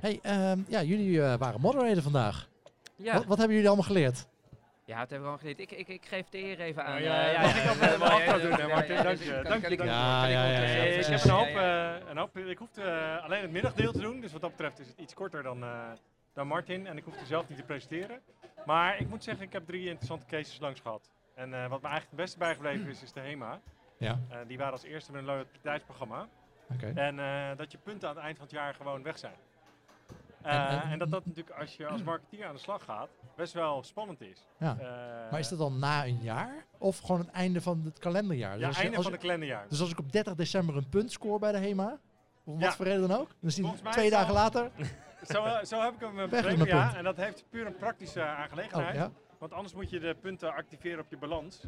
Hey, 0.00 0.18
ehm, 0.22 0.58
ja, 0.68 0.82
jullie 0.82 1.22
eh, 1.22 1.34
waren 1.38 1.60
moderator 1.60 2.02
vandaag. 2.02 2.48
Ja, 2.96 3.12
Wat, 3.14 3.24
wat 3.24 3.36
hebben 3.38 3.54
jullie 3.56 3.68
allemaal 3.70 3.86
geleerd? 3.86 4.26
ja 4.84 4.98
dat 5.00 5.10
hebben 5.10 5.32
we 5.32 5.38
gewoon 5.38 5.54
geleerd. 5.54 5.72
Ik, 5.72 5.78
ik, 5.78 5.88
ik 5.88 6.06
geef 6.06 6.28
de 6.28 6.38
eer 6.38 6.60
even 6.60 6.84
aan. 6.84 6.90
Nou 6.90 7.02
ja, 7.02 7.22
eh, 7.24 7.30
ik 7.30 7.36
ja, 7.36 7.42
aftrap 8.06 8.40
doen, 8.40 8.52
hè, 8.52 8.62
ja, 8.62 8.68
Martin? 8.68 8.94
Dank 9.02 9.18
dus 9.18 9.26
je, 9.26 9.40
dank 9.42 9.66
ik- 9.66 9.84
Ja, 9.84 10.24
ik 10.26 10.32
ja, 10.32 10.44
ja, 10.44 10.60
eh, 10.60 10.98
ik 10.98 11.04
heb 11.06 11.22
een 11.24 11.30
hoop, 11.30 11.46
eh, 11.46 11.94
een 12.10 12.16
hoop, 12.16 12.36
ik 12.36 12.58
hoefde 12.58 12.82
eh, 12.82 13.24
alleen 13.24 13.42
het 13.42 13.50
middagdeel 13.50 13.92
te 13.92 14.00
doen, 14.00 14.20
dus 14.20 14.32
wat 14.32 14.40
dat 14.40 14.50
betreft 14.50 14.78
is 14.78 14.88
het 14.88 14.98
iets 14.98 15.14
korter 15.14 15.42
dan, 15.42 15.62
eh, 15.62 15.70
dan 16.34 16.46
Martin. 16.46 16.86
En 16.86 16.96
ik 16.96 17.04
hoefde 17.04 17.26
zelf 17.26 17.48
niet 17.48 17.58
te 17.58 17.64
presenteren. 17.64 18.20
Maar 18.66 19.00
ik 19.00 19.08
moet 19.08 19.24
zeggen, 19.24 19.44
ik 19.44 19.52
heb 19.52 19.66
drie 19.66 19.86
interessante 19.86 20.26
cases 20.26 20.58
langs 20.60 20.80
gehad. 20.80 21.10
En 21.34 21.54
eh, 21.54 21.60
wat 21.68 21.80
me 21.82 21.88
eigenlijk 21.88 22.10
het 22.10 22.20
beste 22.20 22.38
bijgebleven 22.38 22.88
is, 22.88 23.02
is 23.02 23.12
de 23.12 23.20
HEMA. 23.20 23.60
Ja, 23.98 24.18
Eh, 24.28 24.38
die 24.46 24.58
waren 24.58 24.72
als 24.72 24.82
eerste 24.82 25.12
met 25.12 25.20
een 25.20 25.26
loyaliteitsprogramma. 25.26 26.28
oké. 26.72 26.92
En 26.94 27.18
eh, 27.18 27.56
dat 27.56 27.72
je 27.72 27.78
punten 27.78 28.08
aan 28.08 28.14
het 28.14 28.24
eind 28.24 28.36
van 28.36 28.46
het 28.46 28.54
jaar 28.54 28.74
gewoon 28.74 29.02
weg 29.02 29.18
zijn. 29.18 29.34
Eh, 30.48 30.54
En- 30.72 30.82
en, 30.82 30.90
en- 30.90 30.98
dat 30.98 31.10
dat 31.10 31.26
natuurlijk 31.26 31.56
als 31.60 31.76
je 31.76 31.86
als 31.86 32.02
marketeer 32.02 32.46
aan 32.46 32.54
de 32.54 32.60
slag 32.60 32.84
gaat, 32.84 33.08
best 33.36 33.52
wel 33.52 33.82
spannend 33.82 34.20
is. 34.20 34.44
Ja. 34.58 34.76
Eh, 34.80 35.30
Maar 35.30 35.40
is 35.40 35.48
dat 35.48 35.58
dan 35.58 35.78
na 35.78 36.04
een 36.06 36.18
jaar? 36.22 36.64
Of 36.78 36.98
gewoon 36.98 37.18
het 37.20 37.30
einde 37.30 37.60
van 37.60 37.82
het 37.84 37.98
kalenderjaar? 37.98 38.52
Dus 38.52 38.60
ja, 38.60 38.66
als 38.66 38.76
je- 38.76 38.82
einde 38.82 38.96
van 38.96 39.04
je- 39.04 39.10
de 39.10 39.18
kalenderjaar. 39.18 39.66
Dus 39.68 39.80
als 39.80 39.90
ik 39.90 39.98
op 39.98 40.12
30 40.12 40.34
december 40.34 40.76
een 40.76 40.88
punt 40.88 41.12
score 41.12 41.38
bij 41.38 41.52
de 41.52 41.58
HEMA, 41.58 41.98
om 42.44 42.58
Ja. 42.58 42.64
wat 42.66 42.76
voor 42.76 42.84
reden 42.84 43.08
dan 43.08 43.18
ook, 43.18 43.28
dan 43.40 43.50
Volgens 43.50 43.82
mij 43.82 43.92
twee 43.92 44.10
dagen 44.10 44.32
later. 44.34 44.70
Zo, 45.22 45.44
eh, 45.44 45.64
zo 45.64 45.80
heb 45.82 45.94
ik 45.94 46.00
hem 46.00 46.20
eh, 46.20 46.28
begrepen, 46.28 46.66
ja. 46.66 46.82
punt. 46.84 46.96
En 46.96 47.04
dat 47.04 47.16
heeft 47.16 47.44
puur 47.50 47.66
een 47.66 47.76
praktische 47.76 48.20
Oh, 48.20 48.26
aangelegenheid. 48.38 48.94
ja. 48.94 49.10
Want 49.38 49.52
anders 49.52 49.74
moet 49.74 49.90
je 49.90 49.98
de 50.00 50.16
punten 50.20 50.52
activeren 50.54 51.00
op 51.00 51.06
je 51.10 51.16
balans. 51.18 51.60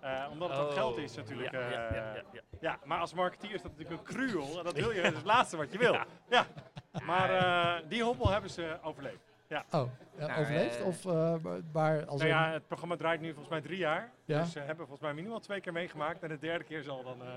Eh, 0.00 0.24
omdat 0.30 0.48
het 0.50 0.58
Oh, 0.58 0.64
ook 0.64 0.72
geld 0.72 0.96
is 0.98 1.16
natuurlijk. 1.16 1.50
ja, 1.52 1.60
ja, 1.60 1.66
eh, 1.66 1.94
ja, 1.96 2.14
ja, 2.14 2.22
ja. 2.32 2.40
ja, 2.60 2.78
maar 2.84 3.00
als 3.00 3.14
marketeer 3.14 3.54
is 3.54 3.62
dat 3.62 3.70
natuurlijk 3.76 4.08
een 4.08 4.14
cruel. 4.14 4.58
En 4.58 4.64
dat 4.64 4.72
wil 4.74 4.90
je, 4.90 5.02
dat 5.02 5.10
is 5.10 5.16
het 5.16 5.26
laatste 5.26 5.56
wat 5.56 5.72
je 5.72 5.78
wil. 5.78 5.96
Ja. 6.28 6.46
Maar 7.04 7.30
eh, 7.30 7.88
die 7.88 8.02
hobbel 8.02 8.30
hebben 8.30 8.50
ze 8.50 8.76
overleefd. 8.82 9.16
Oh, 9.16 9.52
ja, 9.52 9.64
Nou, 9.70 10.40
overleefd? 10.40 10.78
eh, 10.80 10.86
Of 10.86 11.06
eh, 11.06 11.34
waar 11.72 12.06
als 12.06 12.20
Nou 12.20 12.32
ja, 12.32 12.50
het 12.52 12.66
programma 12.66 12.96
draait 12.96 13.20
nu 13.20 13.28
volgens 13.28 13.48
mij 13.48 13.60
drie 13.60 13.78
jaar. 13.78 14.10
Ja. 14.24 14.40
Dus 14.42 14.52
ze 14.52 14.58
hebben 14.58 14.76
volgens 14.86 15.00
mij 15.00 15.14
minimaal 15.14 15.40
twee 15.40 15.60
keer 15.60 15.72
meegemaakt. 15.72 16.22
En 16.22 16.28
de 16.28 16.38
derde 16.38 16.64
keer 16.64 16.82
zal 16.82 17.02
dan 17.04 17.22
eh 17.22 17.28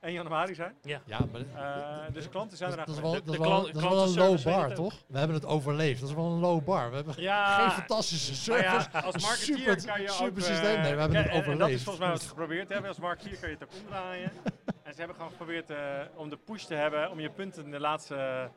1 0.00 0.12
januari 0.12 0.54
zijn. 0.54 0.74
ja, 0.82 1.00
maar 1.06 1.18
dat, 1.32 1.42
Eh, 1.54 1.98
dus 2.12 2.24
de 2.24 2.30
klanten 2.30 2.56
zijn 2.56 2.70
dat, 2.70 2.78
eraan 2.78 2.94
gewend. 2.94 3.12
wel, 3.12 3.12
dat 3.24 3.26
is 3.26 3.32
de 3.32 3.38
wel, 3.38 3.48
klant- 3.48 3.66
dat 3.66 3.82
is 3.82 3.88
wel 3.88 4.02
een 4.02 4.30
low 4.30 4.42
bar, 4.44 4.74
toch? 4.74 4.94
We 5.06 5.18
hebben 5.18 5.36
het 5.36 5.46
overleefd. 5.46 6.00
Dat 6.00 6.08
is 6.08 6.14
wel 6.14 6.24
een 6.24 6.38
low 6.40 6.64
bar. 6.64 6.90
We 6.90 6.96
hebben 6.96 7.14
Ja, 7.16 7.58
geen 7.60 7.70
fantastische 7.70 8.50
Nou 8.50 8.62
service. 8.62 8.88
ja, 8.92 9.00
als 9.00 9.22
marketeer 9.22 9.56
super- 9.56 9.86
kan 9.86 10.00
je 10.02 10.08
ook... 10.10 10.14
super 10.14 10.42
eh, 10.42 10.48
systeem. 10.48 10.80
Nee, 10.80 10.94
we 10.94 11.00
hebben 11.00 11.12
ja, 11.12 11.22
het 11.22 11.32
En 11.32 11.38
dat 11.40 11.48
overleefd. 11.48 11.70
is 11.78 11.82
volgens 11.82 12.04
mij 12.04 12.12
wat 12.14 12.22
ze 12.22 12.28
geprobeerd 12.28 12.68
hebben. 12.68 12.88
Als 12.88 12.98
marketeer 12.98 13.38
kan 13.38 13.48
je 13.48 13.54
het 13.54 13.64
ook 13.64 13.70
omdraaien. 13.82 14.32
en 14.82 14.92
ze 14.92 14.98
hebben 14.98 15.16
gewoon 15.16 15.30
geprobeerd 15.30 15.70
eh, 15.70 15.78
om 16.14 16.28
de 16.30 16.36
push 16.36 16.64
te 16.64 16.74
hebben 16.74 17.10
om 17.10 17.20
je 17.20 17.30
punten 17.30 17.64
in 17.64 17.70
de 17.70 17.80
laatste, 17.80 18.48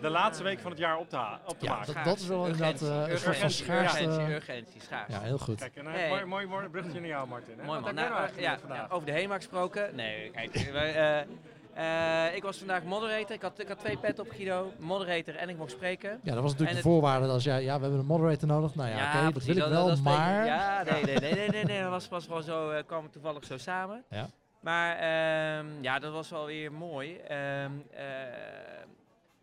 de 0.00 0.08
laatste 0.10 0.42
week 0.44 0.58
van 0.60 0.70
het 0.70 0.80
jaar 0.80 0.96
op 0.98 1.08
te, 1.08 1.16
ha- 1.16 1.40
op 1.46 1.58
te 1.58 1.64
Ja, 1.64 1.72
maken. 1.76 1.94
dat, 1.94 2.04
dat 2.04 2.18
is 2.18 2.26
wel 2.26 2.44
inderdaad 2.46 2.80
Urgentie, 2.82 3.04
eh, 3.04 3.12
een 3.12 3.18
soort 3.18 3.22
van 3.22 3.32
urgentie, 3.32 3.64
schaarste. 3.64 4.02
urgentie, 4.04 4.34
urgentie, 4.34 4.80
schaars. 4.80 5.12
Ja, 5.12 5.20
heel 5.20 5.38
goed. 5.38 5.58
Kijk, 5.58 5.76
en, 5.76 5.86
een 5.86 6.08
mooi, 6.08 6.24
mooi, 6.24 6.46
mooi 6.46 6.68
bruggetje 6.68 7.00
naar 7.00 7.08
jou, 7.08 7.28
Martin. 7.28 7.58
Hè? 7.58 7.64
Mooi 7.64 7.80
man. 7.80 7.94
Nou, 7.94 8.10
nou 8.10 8.28
eh, 8.36 8.42
ja, 8.42 8.58
ja, 8.68 8.86
over 8.90 9.06
de 9.06 9.12
HEMA 9.12 9.36
gesproken. 9.36 9.94
Nee, 9.94 10.30
kijk, 10.30 10.54
wij, 10.72 10.94
eh, 10.94 12.26
eh, 12.28 12.34
ik 12.36 12.42
was 12.42 12.58
vandaag 12.58 12.82
moderator. 12.82 13.30
Ik 13.30 13.42
had, 13.42 13.58
ik 13.60 13.68
had 13.68 13.78
twee 13.78 13.96
pet 13.96 14.18
op 14.18 14.30
Guido. 14.30 14.72
Moderator 14.78 15.36
en 15.36 15.48
ik 15.48 15.56
mocht 15.56 15.70
spreken. 15.70 16.20
Ja, 16.22 16.32
dat 16.34 16.42
was 16.42 16.50
natuurlijk 16.50 16.70
En 16.70 16.76
de 16.76 16.88
voorwaarde. 16.88 17.26
Als 17.28 17.44
jij, 17.44 17.62
ja, 17.62 17.74
we 17.76 17.82
hebben 17.82 18.00
een 18.00 18.06
moderator 18.06 18.48
nodig. 18.48 18.74
Nou 18.74 18.90
ja, 18.90 19.08
oké, 19.08 19.22
dat 19.22 19.32
precies, 19.32 19.54
wil 19.54 19.64
ik 19.64 19.70
wel, 19.70 19.96
maar... 19.96 20.46
Ja, 20.46 20.82
nee, 20.82 21.04
nee, 21.04 21.16
nee, 21.18 21.34
nee, 21.34 21.48
nee, 21.48 21.64
nee. 21.64 21.80
dat 21.80 21.90
was, 21.90 22.08
was 22.08 22.24
gewoon 22.24 22.42
zo, 22.42 22.70
eh, 22.70 22.82
kwam 22.86 23.02
het 23.02 23.12
toevallig 23.12 23.44
zo 23.44 23.58
samen. 23.58 24.04
Ja. 24.10 24.28
Maar 24.64 24.96
ehm, 24.96 25.82
ja, 25.82 25.98
dat 25.98 26.12
was 26.12 26.30
wel 26.30 26.46
weer 26.46 26.72
mooi. 26.72 27.16
Ehm, 27.16 27.72
eh, 27.90 28.04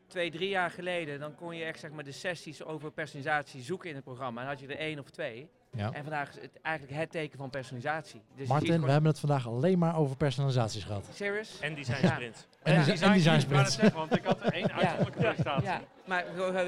twee, 0.08 0.32
drie 0.32 0.50
jaar 0.50 0.72
geleden, 0.72 1.20
dan 1.20 1.36
kon 1.36 1.56
je 1.56 1.64
echt 1.64 1.80
zeg 1.80 1.92
maar 1.92 2.04
de 2.04 2.12
sessies 2.12 2.64
over 2.64 2.92
personalisatie 2.92 3.62
zoeken 3.62 3.90
in 3.90 3.96
het 3.96 4.04
programma. 4.04 4.42
En 4.42 4.48
had 4.48 4.60
je 4.60 4.68
er 4.68 4.78
één 4.78 5.00
of 5.00 5.10
twee. 5.10 5.50
Ja. 5.78 5.92
En 5.92 6.02
vandaag 6.02 6.30
is 6.30 6.36
het 6.42 6.60
eigenlijk 6.62 6.98
het 6.98 7.12
teken 7.12 7.38
van 7.38 7.50
personalisatie. 7.50 8.22
Dus 8.36 8.48
Martin, 8.48 8.84
we 8.84 8.92
hebben 8.92 9.10
het 9.12 9.20
vandaag 9.20 9.48
alleen 9.48 9.80
maar 9.80 9.98
over 9.98 10.16
personalisaties 10.16 10.84
gehad. 10.84 11.10
Serious? 11.14 11.60
En 11.60 11.76
design 11.76 12.06
Ja. 12.06 12.14
sprint. 12.14 12.48
En, 12.64 12.74
Ja. 12.74 12.84
design, 12.84 13.04
en 13.04 13.14
design 13.14 13.34
Ik 13.36 13.38
net 13.38 13.42
sprints. 13.42 13.76
zeggen, 13.76 13.98
want 14.00 14.16
ik 14.16 14.24
had 14.24 14.42
één 14.42 14.72
uitzonderlijke 14.74 15.20
presentatie. 15.20 15.64
Ja, 15.64 15.82
maar 16.06 16.26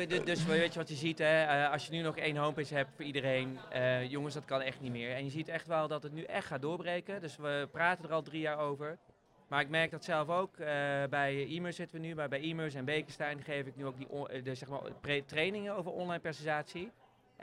dus- 0.08 0.24
dus 0.24 0.46
weet 0.46 0.74
je 0.74 0.80
wat 0.80 0.90
je 0.90 0.96
ziet, 0.96 1.18
hè? 1.18 1.44
eh, 1.44 1.72
als 1.72 1.86
je 1.86 1.92
nu 1.92 2.02
nog 2.02 2.18
één 2.18 2.36
homepage 2.38 2.76
hebt 2.76 2.90
voor 2.96 3.06
iedereen, 3.06 3.58
eh, 3.70 4.10
jongens, 4.10 4.34
dat 4.34 4.46
kan 4.46 4.62
echt 4.62 4.82
niet 4.82 4.92
meer. 4.92 5.16
En 5.16 5.24
je 5.24 5.30
ziet 5.32 5.48
echt 5.48 5.68
wel 5.68 5.88
dat 5.88 6.04
het 6.04 6.14
nu 6.14 6.24
echt 6.24 6.48
gaat 6.48 6.62
doorbreken. 6.62 7.22
Dus 7.22 7.36
we 7.38 7.68
praten 7.72 8.06
er 8.06 8.14
al 8.14 8.22
drie 8.22 8.42
jaar 8.42 8.58
over. 8.58 8.98
Maar 9.48 9.62
ik 9.62 9.70
merk 9.70 9.92
dat 9.92 10.04
zelf 10.04 10.30
ook. 10.30 10.58
eh, 10.58 10.68
bij 11.10 11.34
e 11.50 11.72
zitten 11.72 12.02
we 12.02 12.08
nu, 12.08 12.16
maar 12.16 12.30
bij 12.30 12.42
e 12.42 12.70
en 12.76 12.86
Bekenstein 12.86 13.42
geef 13.44 13.66
ik 13.66 13.76
nu 13.76 13.86
ook 13.86 13.98
die 13.98 14.10
on- 14.10 14.28
de, 14.44 14.56
zeg 14.56 14.70
maar, 14.70 14.80
pre- 15.02 15.26
trainingen 15.26 15.76
over 15.76 15.92
online 15.92 16.20
personalisatie. 16.22 16.92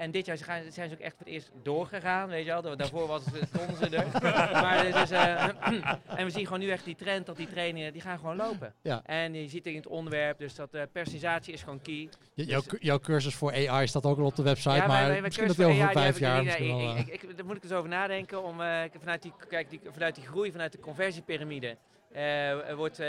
En 0.01 0.11
dit 0.11 0.27
jaar 0.27 0.37
zijn 0.69 0.89
ze 0.89 0.93
ook 0.93 0.99
echt 1.01 1.17
voor 1.17 1.27
het 1.27 1.35
eerst 1.35 1.51
doorgegaan, 1.63 2.29
weet 2.29 2.45
je 2.47 2.51
wel. 2.63 2.77
Daarvoor 2.77 3.07
was 3.07 3.25
het, 3.25 3.49
stonden 3.49 3.77
ze 3.77 3.97
er. 3.97 4.07
maar 4.63 4.83
dit 4.85 4.95
is, 4.95 5.11
eh, 5.11 5.45
en 6.19 6.25
we 6.25 6.31
zien 6.31 6.45
gewoon 6.45 6.61
nu 6.61 6.71
echt 6.71 6.85
die 6.85 6.95
trend 6.95 7.27
dat 7.27 7.37
die 7.37 7.47
trainingen, 7.49 7.93
die 7.93 8.03
gaan 8.03 8.19
gewoon 8.19 8.37
lopen. 8.37 8.75
Ja. 8.83 9.03
En 9.05 9.35
je 9.35 9.49
ziet 9.49 9.65
het 9.65 9.67
in 9.73 9.77
het 9.77 9.87
onderwerp, 9.87 10.39
dus 10.39 10.55
dat 10.55 10.75
eh, 10.75 10.83
personalisatie 10.93 11.53
is 11.53 11.63
gewoon 11.63 11.81
key. 11.83 12.09
J- 12.35 12.43
jouw, 12.43 12.61
cu- 12.67 12.79
jouw 12.81 12.99
cursus 12.99 13.35
voor 13.35 13.69
AI 13.69 13.87
staat 13.87 14.07
ook 14.07 14.19
al 14.19 14.25
op 14.25 14.37
de 14.37 14.43
website, 14.43 14.75
Ja, 14.77 14.87
maar 14.87 15.09
wij 15.09 15.21
misschien 15.21 15.47
dat 15.47 15.61
over 15.65 15.83
AI, 15.85 15.93
vijf 15.93 16.19
jaar 16.19 16.43
ik 16.47 16.59
niet- 16.61 16.71
eh, 16.71 16.99
ik- 16.99 17.23
ik- 17.23 17.37
Daar 17.37 17.47
moet 17.47 17.57
ik 17.57 17.63
eens 17.63 17.73
over 17.73 17.89
nadenken. 17.89 18.43
Om, 18.43 18.57
vanuit, 18.99 19.23
die, 19.23 19.33
kijk, 19.49 19.71
die, 19.71 19.81
vanuit 19.93 20.15
die 20.15 20.27
groei, 20.27 20.51
vanuit 20.53 20.73
de 20.73 20.79
conversiepyramide. 20.81 21.77
er 22.13 22.77
wordt, 22.77 23.03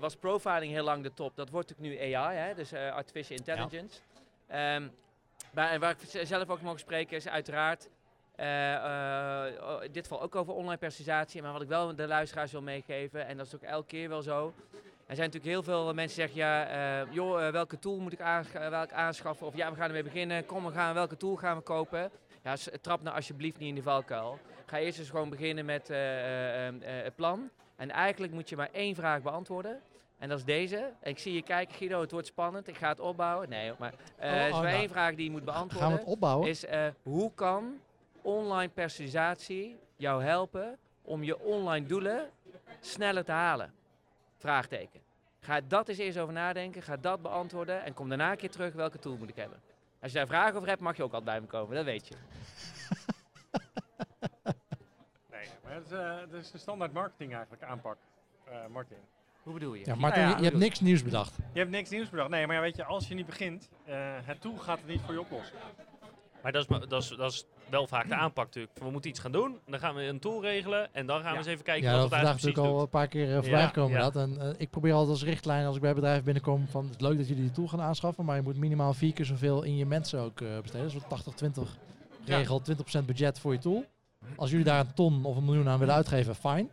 was 0.00 0.16
profiling 0.16 0.72
heel 0.72 0.84
lang 0.84 1.02
de 1.02 1.14
top. 1.14 1.36
Dat 1.36 1.50
wordt 1.50 1.68
natuurlijk 1.68 2.00
nu 2.04 2.14
AI, 2.14 2.36
hè, 2.36 2.54
dus 2.54 2.72
artificial 2.74 3.36
intelligence. 3.38 3.98
Ehm, 4.48 4.82
maar, 4.82 4.90
en 5.64 5.80
waar 5.80 5.96
ik 6.12 6.26
zelf 6.26 6.48
ook 6.48 6.60
mogen 6.60 6.80
spreken 6.80 7.16
is 7.16 7.28
uiteraard. 7.28 7.88
eh, 8.36 8.74
eh, 8.74 9.62
oh, 9.62 9.84
in 9.84 9.92
dit 9.92 10.02
geval 10.02 10.22
ook 10.22 10.34
over 10.34 10.54
online 10.54 10.76
personalisatie. 10.76 11.42
Maar 11.42 11.52
wat 11.52 11.62
ik 11.62 11.68
wel 11.68 11.94
de 11.94 12.06
luisteraars 12.06 12.52
wil 12.52 12.62
meegeven, 12.62 13.26
en 13.26 13.36
dat 13.36 13.46
is 13.46 13.54
ook 13.54 13.62
elke 13.62 13.86
keer 13.86 14.08
wel 14.08 14.22
zo. 14.22 14.54
Er 15.06 15.16
zijn 15.16 15.30
natuurlijk 15.30 15.44
heel 15.44 15.62
veel 15.62 15.94
mensen 15.94 16.16
die 16.16 16.26
zeggen, 16.26 16.36
ja, 16.36 16.66
eh, 17.02 17.12
joh, 17.12 17.50
welke 17.50 17.78
tool 17.78 17.98
moet 17.98 18.12
ik 18.12 18.18
welke 18.52 18.94
aanschaffen? 18.94 19.46
Of 19.46 19.56
ja, 19.56 19.70
we 19.70 19.76
gaan 19.76 19.86
ermee 19.86 20.02
beginnen. 20.02 20.46
Kom, 20.46 20.64
we 20.64 20.72
gaan, 20.72 20.94
welke 20.94 21.16
tool 21.16 21.36
gaan 21.36 21.56
we 21.56 21.62
kopen? 21.62 22.10
Ja, 22.42 22.56
trap 22.80 23.02
nou 23.02 23.16
alsjeblieft 23.16 23.58
niet 23.58 23.68
in 23.68 23.74
de 23.74 23.82
valkuil. 23.82 24.38
Ga 24.66 24.78
eerst 24.78 24.98
eens 24.98 25.10
gewoon 25.10 25.30
beginnen 25.30 25.64
met 25.64 25.88
het 26.84 27.14
plan. 27.14 27.50
En 27.76 27.90
eigenlijk 27.90 28.32
moet 28.32 28.48
je 28.48 28.56
maar 28.56 28.68
één 28.72 28.94
vraag 28.94 29.22
beantwoorden. 29.22 29.80
En 30.18 30.28
dat 30.28 30.38
is 30.38 30.44
deze. 30.44 30.92
Ik 31.02 31.18
zie 31.18 31.34
je 31.34 31.42
kijken, 31.42 31.74
Guido, 31.74 32.00
het 32.00 32.10
wordt 32.10 32.26
spannend. 32.26 32.68
Ik 32.68 32.76
ga 32.76 32.88
het 32.88 33.00
opbouwen. 33.00 33.48
Nee, 33.48 33.72
maar 33.78 33.92
eh 34.16 34.30
Oh, 34.30 34.36
er 34.36 34.46
is 34.46 34.52
oh, 34.52 34.58
maar 34.58 34.68
nou. 34.68 34.80
één 34.80 34.88
vraag 34.88 35.14
die 35.14 35.24
je 35.24 35.30
moet 35.30 35.42
gaan 35.44 35.52
we 35.52 35.58
beantwoorden. 35.58 35.98
het 35.98 36.06
opbouwen? 36.06 36.48
Is 36.48 36.64
eh, 36.64 36.86
hoe 37.02 37.32
kan 37.34 37.80
online 38.22 38.68
personalisatie 38.72 39.78
jou 39.96 40.22
helpen 40.22 40.78
om 41.02 41.22
je 41.22 41.38
online 41.40 41.86
doelen 41.86 42.30
sneller 42.80 43.24
te 43.24 43.32
halen? 43.32 43.72
Vraagteken. 44.38 45.00
Ga 45.40 45.60
dat 45.68 45.88
eens 45.88 45.98
eerst 45.98 46.18
over 46.18 46.32
nadenken, 46.34 46.82
ga 46.82 46.96
dat 46.96 47.22
beantwoorden 47.22 47.84
en 47.84 47.94
kom 47.94 48.08
daarna 48.08 48.30
een 48.30 48.36
keer 48.36 48.50
terug 48.50 48.74
welke 48.74 48.98
tool 48.98 49.16
moet 49.16 49.28
ik 49.28 49.36
hebben. 49.36 49.60
Als 50.02 50.12
je 50.12 50.18
daar 50.18 50.26
vragen 50.26 50.54
over 50.56 50.68
hebt, 50.68 50.80
mag 50.80 50.96
je 50.96 51.02
ook 51.02 51.12
altijd 51.12 51.30
bij 51.30 51.40
me 51.40 51.46
komen, 51.46 51.76
dat 51.76 51.84
weet 51.84 52.08
je. 52.08 52.14
Nee, 55.30 55.48
maar 55.64 55.74
het 55.74 55.84
is, 55.84 55.92
eh, 55.92 56.18
het 56.20 56.32
is 56.32 56.50
de 56.50 56.58
standaard 56.58 56.92
marketing 56.92 57.32
eigenlijk 57.34 57.62
aanpak, 57.62 57.96
eh, 58.44 58.66
Martin. 58.66 58.96
Hoe 59.46 59.54
bedoel 59.54 59.74
je? 59.74 59.82
Ja, 59.86 59.94
Martin, 59.94 60.22
ja, 60.22 60.28
je, 60.30 60.36
je 60.36 60.42
hebt 60.44 60.56
niks 60.56 60.80
nieuws 60.80 61.02
bedacht. 61.02 61.36
Je 61.52 61.58
hebt 61.58 61.70
niks 61.70 61.90
nieuws 61.90 62.10
bedacht. 62.10 62.28
Nee, 62.30 62.46
maar 62.46 62.56
ja, 62.56 62.62
weet 62.62 62.76
je, 62.76 62.84
als 62.84 63.08
je 63.08 63.14
niet 63.14 63.26
begint, 63.26 63.68
eh, 63.84 63.94
het 64.22 64.40
tool 64.40 64.56
gaat 64.56 64.78
het 64.78 64.86
niet 64.88 65.00
voor 65.04 65.14
je 65.14 65.20
oplossen. 65.20 65.56
Maar 66.42 66.52
dat 66.52 66.66
is, 66.70 66.88
dat, 66.88 67.02
is, 67.02 67.08
dat 67.08 67.32
is 67.32 67.44
wel 67.68 67.86
vaak 67.86 68.08
de 68.08 68.14
aanpak 68.14 68.44
natuurlijk. 68.44 68.78
We 68.78 68.90
moeten 68.90 69.10
iets 69.10 69.20
gaan 69.20 69.32
doen, 69.32 69.58
dan 69.66 69.78
gaan 69.80 69.94
we 69.94 70.02
een 70.02 70.18
tool 70.18 70.42
regelen 70.42 70.94
en 70.94 71.06
dan 71.06 71.16
gaan 71.16 71.24
we 71.26 71.30
Ja. 71.32 71.36
eens 71.38 71.46
even 71.46 71.64
kijken 71.64 71.84
Ja, 71.84 71.90
wat 71.90 72.00
dat 72.00 72.10
het 72.10 72.18
vandaag 72.18 72.28
eigenlijk 72.28 72.56
natuurlijk 72.56 72.56
precies 72.56 72.76
al 72.76 72.82
een 72.82 72.88
paar 72.88 73.08
keer 73.08 73.28
uh, 73.28 73.42
voorbij 73.42 73.60
Ja, 73.60 73.66
gekomen. 73.66 73.98
ja. 73.98 74.10
Dat. 74.10 74.16
En 74.16 74.40
eh, 74.54 74.60
ik 74.60 74.70
probeer 74.70 74.92
altijd 74.92 75.10
als 75.10 75.24
richtlijn 75.24 75.66
als 75.66 75.76
ik 75.76 75.82
bij 75.82 75.94
bedrijven 75.94 76.24
binnenkom 76.24 76.68
van 76.68 76.84
het 76.84 76.94
is 76.94 77.00
leuk 77.00 77.16
dat 77.16 77.28
jullie 77.28 77.42
die 77.42 77.52
tool 77.52 77.66
gaan 77.68 77.80
aanschaffen, 77.80 78.24
maar 78.24 78.36
je 78.36 78.42
moet 78.42 78.56
minimaal 78.56 78.94
vier 78.94 79.12
keer 79.12 79.24
zoveel 79.24 79.62
in 79.62 79.76
je 79.76 79.86
mensen 79.86 80.20
ook 80.20 80.38
besteden. 80.62 80.90
Dus 80.90 81.02
80-20 81.02 81.78
Ja. 82.24 82.36
regel, 82.36 82.60
20% 83.00 83.04
budget 83.06 83.38
voor 83.38 83.52
je 83.52 83.58
tool. 83.58 83.84
Als 84.36 84.50
jullie 84.50 84.64
daar 84.64 84.80
een 84.80 84.94
ton 84.94 85.24
of 85.24 85.36
een 85.36 85.44
miljoen 85.44 85.68
aan 85.68 85.78
willen 85.78 85.94
uitgeven, 85.94 86.34
fijn. 86.34 86.70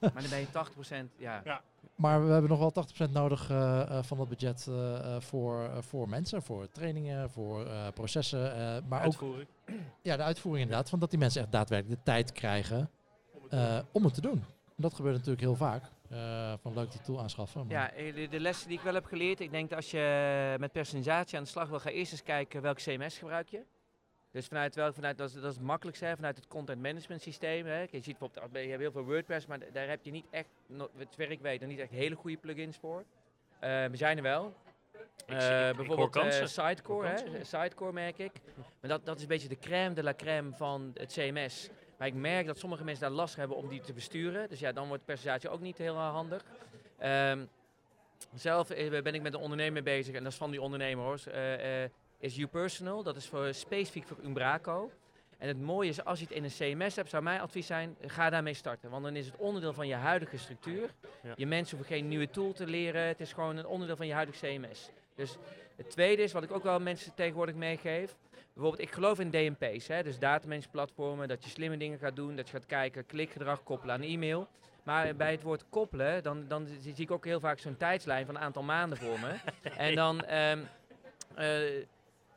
Maar 0.00 0.12
dan 0.22 0.30
ben 0.30 0.40
je 0.40 0.46
80%, 0.52 1.10
ja. 1.18 1.42
Maar 1.96 2.26
we 2.26 2.32
hebben 2.32 2.50
nog 2.50 2.58
wel 2.58 2.72
80% 3.08 3.10
nodig 3.12 3.50
eh, 3.50 3.80
eh, 3.80 4.02
van 4.04 4.16
dat 4.18 4.28
budget 4.28 4.66
eh, 4.68 4.94
eh, 5.16 5.20
voor, 5.20 5.70
voor 5.82 6.08
mensen, 6.08 6.42
voor 6.42 6.70
trainingen, 6.70 7.30
voor 7.30 7.66
eh, 7.66 7.86
processen. 7.94 8.52
eh, 8.54 8.58
maar 8.88 8.98
ook 8.98 9.04
Uitvoering. 9.04 9.48
ja, 10.02 10.16
de 10.16 10.22
uitvoering 10.22 10.62
inderdaad, 10.64 10.88
van 10.90 10.98
dat 10.98 11.10
die 11.10 11.18
mensen 11.18 11.42
echt 11.42 11.52
daadwerkelijk 11.52 11.98
de 11.98 12.10
tijd 12.10 12.32
krijgen 12.32 12.90
eh, 13.50 13.78
om 13.92 14.04
het 14.04 14.14
te 14.14 14.20
doen. 14.20 14.44
En 14.66 14.82
dat 14.88 14.94
gebeurt 14.94 15.14
natuurlijk 15.14 15.42
heel 15.42 15.56
vaak. 15.56 15.82
eh, 16.08 16.52
van 16.62 16.74
leuk 16.74 16.90
die 16.90 17.00
tool 17.00 17.20
aanschaffen. 17.20 17.66
maar- 17.66 18.00
Ja, 18.04 18.12
de, 18.12 18.28
de 18.28 18.40
lessen 18.40 18.68
die 18.68 18.78
ik 18.78 18.84
wel 18.84 18.94
heb 18.94 19.04
geleerd, 19.04 19.40
ik 19.40 19.50
denk 19.50 19.68
dat 19.68 19.78
als 19.78 19.90
je 19.90 20.56
met 20.58 20.72
personalisatie 20.72 21.38
aan 21.38 21.44
de 21.44 21.48
slag 21.50 21.68
wil, 21.68 21.78
ga 21.80 21.90
eerst 21.90 22.12
eens 22.12 22.22
kijken 22.22 22.62
welk 22.62 22.76
CMS 22.76 23.18
gebruik 23.18 23.48
je. 23.48 23.62
Dus 24.32 24.46
vanuit 24.46 24.74
welk, 24.74 24.94
vanuit, 24.94 25.18
dat, 25.18 25.28
is, 25.28 25.34
dat 25.34 25.50
is 25.50 25.56
het 25.56 25.64
makkelijkste, 25.64 26.04
hè, 26.04 26.14
vanuit 26.16 26.36
het 26.36 26.46
content 26.48 26.82
management 26.82 27.22
systeem. 27.22 27.66
Hè. 27.66 27.80
Je 27.80 27.88
ziet 27.90 28.18
bijvoorbeeld, 28.18 28.64
je 28.64 28.70
hebt 28.70 28.80
heel 28.80 28.92
veel 28.92 29.04
WordPress, 29.04 29.46
maar 29.46 29.58
daar 29.72 29.88
heb 29.88 29.98
je 30.02 30.10
niet 30.10 30.26
echt, 30.30 30.48
zover 31.10 31.30
ik 31.30 31.40
weet, 31.40 31.60
nog 31.60 31.68
niet 31.68 31.78
echt 31.78 31.90
hele 31.90 32.14
goede 32.14 32.36
plugins 32.36 32.76
voor. 32.76 33.04
Eh, 33.58 33.84
we 33.84 33.96
zijn 33.96 34.16
er 34.16 34.22
wel. 34.22 34.54
Eh, 35.26 35.64
hoor 35.64 35.74
bijvoorbeeld 35.74 36.16
eh, 36.16 36.22
kansen. 36.22 36.48
Sidecore, 36.48 37.08
hè? 37.08 37.44
Sidecore 37.44 37.92
merk 37.92 38.18
ik. 38.18 38.32
Maar 38.80 38.90
dat, 38.90 39.06
dat 39.06 39.16
is 39.16 39.22
een 39.22 39.28
beetje 39.28 39.48
de 39.48 39.58
crème 39.58 39.94
de 39.94 40.02
la 40.02 40.14
crème 40.14 40.52
van 40.54 40.90
het 40.94 41.12
CMS. 41.12 41.68
Maar 41.98 42.06
ik 42.08 42.14
merk 42.14 42.46
dat 42.46 42.58
sommige 42.58 42.84
mensen 42.84 43.02
daar 43.08 43.16
last 43.16 43.36
hebben 43.36 43.56
om 43.56 43.68
die 43.68 43.80
te 43.80 43.92
besturen. 43.92 44.48
Dus 44.48 44.58
ja, 44.60 44.72
dan 44.72 44.86
wordt 44.86 45.00
de 45.00 45.12
presentatie 45.12 45.48
ook 45.48 45.60
niet 45.60 45.78
heel 45.78 45.94
eh, 45.94 46.10
handig. 46.10 46.44
Ehm, 46.98 47.44
zelf 48.34 48.70
eh, 48.70 49.02
ben 49.02 49.14
ik 49.14 49.22
met 49.22 49.34
een 49.34 49.40
ondernemer 49.40 49.82
bezig 49.82 50.14
en 50.14 50.22
dat 50.22 50.32
is 50.32 50.38
van 50.38 50.50
die 50.50 50.60
ondernemer 50.62 51.04
hoor. 51.04 51.20
eh, 51.26 51.84
eh, 51.84 51.90
is 52.22 52.36
YouPersonal, 52.36 53.02
dat 53.02 53.16
is 53.16 53.26
voor, 53.26 53.54
specifiek 53.54 54.06
voor 54.06 54.16
Umbraco. 54.24 54.90
En 55.38 55.48
het 55.48 55.60
mooie 55.60 55.88
is, 55.88 56.04
als 56.04 56.18
je 56.18 56.24
het 56.24 56.34
in 56.34 56.44
een 56.44 56.50
CMS 56.50 56.96
hebt, 56.96 57.10
zou 57.10 57.22
mijn 57.22 57.40
advies 57.40 57.66
zijn, 57.66 57.96
ga 58.06 58.30
daarmee 58.30 58.54
starten. 58.54 58.90
Want 58.90 59.04
dan 59.04 59.16
is 59.16 59.26
het 59.26 59.36
onderdeel 59.36 59.72
van 59.72 59.86
je 59.86 59.94
huidige 59.94 60.38
structuur. 60.38 60.90
Ja. 61.22 61.32
Je 61.36 61.46
mensen 61.46 61.76
hoeven 61.76 61.96
geen 61.96 62.08
nieuwe 62.08 62.30
tool 62.30 62.52
te 62.52 62.66
leren. 62.66 63.02
Het 63.02 63.20
is 63.20 63.32
gewoon 63.32 63.56
een 63.56 63.66
onderdeel 63.66 63.96
van 63.96 64.06
je 64.06 64.12
huidige 64.12 64.46
CMS. 64.46 64.90
Dus 65.14 65.36
het 65.76 65.90
tweede 65.90 66.22
is, 66.22 66.32
wat 66.32 66.42
ik 66.42 66.52
ook 66.52 66.62
wel 66.62 66.80
mensen 66.80 67.14
tegenwoordig 67.14 67.54
meegeef. 67.54 68.16
Bijvoorbeeld, 68.52 68.82
ik 68.82 68.90
geloof 68.90 69.20
in 69.20 69.30
DMP's, 69.30 69.86
hè, 69.86 70.02
dus 70.02 70.18
datamanagementplatformen, 70.18 71.28
dat 71.28 71.44
je 71.44 71.50
slimme 71.50 71.76
dingen 71.76 71.98
gaat 71.98 72.16
doen, 72.16 72.36
dat 72.36 72.48
je 72.48 72.56
gaat 72.56 72.66
kijken, 72.66 73.06
klikgedrag 73.06 73.62
koppelen 73.62 73.94
aan 73.94 74.02
e-mail. 74.02 74.48
Maar 74.82 75.16
bij 75.16 75.30
het 75.30 75.42
woord 75.42 75.64
koppelen, 75.68 76.22
dan, 76.22 76.48
dan 76.48 76.66
zie 76.80 76.94
ik 76.96 77.10
ook 77.10 77.24
heel 77.24 77.40
vaak 77.40 77.58
zo'n 77.58 77.76
tijdslijn 77.76 78.26
van 78.26 78.34
een 78.34 78.42
aantal 78.42 78.62
maanden 78.62 78.98
voor 78.98 79.20
me. 79.20 79.34
en 79.76 79.94
dan, 79.94 80.24
ehm 80.24 80.58
eh, 81.34 81.86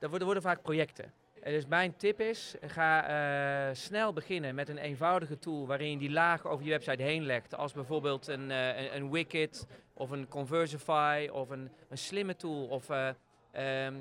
dan 0.10 0.24
worden, 0.24 0.44
vaak 0.44 0.62
projecten. 0.62 1.14
En 1.42 1.52
dus 1.52 1.66
mijn 1.66 1.96
tip 1.96 2.20
is, 2.20 2.56
ga 2.62 3.08
eh, 3.08 3.76
snel 3.76 4.14
beginnen 4.14 4.56
met 4.56 4.70
een 4.70 4.78
eenvoudige 4.78 5.40
tool 5.40 5.68
waarin 5.68 5.92
je 5.92 5.98
die 5.98 6.12
lagen 6.12 6.50
over 6.50 6.66
je 6.66 6.72
website 6.72 7.04
heen 7.04 7.26
legt. 7.26 7.56
Als 7.56 7.74
bijvoorbeeld 7.74 8.28
een, 8.28 8.52
eh, 8.52 8.94
een, 8.94 9.50
of 9.94 10.10
een 10.10 10.28
Conversify 10.28 11.30
of 11.32 11.50
een, 11.50 11.70
een 11.90 11.98
slimme 11.98 12.36
tool 12.36 12.66
of 12.66 12.90
eh, 12.90 13.08
ehm, 13.52 13.96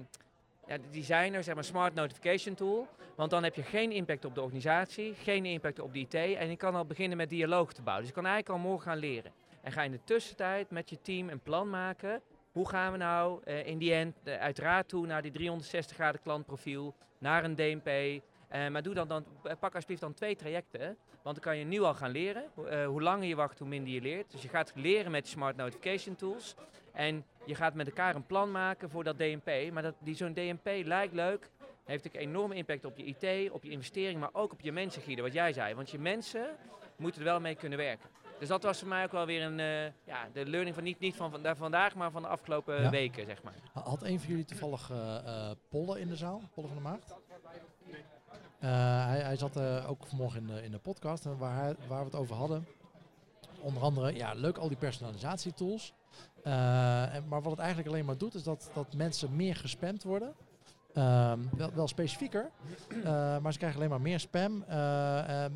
ja, 0.67 0.79
de 0.79 0.91
designer, 0.91 1.45
zeg 1.45 1.55
maar 1.55 1.65
smart 1.65 1.95
notification 1.95 2.55
tool. 2.55 2.89
Want 3.17 3.31
dan 3.31 3.43
heb 3.43 3.55
je 3.55 3.63
geen 3.63 3.93
impact 3.93 4.25
op 4.25 4.35
de 4.35 4.41
organisatie, 4.43 5.15
geen 5.15 5.45
impact 5.45 5.81
op 5.81 5.93
de 5.93 5.99
IT 5.99 6.15
en 6.15 6.49
je 6.49 6.57
kan 6.57 6.75
al 6.75 6.85
beginnen 6.85 7.17
met 7.17 7.29
dialoog 7.29 7.73
te 7.73 7.83
bouwen. 7.83 8.05
Dus 8.05 8.15
je 8.15 8.21
kan 8.21 8.31
eigenlijk 8.31 8.63
al 8.63 8.69
morgen 8.71 8.91
gaan 8.91 8.99
leren. 8.99 9.33
En 9.63 9.73
ga 9.73 9.83
in 9.83 9.91
de 9.91 10.05
tussentijd 10.05 10.71
met 10.71 10.91
je 10.91 11.01
team 11.01 11.29
een 11.29 11.41
plan 11.41 11.71
maken. 11.71 12.23
Hoe 12.55 12.69
gaan 12.69 12.93
we 12.93 12.99
nou 12.99 13.41
eh, 13.45 13.67
in 13.67 13.79
die 13.79 13.95
end 13.95 14.17
eh, 14.25 14.41
uiteraard 14.41 14.89
toe 14.89 15.07
naar 15.07 15.23
die 15.23 15.31
360 15.31 15.97
graden 15.97 16.21
klantprofiel, 16.21 16.95
naar 17.19 17.45
een 17.45 17.55
DMP. 17.55 17.87
Eh, 18.49 18.69
maar 18.69 18.83
doe 18.83 18.95
dan, 18.95 19.09
dan, 19.09 19.25
pak 19.61 19.75
alsjeblieft 19.75 20.01
dan 20.01 20.15
twee 20.15 20.37
trajecten. 20.37 20.97
Want 21.23 21.37
dan 21.37 21.45
kan 21.45 21.57
je 21.59 21.65
nu 21.65 21.81
al 21.81 21.95
gaan 21.95 22.11
leren. 22.11 22.45
Ho- 22.55 22.85
hoe 22.85 23.03
langer 23.03 23.27
je 23.29 23.35
wacht, 23.35 23.59
hoe 23.59 23.69
minder 23.69 23.93
je 23.93 24.01
leert. 24.01 24.31
Dus 24.31 24.43
je 24.43 24.49
gaat 24.49 24.73
leren 24.75 25.11
met 25.11 25.29
smart 25.29 25.57
notification 25.57 26.17
tools. 26.17 26.55
En 26.93 27.25
je 27.45 27.55
gaat 27.55 27.75
met 27.75 27.87
elkaar 27.87 28.15
een 28.15 28.27
plan 28.27 28.51
maken 28.51 28.91
voor 28.91 29.05
dat 29.05 29.19
DMP. 29.19 29.73
Maar 29.73 29.93
die, 29.99 30.15
zo'n 30.15 30.33
DMP 30.35 30.87
lijkt 30.87 31.15
leuk. 31.15 31.51
Heeft 31.85 32.07
ook 32.07 32.15
enorme 32.15 32.55
impact 32.55 32.85
op 32.85 32.99
je 32.99 33.05
IT, 33.05 33.51
op 33.51 33.65
je 33.65 33.71
investering, 33.71 34.21
maar 34.21 34.31
ook 34.33 34.53
op 34.53 34.61
je 34.61 34.73
mensen, 34.73 35.23
wat 35.23 35.33
jij 35.33 35.53
zei. 35.53 35.75
Want 35.75 35.91
je 35.91 35.99
mensen 35.99 36.47
moeten 36.97 37.21
er 37.21 37.27
wel 37.27 37.41
mee 37.41 37.55
kunnen 37.55 37.79
werken. 37.79 38.09
Dus 38.39 38.49
dat 38.49 38.63
was 38.63 38.79
voor 38.79 38.89
mij 38.89 39.05
ook 39.05 39.13
wel 39.13 39.27
weer 39.27 39.43
een, 39.43 39.61
eh, 39.61 39.85
ja, 40.07 40.29
de 40.33 40.47
learning 40.47 40.75
van 40.75 40.85
niet, 40.85 40.99
niet 41.01 41.17
van 41.17 41.31
vanda- 41.31 41.57
vandaag, 41.57 41.95
maar 41.95 42.11
van 42.11 42.23
de 42.23 42.29
afgelopen 42.29 42.83
Ja. 42.83 42.91
weken, 42.91 43.25
zeg 43.27 43.43
maar. 43.43 43.55
Had 43.73 44.03
een 44.03 44.19
van 44.21 44.29
jullie 44.29 44.45
toevallig 44.45 44.91
eh 44.91 45.17
eh, 45.17 45.57
Polle 45.69 46.01
in 46.01 46.09
de 46.09 46.17
zaal? 46.17 46.41
Polle 46.55 46.67
van 46.67 46.77
de 46.77 46.83
Maagd? 46.83 47.15
Hij, 48.59 49.21
hij 49.21 49.37
zat 49.37 49.59
ook 49.87 50.07
vanmorgen 50.07 50.41
in 50.41 50.47
de, 50.47 50.63
in 50.63 50.71
de 50.71 50.79
podcast 50.79 51.25
en 51.27 51.39
waar, 51.39 51.57
hij- 51.63 51.77
waar 51.89 51.99
we 51.99 52.05
het 52.05 52.15
over 52.15 52.37
hadden. 52.37 52.67
Onder 53.61 53.83
andere, 53.83 54.15
ja, 54.15 54.33
leuk 54.35 54.59
al 54.59 54.69
die 54.69 54.77
personalisatietools. 54.77 55.95
En, 56.43 57.25
maar 57.29 57.43
wat 57.43 57.51
het 57.51 57.59
eigenlijk 57.59 57.89
alleen 57.89 58.05
maar 58.05 58.17
doet, 58.19 58.35
is 58.35 58.43
dat, 58.43 58.71
dat 58.75 58.95
mensen 58.95 59.37
meer 59.37 59.57
gespamd 59.57 60.03
worden. 60.03 60.35
Ehm, 60.95 61.39
wel, 61.57 61.71
wel 61.75 61.89
specifieker, 61.89 62.51
eh, 63.05 63.39
maar 63.39 63.53
ze 63.53 63.59
krijgen 63.59 63.79
alleen 63.79 63.91
maar 63.91 64.01
meer 64.01 64.21
spam, 64.21 64.63
eh, 64.69 65.45
ehm, 65.45 65.53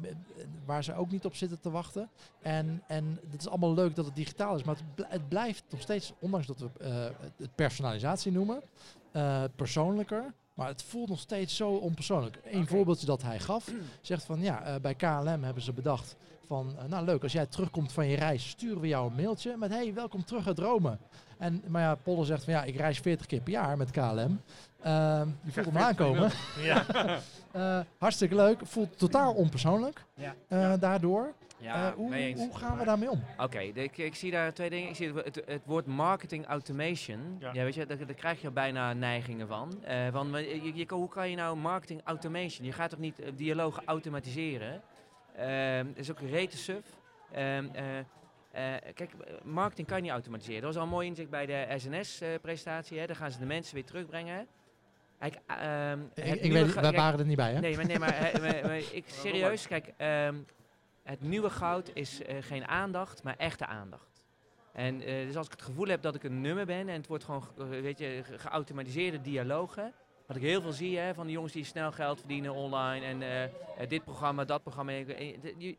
waar 0.65 0.85
ze 0.85 0.95
ook 0.95 1.11
niet 1.11 1.25
op 1.25 1.35
zitten 1.35 1.61
te 1.61 1.71
wachten. 1.71 2.09
En, 2.41 2.83
en 2.87 3.19
het 3.31 3.41
is 3.41 3.49
allemaal 3.49 3.75
leuk 3.75 3.97
dat 3.97 4.05
het 4.05 4.15
digitaal 4.17 4.57
is, 4.57 4.63
maar 4.63 4.75
het, 4.75 4.95
bl- 4.95 5.03
het 5.09 5.29
blijft 5.29 5.65
nog 5.71 5.81
steeds, 5.81 6.13
ondanks 6.19 6.47
dat 6.47 6.59
we 6.59 6.69
eh, 6.81 6.91
het 7.37 7.55
personalisatie 7.55 8.33
noemen, 8.33 8.63
eh, 9.13 9.43
persoonlijker. 9.57 10.33
Maar 10.55 10.69
het 10.69 10.83
voelt 10.83 11.09
nog 11.09 11.19
steeds 11.21 11.57
zo 11.57 11.71
onpersoonlijk. 11.71 12.39
Een 12.45 12.67
voorbeeldje 12.67 13.07
dat 13.07 13.23
hij 13.23 13.39
gaf, 13.39 13.73
zegt 14.01 14.25
van 14.25 14.41
ja, 14.41 14.63
eh, 14.63 14.81
bij 14.81 14.95
KLM 14.95 15.43
hebben 15.43 15.63
ze 15.63 15.73
bedacht 15.73 16.17
van, 16.49 16.75
eh, 16.79 16.85
nou 16.85 17.05
leuk, 17.05 17.23
als 17.23 17.33
jij 17.33 17.47
terugkomt 17.47 17.93
van 17.93 18.07
je 18.07 18.17
reis, 18.17 18.49
sturen 18.49 18.81
we 18.81 18.89
jou 18.89 19.11
een 19.11 19.17
mailtje 19.17 19.57
met 19.57 19.71
hey, 19.71 19.95
welkom 19.95 20.25
terug 20.25 20.47
uit 20.47 20.59
Rome. 20.59 20.99
En, 21.39 21.63
maar 21.69 21.83
ja, 21.83 21.95
Polle 21.95 22.25
zegt 22.25 22.45
van 22.45 22.53
ja, 22.53 22.63
ik 22.65 22.77
reis 22.77 22.99
40 22.99 23.27
keer 23.27 23.41
per 23.41 23.53
jaar 23.53 23.77
met 23.77 23.91
KLM. 23.91 24.41
Ehm 24.83 25.29
je 25.45 25.53
voelt 25.53 25.67
hem 25.67 25.79
aankomen. 25.79 26.31
Ja. 26.63 26.85
Eh, 27.53 27.81
hartstikke 27.99 28.35
leuk, 28.35 28.61
voelt 28.63 28.99
totaal 28.99 29.35
onpersoonlijk 29.35 30.05
Ja. 30.15 30.35
eh, 30.49 30.73
daardoor. 30.81 31.33
Ja, 31.61 31.89
Eh, 31.89 31.95
hoe, 31.95 32.49
gaan 32.53 32.79
we 32.79 32.85
daarmee 32.85 33.11
om? 33.11 33.23
Oké, 33.39 33.59
ik, 33.59 33.99
ik 33.99 34.15
zie 34.15 34.31
daar 34.31 34.53
twee 34.53 34.71
dingen. 34.71 34.89
Ik 34.89 34.97
zie 34.97 35.13
het, 35.13 35.25
het, 35.25 35.43
het 35.47 35.63
woord 35.65 35.87
marketing 35.87 36.47
automation. 36.47 37.37
Ja. 37.39 37.51
Ja. 37.53 37.65
weet 37.65 37.75
je, 37.75 37.87
daar, 37.87 37.97
daar 38.07 38.15
krijg 38.15 38.41
je 38.41 38.51
bijna 38.51 38.93
neigingen 38.93 39.49
van. 39.49 39.85
Eh, 39.85 39.97
van 40.13 40.31
je, 40.33 40.75
je, 40.75 40.87
hoe 40.89 41.09
kan 41.09 41.31
je 41.31 41.37
nou 41.37 41.57
marketing 41.57 42.01
automation? 42.05 42.67
Je 42.67 42.73
gaat 42.73 42.91
toch 42.91 42.99
niet 42.99 43.19
eh, 43.21 43.33
dialogen 43.37 43.83
automatiseren? 43.85 44.81
Ehm 45.39 45.87
dat 45.87 45.97
is 45.97 46.11
ook 46.11 46.21
rete 46.21 46.57
suf. 46.57 46.85
Ehm, 47.33 47.69
eh, 47.73 47.99
eh, 47.99 48.05
kijk, 48.95 49.13
eh, 49.13 49.35
marketing 49.45 49.87
kan 49.87 49.97
je 49.97 50.03
niet 50.03 50.13
automatiseren. 50.13 50.61
Dat 50.63 50.71
was 50.71 50.77
al 50.79 50.83
een 50.89 50.95
mooi 50.95 51.07
inzicht 51.07 51.31
bij 51.31 51.47
de 51.47 51.67
SNS-presentatie. 51.77 53.07
Daar 53.07 53.17
gaan 53.17 53.31
ze 53.31 53.39
de 53.39 53.47
mensen 53.47 53.75
weer 53.75 53.85
terugbrengen. 53.85 54.47
Kijk, 55.19 55.39
ehm, 55.47 56.01
Ik, 56.15 56.25
het 56.25 56.35
ik 56.37 56.43
nieuwe 56.43 56.59
weet, 56.65 56.73
ga- 56.73 56.81
wij 56.81 56.93
waren 56.93 57.19
er 57.19 57.27
niet 57.27 57.37
bij, 57.37 57.53
hè? 57.53 57.61
Nee, 57.61 57.77
maar, 57.77 57.87
nee, 57.87 57.99
maar, 57.99 58.15
eh, 58.23 58.41
maar- 58.41 58.63
maar 58.63 58.77
ik, 58.93 59.05
serieus, 59.07 59.67
kijk, 59.67 59.93
ehm, 59.97 60.35
het 61.03 61.21
nieuwe 61.21 61.51
goud 61.51 61.91
is 61.95 62.23
eh, 62.23 62.37
geen 62.41 62.67
aandacht, 62.67 63.23
maar 63.23 63.37
echte 63.37 63.67
aandacht. 63.67 64.25
En 64.73 65.01
eh, 65.01 65.27
dus 65.27 65.37
als 65.37 65.47
ik 65.47 65.53
het 65.53 65.63
gevoel 65.63 65.87
heb 65.87 66.03
dat 66.03 66.15
ik 66.15 66.23
een 66.23 66.41
nummer 66.41 66.67
ben 66.67 66.89
en 66.89 66.95
het 66.97 67.07
wordt 67.07 67.25
gewoon, 67.25 67.43
ge- 67.43 67.51
eh, 67.59 67.69
weet 67.81 67.99
je, 67.99 68.21
ge- 68.25 68.39
geautomatiseerde 68.39 69.21
dialogen. 69.21 69.93
Wat 70.29 70.37
ik 70.37 70.43
heel 70.43 70.61
veel 70.61 70.73
zie 70.73 70.99
hè, 70.99 71.15
van 71.15 71.27
de 71.27 71.33
jongens 71.33 71.53
die 71.53 71.65
snel 71.65 71.93
geld 71.93 72.19
verdienen 72.19 72.55
online 72.55 73.07
en 73.07 73.23
eh, 73.23 73.45
eh, 73.45 73.51
dit 73.89 74.05
programma, 74.05 74.45
dat 74.45 74.63
programma. 74.63 74.93
eh, 74.93 75.35
je- 75.57 75.77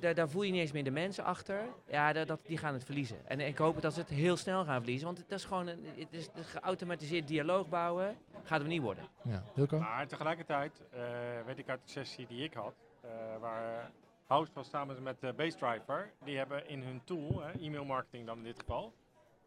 daar, 0.00 0.14
daar 0.14 0.28
voel 0.28 0.42
je 0.42 0.52
niet 0.52 0.60
eens 0.60 0.72
meer 0.72 0.84
de 0.84 0.90
mensen 0.90 1.24
achter. 1.24 1.64
Ja, 1.86 2.12
dat, 2.12 2.26
dat, 2.26 2.40
die 2.46 2.58
gaan 2.58 2.72
het 2.74 2.84
verliezen. 2.84 3.16
En 3.28 3.40
ik 3.40 3.58
hoop 3.58 3.82
dat 3.82 3.92
ze 3.94 4.00
het 4.00 4.08
heel 4.08 4.36
snel 4.36 4.64
gaan 4.64 4.78
verliezen. 4.80 5.06
Want 5.06 5.18
het 5.18 5.30
is 5.32 5.44
gewoon 5.44 5.66
een, 5.66 5.84
het 5.96 6.06
is 6.12 6.28
een 6.34 6.44
geautomatiseerd 6.44 7.28
dialoog 7.28 7.68
bouwen. 7.68 8.16
Gaat 8.44 8.60
hem 8.60 8.68
niet 8.68 8.82
worden. 8.82 9.04
Ja, 9.22 9.42
Wilco? 9.54 9.78
Maar 9.78 10.06
tegelijkertijd 10.06 10.82
eh, 10.90 11.00
weet 11.46 11.58
ik 11.58 11.68
uit 11.68 11.80
de 11.84 11.90
sessie 11.90 12.26
die 12.26 12.44
ik 12.44 12.54
had, 12.54 12.74
eh, 13.00 13.10
waar 13.40 13.90
House 14.26 14.50
was 14.54 14.68
samen 14.68 15.02
met 15.02 15.16
uh, 15.20 15.32
Basedriver, 15.32 16.12
die 16.24 16.36
hebben 16.36 16.68
in 16.68 16.82
hun 16.82 17.00
tool, 17.04 17.40
hè, 17.42 17.50
e-mail 17.60 17.84
marketing 17.84 18.26
dan 18.26 18.36
in 18.38 18.44
dit 18.44 18.58
geval, 18.58 18.92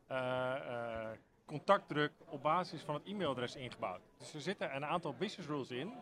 eh, 0.07 0.17
eh, 0.55 1.07
contactdruk 1.45 2.11
op 2.25 2.41
basis 2.41 2.81
van 2.81 2.93
het 2.95 3.03
e-mailadres 3.05 3.55
ingebouwd. 3.55 4.01
Dus 4.17 4.33
er 4.33 4.41
zitten 4.41 4.75
een 4.75 4.85
aantal 4.85 5.13
business 5.13 5.49
rules 5.49 5.69
in, 5.71 5.93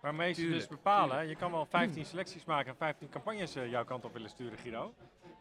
waarmee 0.00 0.32
ze 0.32 0.40
dus 0.40 0.48
Tuurlijk, 0.50 0.70
bepalen, 0.70 1.28
je 1.28 1.36
kan 1.36 1.50
wel 1.52 1.66
15 1.66 2.04
selecties 2.04 2.44
maken 2.44 2.70
en 2.70 2.76
15 2.76 3.08
campagnes 3.08 3.54
eh, 3.54 3.70
jouw 3.70 3.84
kant 3.84 4.04
op 4.04 4.12
willen 4.12 4.30
sturen, 4.30 4.58
Guido. 4.58 4.94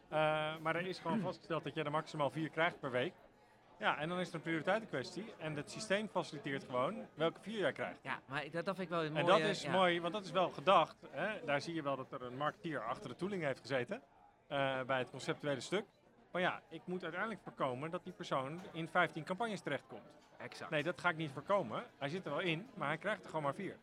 Eh, 0.09 0.19
maar 0.61 0.75
er 0.75 0.85
is 0.87 0.99
gewoon 0.99 1.19
vastgesteld 1.19 1.63
dat 1.63 1.73
je 1.75 1.83
er 1.83 1.91
maximaal 1.91 2.29
vier 2.29 2.49
krijgt 2.49 2.79
per 2.79 2.91
week. 2.91 3.13
Ja, 3.79 3.97
en 3.97 4.09
dan 4.09 4.19
is 4.19 4.29
er 4.29 4.35
een 4.35 4.41
prioriteitenkwestie. 4.41 5.33
En 5.37 5.55
het 5.55 5.71
systeem 5.71 6.07
faciliteert 6.07 6.63
gewoon 6.63 7.05
welke 7.13 7.39
vier 7.41 7.59
jij 7.59 7.71
krijgt. 7.71 7.99
Ja, 8.01 8.19
maar 8.25 8.43
dat, 8.51 8.65
dat 8.65 8.75
vind 8.75 8.79
ik 8.79 8.89
wel 8.89 9.03
een 9.05 9.17
En 9.17 9.25
mooie... 9.25 9.39
dat 9.41 9.49
is 9.49 9.61
ja. 9.61 9.71
mooi, 9.71 10.01
want 10.01 10.13
dat 10.13 10.23
is 10.25 10.31
wel 10.31 10.49
gedacht. 10.49 10.95
Hè? 11.09 11.45
Daar 11.45 11.61
zie 11.61 11.73
je 11.73 11.81
wel 11.81 11.95
dat 11.95 12.11
er 12.11 12.21
een 12.21 12.37
marketeer 12.37 12.83
achter 12.83 13.09
de 13.09 13.15
tooling 13.15 13.43
heeft 13.43 13.59
gezeten. 13.59 14.01
eh, 14.47 14.81
bij 14.83 14.97
het 14.99 15.09
conceptuele 15.09 15.59
stuk. 15.59 15.85
Ja, 16.39 16.61
ik 16.69 16.81
moet 16.85 17.03
uiteindelijk 17.03 17.41
voorkomen 17.41 17.91
dat 17.91 18.03
die 18.03 18.13
persoon 18.13 18.61
in 18.71 18.87
15 18.87 19.23
campagnes 19.23 19.61
terechtkomt. 19.61 20.01
Exact. 20.37 20.71
Nee, 20.71 20.83
dat 20.83 21.01
ga 21.01 21.09
ik 21.09 21.17
niet 21.17 21.31
voorkomen. 21.31 21.83
Hij 21.97 22.09
zit 22.09 22.25
er 22.25 22.31
wel 22.31 22.39
in, 22.39 22.67
maar 22.73 22.87
hij 22.87 22.97
krijgt 22.97 23.21
er 23.21 23.27
gewoon 23.27 23.43
maar 23.43 23.53
vier. 23.53 23.77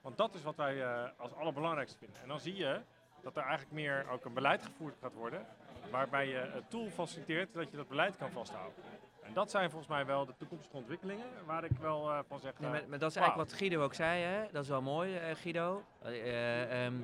Want 0.00 0.16
dat 0.16 0.34
is 0.34 0.42
wat 0.42 0.56
wij 0.56 0.82
eh, 0.82 1.08
als 1.16 1.34
allerbelangrijkste 1.34 1.98
vinden. 1.98 2.22
En 2.22 2.28
dan 2.28 2.40
zie 2.40 2.56
je 2.56 2.80
dat 3.22 3.36
er 3.36 3.42
eigenlijk 3.42 3.72
meer 3.72 4.06
ook 4.10 4.24
een 4.24 4.34
beleid 4.34 4.62
gevoerd 4.62 4.96
gaat 5.00 5.12
worden. 5.12 5.46
Waarbij 5.90 6.28
je 6.28 6.50
het 6.52 6.70
tool 6.70 6.88
faciliteert 6.90 7.54
dat 7.54 7.70
je 7.70 7.76
dat 7.76 7.88
beleid 7.88 8.16
kan 8.16 8.30
vasthouden. 8.30 8.82
En 9.22 9.32
dat 9.34 9.50
zijn 9.50 9.70
volgens 9.70 9.90
mij 9.90 10.06
wel 10.06 10.26
de 10.26 10.36
toekomstige 10.36 10.76
ontwikkelingen 10.76 11.26
waar 11.46 11.64
ik 11.64 11.78
wel 11.80 12.10
eh, 12.10 12.18
van 12.28 12.40
zeg. 12.40 12.58
Nee, 12.58 12.70
eh, 12.70 12.78
maar, 12.78 12.88
maar 12.88 12.98
dat 12.98 13.10
is 13.10 13.16
eigenlijk 13.16 13.50
wat 13.50 13.58
Guido 13.58 13.82
ook 13.82 13.94
zei, 13.94 14.22
hè? 14.22 14.46
dat 14.52 14.62
is 14.62 14.68
wel 14.68 14.82
mooi, 14.82 15.34
Guido. 15.34 15.84
Eh, 16.02 16.12
eh, 16.12 16.84
ehm, 16.84 16.94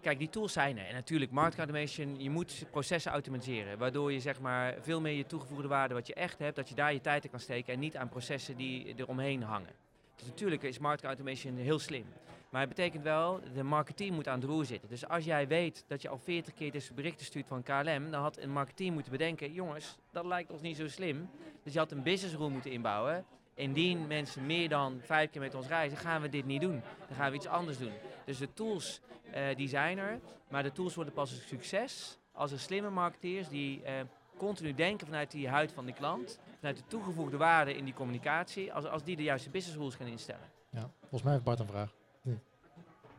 kijk, 0.00 0.18
die 0.18 0.28
tools 0.28 0.52
zijn 0.52 0.78
er. 0.78 0.86
En 0.86 0.94
natuurlijk, 0.94 1.30
marketing 1.30 1.66
automation, 1.66 2.22
je 2.22 2.30
moet 2.30 2.64
processen 2.70 3.12
automatiseren. 3.12 3.78
Waardoor 3.78 4.12
je 4.12 4.20
zeg 4.20 4.40
maar, 4.40 4.74
veel 4.80 5.00
meer 5.00 5.12
je 5.12 5.26
toegevoegde 5.26 5.68
waarde 5.68 5.94
wat 5.94 6.06
je 6.06 6.14
echt 6.14 6.38
hebt, 6.38 6.56
dat 6.56 6.68
je 6.68 6.74
daar 6.74 6.92
je 6.92 7.00
tijd 7.00 7.24
in 7.24 7.30
kan 7.30 7.40
steken 7.40 7.72
en 7.72 7.78
niet 7.80 7.96
aan 7.96 8.08
processen 8.08 8.56
die 8.56 8.94
er 8.94 9.08
omheen 9.08 9.42
hangen. 9.42 9.72
Dus 10.16 10.26
natuurlijk 10.26 10.62
is 10.62 10.78
marketing 10.78 11.08
automation 11.08 11.56
heel 11.56 11.78
slim. 11.78 12.04
Maar 12.50 12.60
het 12.60 12.68
betekent 12.68 13.02
wel, 13.02 13.40
de 13.54 13.62
marketeer 13.62 14.12
moet 14.12 14.28
aan 14.28 14.40
het 14.40 14.48
roer 14.48 14.64
zitten. 14.64 14.88
Dus 14.88 15.08
als 15.08 15.24
jij 15.24 15.48
weet 15.48 15.84
dat 15.86 16.02
je 16.02 16.08
al 16.08 16.18
40 16.18 16.54
keer 16.54 16.72
deze 16.72 16.94
berichten 16.94 17.26
stuurt 17.26 17.46
van 17.46 17.62
KLM, 17.62 18.10
dan 18.10 18.22
had 18.22 18.38
een 18.38 18.52
marketeer 18.52 18.92
moeten 18.92 19.12
bedenken, 19.12 19.52
jongens, 19.52 19.96
dat 20.10 20.24
lijkt 20.24 20.50
ons 20.50 20.60
niet 20.60 20.76
zo 20.76 20.88
slim. 20.88 21.30
Dus 21.62 21.72
je 21.72 21.78
had 21.78 21.90
een 21.90 22.02
business 22.02 22.34
rule 22.34 22.50
moeten 22.50 22.70
inbouwen. 22.70 23.24
Indien 23.58 24.06
mensen 24.06 24.46
meer 24.46 24.68
dan 24.68 25.00
vijf 25.02 25.30
keer 25.30 25.40
met 25.40 25.54
ons 25.54 25.66
reizen, 25.66 25.98
gaan 25.98 26.20
we 26.20 26.28
dit 26.28 26.44
niet 26.44 26.60
doen. 26.60 26.82
Dan 27.08 27.16
gaan 27.16 27.30
we 27.30 27.36
iets 27.36 27.46
anders 27.46 27.78
doen. 27.78 27.92
Dus 28.24 28.38
de 28.38 28.52
tools 28.52 29.00
eh, 29.30 29.56
die 29.56 29.68
zijn 29.68 29.98
er, 29.98 30.20
maar 30.48 30.62
de 30.62 30.72
tools 30.72 30.94
worden 30.94 31.14
pas 31.14 31.30
een 31.30 31.42
succes 31.46 32.18
als 32.32 32.52
er 32.52 32.60
slimme 32.60 32.90
marketeers 32.90 33.48
die 33.48 33.82
eh, 33.82 33.94
continu 34.36 34.74
denken 34.74 35.06
vanuit 35.06 35.30
die 35.30 35.48
huid 35.48 35.72
van 35.72 35.86
de 35.86 35.92
klant, 35.92 36.38
vanuit 36.58 36.76
de 36.76 36.82
toegevoegde 36.86 37.36
waarde 37.36 37.76
in 37.76 37.84
die 37.84 37.94
communicatie, 37.94 38.72
als, 38.72 38.84
als 38.84 39.04
die 39.04 39.16
de 39.16 39.22
juiste 39.22 39.50
business 39.50 39.78
rules 39.78 39.94
gaan 39.94 40.06
instellen. 40.06 40.50
Ja. 40.70 40.90
Volgens 41.00 41.22
mij 41.22 41.32
heeft 41.32 41.44
Bart 41.44 41.58
een 41.58 41.66
vraag. 41.66 41.94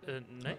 Eh, 0.06 0.14
nee? 0.28 0.58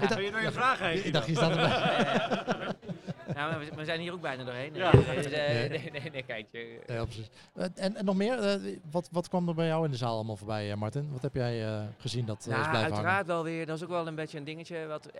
Ben 0.14 0.22
je 0.22 0.30
door 0.30 0.40
je 0.40 0.52
vragen 0.52 0.86
heen? 0.86 1.06
Ik 1.06 1.12
dacht, 1.12 1.26
je 1.26 1.34
staat 1.34 1.50
erbij. 1.50 2.74
Ja, 3.34 3.48
maar 3.48 3.58
we, 3.58 3.70
we 3.74 3.84
zijn 3.84 4.00
hier 4.00 4.12
ook 4.12 4.20
bijna 4.20 4.44
doorheen. 4.44 4.74
Ja. 4.74 4.90
Dus, 4.90 5.06
eh, 5.06 5.30
Nee. 5.48 5.68
nee, 5.68 5.90
nee, 5.92 6.10
nee, 6.12 6.22
kijkje. 6.22 6.78
Ja, 6.86 7.04
precies. 7.04 7.28
Eh, 7.54 7.64
en, 7.74 7.96
en 7.96 8.04
nog 8.04 8.16
meer? 8.16 8.38
Eh, 8.38 8.76
wat, 8.90 9.08
wat 9.12 9.28
kwam 9.28 9.48
er 9.48 9.54
bij 9.54 9.66
jou 9.66 9.84
in 9.84 9.90
de 9.90 9.96
zaal 9.96 10.14
allemaal 10.14 10.36
voorbij, 10.36 10.70
eh, 10.70 10.76
Martin? 10.76 11.08
Wat 11.12 11.22
heb 11.22 11.34
jij 11.34 11.66
eh, 11.66 11.82
gezien 11.98 12.24
dat 12.26 12.36
eh, 12.38 12.42
is 12.42 12.46
Nou, 12.46 12.60
blijven 12.60 12.80
hangen? 12.80 12.94
uiteraard 12.96 13.26
wel 13.26 13.44
weer. 13.44 13.66
Dat 13.66 13.76
is 13.76 13.82
ook 13.82 13.88
wel 13.88 14.06
een 14.06 14.14
beetje 14.14 14.38
een 14.38 14.44
dingetje. 14.44 14.86
Wat, 14.86 15.10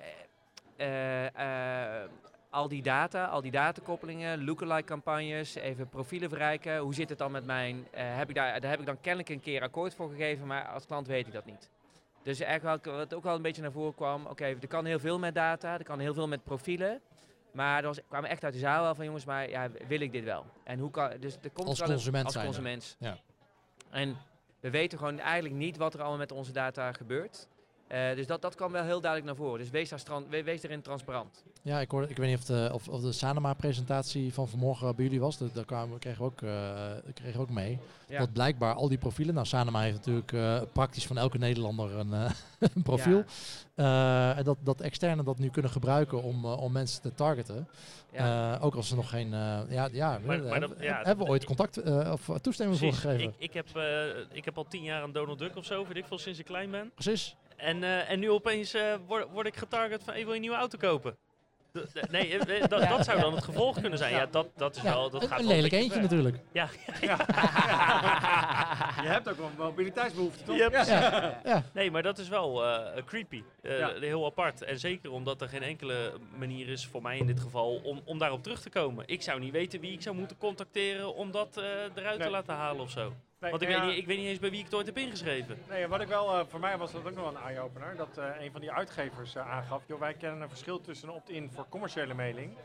eh, 0.77 1.27
eh, 1.27 2.01
eh, 2.03 2.09
al 2.51 2.69
die 2.69 2.83
data, 2.83 3.25
al 3.25 3.41
die 3.41 3.51
datakoppelingen, 3.51 4.45
lookalike 4.45 4.85
campagnes, 4.85 5.55
even 5.55 5.89
profielen 5.89 6.29
verrijken. 6.29 6.79
Hoe 6.79 6.95
zit 6.95 7.09
het 7.09 7.19
dan 7.19 7.31
met 7.33 7.45
mijn... 7.45 7.87
eh, 7.91 8.03
heb 8.17 8.29
ik 8.29 8.35
daar, 8.35 8.61
daar 8.61 8.71
heb 8.71 8.81
ik 8.81 8.87
dan 8.87 9.01
kennelijk 9.01 9.29
een 9.29 9.41
keer 9.41 9.63
akkoord 9.63 9.95
voor 9.95 10.11
gegeven, 10.11 10.47
maar 10.47 10.65
als 10.69 10.87
klant 10.87 11.07
weet 11.07 11.27
ik 11.27 11.33
dat 11.33 11.45
niet. 11.47 11.69
Dus 12.23 12.41
eigenlijk 12.41 12.85
wat 12.85 13.15
ook 13.15 13.23
wel 13.25 13.35
een 13.35 13.43
beetje 13.43 13.63
naar 13.63 13.73
voren 13.73 13.95
kwam, 13.95 14.27
oké, 14.27 14.45
er 14.45 14.69
kan 14.69 14.85
heel 14.85 14.99
veel 14.99 15.19
met 15.19 15.35
data, 15.35 15.73
er 15.79 15.85
kan 15.85 15.99
heel 15.99 16.15
veel 16.15 16.29
met 16.29 16.45
profielen. 16.45 17.01
Maar 17.55 17.79
er 17.81 17.87
was, 17.87 17.99
kwamen 18.09 18.31
echt 18.31 18.45
uit 18.45 18.53
de 18.53 18.59
zaal 18.59 18.83
wel 18.83 18.95
van 18.95 19.05
jongens, 19.05 19.25
maar 19.25 19.51
ja, 19.51 19.69
wil 19.89 20.01
ik 20.01 20.13
dit 20.13 20.25
wel? 20.25 20.45
En 20.65 20.79
hoe 20.79 20.91
kan, 20.91 21.11
dus 21.21 21.35
er 21.43 21.51
komt 21.51 21.69
Als 21.69 21.79
wel 21.79 21.89
een- 21.89 21.95
consument 21.95 22.25
als 22.25 22.45
consument. 22.45 22.97
Ja. 22.99 23.17
En 23.91 24.17
we 24.61 24.71
weten 24.71 24.99
gewoon 24.99 25.19
eigenlijk 25.19 25.55
niet 25.55 25.77
wat 25.77 25.95
er 25.95 26.01
allemaal 26.01 26.19
met 26.19 26.33
onze 26.33 26.53
data 26.53 26.93
gebeurt. 26.93 27.49
Eh, 27.95 28.17
dus 28.17 28.27
dat, 28.27 28.43
dat 28.43 28.55
kwam 28.55 28.73
wel 28.73 28.85
heel 28.85 29.01
duidelijk 29.01 29.25
naar 29.25 29.47
voren. 29.47 29.59
Dus 29.61 29.71
wees, 29.71 29.89
daar 29.89 30.45
wees 30.45 30.63
erin 30.63 30.81
transparant. 30.83 31.45
Ja, 31.63 31.81
ik, 31.81 31.91
hoorde, 31.91 32.09
ik 32.09 32.17
weet 32.17 32.29
niet 32.29 32.39
of 32.39 32.45
de, 32.45 32.71
of, 32.73 32.89
of 32.89 33.01
de 33.01 33.13
Sanema-presentatie 33.13 34.33
van 34.35 34.49
vanmorgen 34.49 34.97
bij 34.97 35.05
jullie 35.05 35.21
was. 35.21 35.39
Dat, 35.39 35.55
daar 35.55 35.65
kwamen, 35.65 35.99
kregen, 35.99 36.19
we 36.19 36.25
ook, 36.25 36.43
eh, 36.43 37.13
kregen 37.15 37.33
we 37.37 37.39
ook 37.41 37.51
mee. 37.51 37.79
Ja. 38.09 38.19
Dat 38.19 38.33
blijkbaar 38.33 38.75
al 38.75 38.89
die 38.89 38.99
profielen... 38.99 39.35
Nou, 39.35 39.47
Sanema 39.47 39.81
heeft 39.81 39.97
natuurlijk 39.97 40.33
eh, 40.33 40.61
praktisch 40.73 41.07
van 41.07 41.19
elke 41.19 41.39
Nederlander 41.39 41.95
een, 41.99 42.13
eh, 42.13 42.31
een 42.75 42.83
profiel. 42.83 43.25
Eh, 43.75 44.39
en 44.39 44.45
dat, 44.45 44.57
dat 44.61 44.81
externe 44.81 45.23
dat 45.23 45.39
nu 45.39 45.49
kunnen 45.51 45.71
gebruiken 45.71 46.23
om, 46.23 46.45
om 46.45 46.73
mensen 46.73 47.03
te 47.03 47.15
targeten. 47.15 47.69
Ja. 48.13 48.55
Eh, 48.55 48.65
ook 48.65 48.75
als 48.75 48.89
ze 48.89 48.95
nog 48.95 49.11
geen... 49.11 49.33
eh, 49.35 49.61
ja, 49.69 49.89
ja, 49.93 50.09
Maar- 50.11 50.21
maar 50.27 50.61
dat- 50.61 50.69
hebben, 50.69 50.83
ja, 50.85 51.01
hebben 51.03 51.25
we 51.25 51.31
ooit 51.31 51.45
contact 51.45 51.77
eh, 51.77 52.13
of 52.13 52.39
toestemming 52.41 52.79
voor 52.79 52.93
gegeven? 52.93 53.25
Ik, 53.25 53.35
ik, 53.39 53.53
heb, 53.53 53.77
eh, 53.77 54.07
ik 54.33 54.45
heb 54.45 54.57
al 54.57 54.65
tien 54.69 54.83
jaar 54.83 55.03
een 55.03 55.13
Donald 55.13 55.39
Duck 55.39 55.57
of 55.57 55.65
zo, 55.65 55.87
weet 55.87 55.97
ik 55.97 56.07
veel, 56.07 56.19
sinds 56.19 56.39
ik 56.39 56.45
klein 56.45 56.71
ben. 56.71 56.91
Precies. 56.95 57.37
En, 57.57 57.83
eh, 57.85 58.11
en 58.11 58.19
nu 58.19 58.31
opeens 58.31 58.75
eh, 58.75 58.95
word, 59.07 59.27
word 59.33 59.47
ik 59.47 59.57
getarget 59.57 60.03
van, 60.05 60.13
hey, 60.13 60.23
wil 60.23 60.31
je 60.31 60.35
een 60.35 60.41
nieuwe 60.41 60.57
auto 60.57 60.79
kopen? 60.79 61.17
Nee, 62.11 62.39
eh, 62.39 62.69
dat, 62.69 62.83
Ja, 62.83 62.89
dat 62.97 63.05
zou 63.05 63.21
dan 63.21 63.35
het 63.35 63.45
gevolg 63.45 63.81
kunnen 63.81 63.99
zijn. 63.99 64.15
Ja, 64.15 64.27
dat, 64.27 64.47
dat 64.57 64.77
is 64.77 64.83
Ja, 64.83 64.93
wel, 64.93 65.11
dat 65.11 65.23
een, 65.23 65.29
gaat 65.29 65.39
een 65.41 65.47
lelijk 65.47 65.73
eentje 65.73 65.93
ver. 65.93 66.01
natuurlijk. 66.03 66.37
Ja, 66.53 66.69
Je 69.03 69.09
hebt 69.11 69.29
ook 69.29 69.37
wel 69.37 69.47
een 69.47 69.53
mobiliteitsbehoefte, 69.57 70.45
toch? 70.45 70.57
Ja, 70.57 70.69
precies. 70.69 70.89
Ja, 70.93 71.41
ja. 71.45 71.63
Nee, 71.73 71.91
maar 71.91 72.03
dat 72.03 72.19
is 72.19 72.29
wel 72.29 72.65
eh, 72.67 73.05
creepy. 73.05 73.43
Eh, 73.63 73.79
Ja. 73.79 73.93
Heel 74.01 74.25
apart. 74.25 74.63
En 74.63 74.79
zeker 74.79 75.11
omdat 75.13 75.41
er 75.41 75.49
geen 75.49 75.63
enkele 75.63 76.13
manier 76.39 76.69
is, 76.69 76.87
voor 76.87 77.03
mij 77.03 77.19
in 77.19 77.27
dit 77.27 77.41
geval, 77.41 77.81
om, 77.85 78.01
om 78.05 78.19
daarop 78.19 78.43
terug 78.43 78.61
te 78.61 78.71
komen. 78.71 79.05
Ik 79.07 79.23
zou 79.23 79.41
niet 79.41 79.53
weten 79.53 79.81
wie 79.81 79.93
ik 79.93 80.03
zou 80.03 80.17
moeten 80.17 80.37
contacteren 80.39 81.15
om 81.15 81.31
dat 81.31 81.57
eh, 81.57 81.65
eruit 81.95 82.19
Nee. 82.19 82.27
te 82.27 82.31
laten 82.33 82.55
halen 82.55 82.83
of 82.83 82.91
zo. 82.91 83.13
Nee, 83.45 83.53
Want 83.53 83.63
ik, 83.63 83.69
ja, 83.69 83.81
weet 83.81 83.89
niet, 83.89 83.99
ik 83.99 84.07
weet 84.07 84.19
niet 84.19 84.27
eens 84.27 84.39
bij 84.39 84.51
wie 84.51 84.59
ik 84.59 84.65
het 84.65 84.75
ooit 84.75 84.87
heb 84.87 84.99
ingeschreven. 84.99 85.59
Nee, 85.69 85.87
wat 85.87 86.01
ik 86.01 86.09
wel, 86.09 86.39
eh, 86.39 86.47
voor 86.47 86.61
mij 86.61 86.79
was 86.79 86.93
dat 86.93 87.07
ook 87.07 87.15
nog 87.15 87.25
wel 87.33 87.37
een 87.37 87.49
eye-opener. 87.49 87.97
Dat 87.97 88.19
eh, 88.19 88.31
een 88.41 88.51
van 88.51 88.61
die 88.61 88.73
uitgevers 88.73 89.35
eh, 89.35 89.51
aangaf, 89.51 89.83
joh, 89.87 90.01
wij 90.01 90.15
kennen 90.15 90.41
een 90.41 90.49
verschil 90.49 90.81
tussen 90.81 91.09
een 91.09 91.15
opt-in 91.15 91.51
voor 91.51 91.67
commerciële 91.69 92.15
mailing 92.15 92.57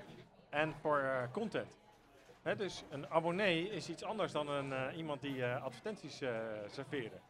en 0.50 0.74
voor 0.82 1.30
content. 1.32 1.78
Hè, 2.42 2.56
dus 2.56 2.84
een 2.90 3.10
abonnee 3.10 3.70
is 3.70 3.90
iets 3.90 4.04
anders 4.04 4.32
dan 4.32 4.50
een, 4.50 4.96
iemand 4.96 5.22
die 5.22 5.46
advertenties 5.46 6.22
serveren. 6.68 7.22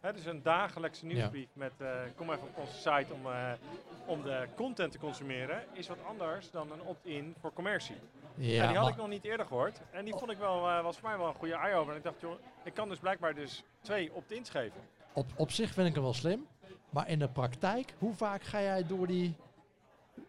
Hè, 0.00 0.12
dus 0.12 0.24
een 0.24 0.42
dagelijkse 0.42 1.06
nieuwsbrief 1.06 1.48
met 1.52 1.72
eh, 1.78 1.88
kom 2.16 2.30
even 2.30 2.42
op 2.42 2.58
onze 2.58 2.76
site 2.76 3.12
om, 3.12 3.26
eh, 3.26 3.52
om 4.06 4.22
de 4.22 4.46
content 4.56 4.92
te 4.92 4.98
consumeren 4.98 5.62
is 5.72 5.88
wat 5.88 5.98
anders 6.08 6.50
dan 6.50 6.72
een 6.72 6.82
opt-in 6.82 7.34
voor 7.40 7.52
commercie. 7.52 7.96
Ja, 8.34 8.68
die 8.68 8.76
had 8.76 8.88
ik 8.88 8.96
nog 8.96 9.08
niet 9.08 9.24
eerder 9.24 9.46
gehoord. 9.46 9.80
En 9.90 10.04
die 10.04 10.14
vond 10.14 10.30
ik 10.30 10.38
wel, 10.38 10.68
eh, 10.68 10.82
was 10.82 10.98
voor 10.98 11.08
mij 11.08 11.18
wel 11.18 11.28
een 11.28 11.34
goede 11.34 11.54
eye-opener. 11.54 11.96
Ik 11.96 12.02
dacht, 12.02 12.20
joh, 12.20 12.38
ik 12.64 12.74
kan 12.74 12.88
dus 12.88 12.98
blijkbaar 12.98 13.34
dus 13.34 13.62
twee 13.80 14.12
opt-ins 14.12 14.50
geven. 14.50 14.80
op, 15.12 15.26
op 15.36 15.50
zich 15.50 15.72
vind 15.72 15.88
ik 15.88 15.94
hem 15.94 16.02
wel 16.02 16.14
slim. 16.14 16.46
Maar 16.90 17.08
in 17.08 17.18
de 17.18 17.28
praktijk, 17.28 17.94
hoe 17.98 18.14
vaak 18.14 18.42
ga 18.42 18.60
jij 18.60 18.86
door 18.86 19.06
die 19.06 19.34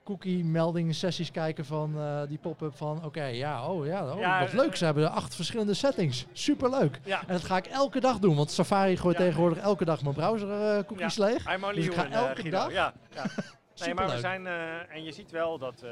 cookie-melding 0.04 0.96
sessies 0.96 1.32
kijken 1.32 1.66
van 1.66 1.98
eh, 1.98 2.22
die 2.28 2.38
pop-up 2.38 2.76
van 2.76 3.06
oké, 3.06 3.24
ja, 3.24 3.68
oh 3.68 3.86
ja, 3.86 4.14
oh, 4.14 4.20
Ja, 4.20 4.40
wat 4.40 4.50
eh, 4.50 4.56
leuk. 4.56 4.76
Ze 4.76 4.86
hebben 4.86 5.12
acht 5.12 5.36
verschillende 5.36 5.74
settings. 5.74 6.26
Superleuk. 6.32 7.00
Ja. 7.04 7.20
En 7.20 7.34
dat 7.34 7.44
ga 7.44 7.58
ik 7.58 7.66
elke 7.66 8.00
dag 8.00 8.20
doen, 8.20 8.36
want 8.36 8.52
Safari 8.52 8.98
gooit 8.98 9.18
Ja. 9.18 9.24
tegenwoordig 9.24 9.58
elke 9.58 9.86
dag 9.86 10.02
mijn 10.04 10.16
browser 10.16 10.50
eh, 10.52 10.84
cookies 10.84 11.18
leeg. 11.18 11.44
Dus 11.74 11.86
ik 11.86 11.94
ga 11.94 12.04
human, 12.04 12.28
elke 12.28 12.50
dag? 12.50 12.72
Ja, 12.72 12.94
ja. 13.14 13.26
Nee, 13.86 13.94
maar 13.94 14.10
we 14.10 14.20
zijn, 14.20 14.48
en 14.88 15.04
je 15.04 15.12
ziet 15.12 15.32
wel 15.32 15.58
dat, 15.58 15.86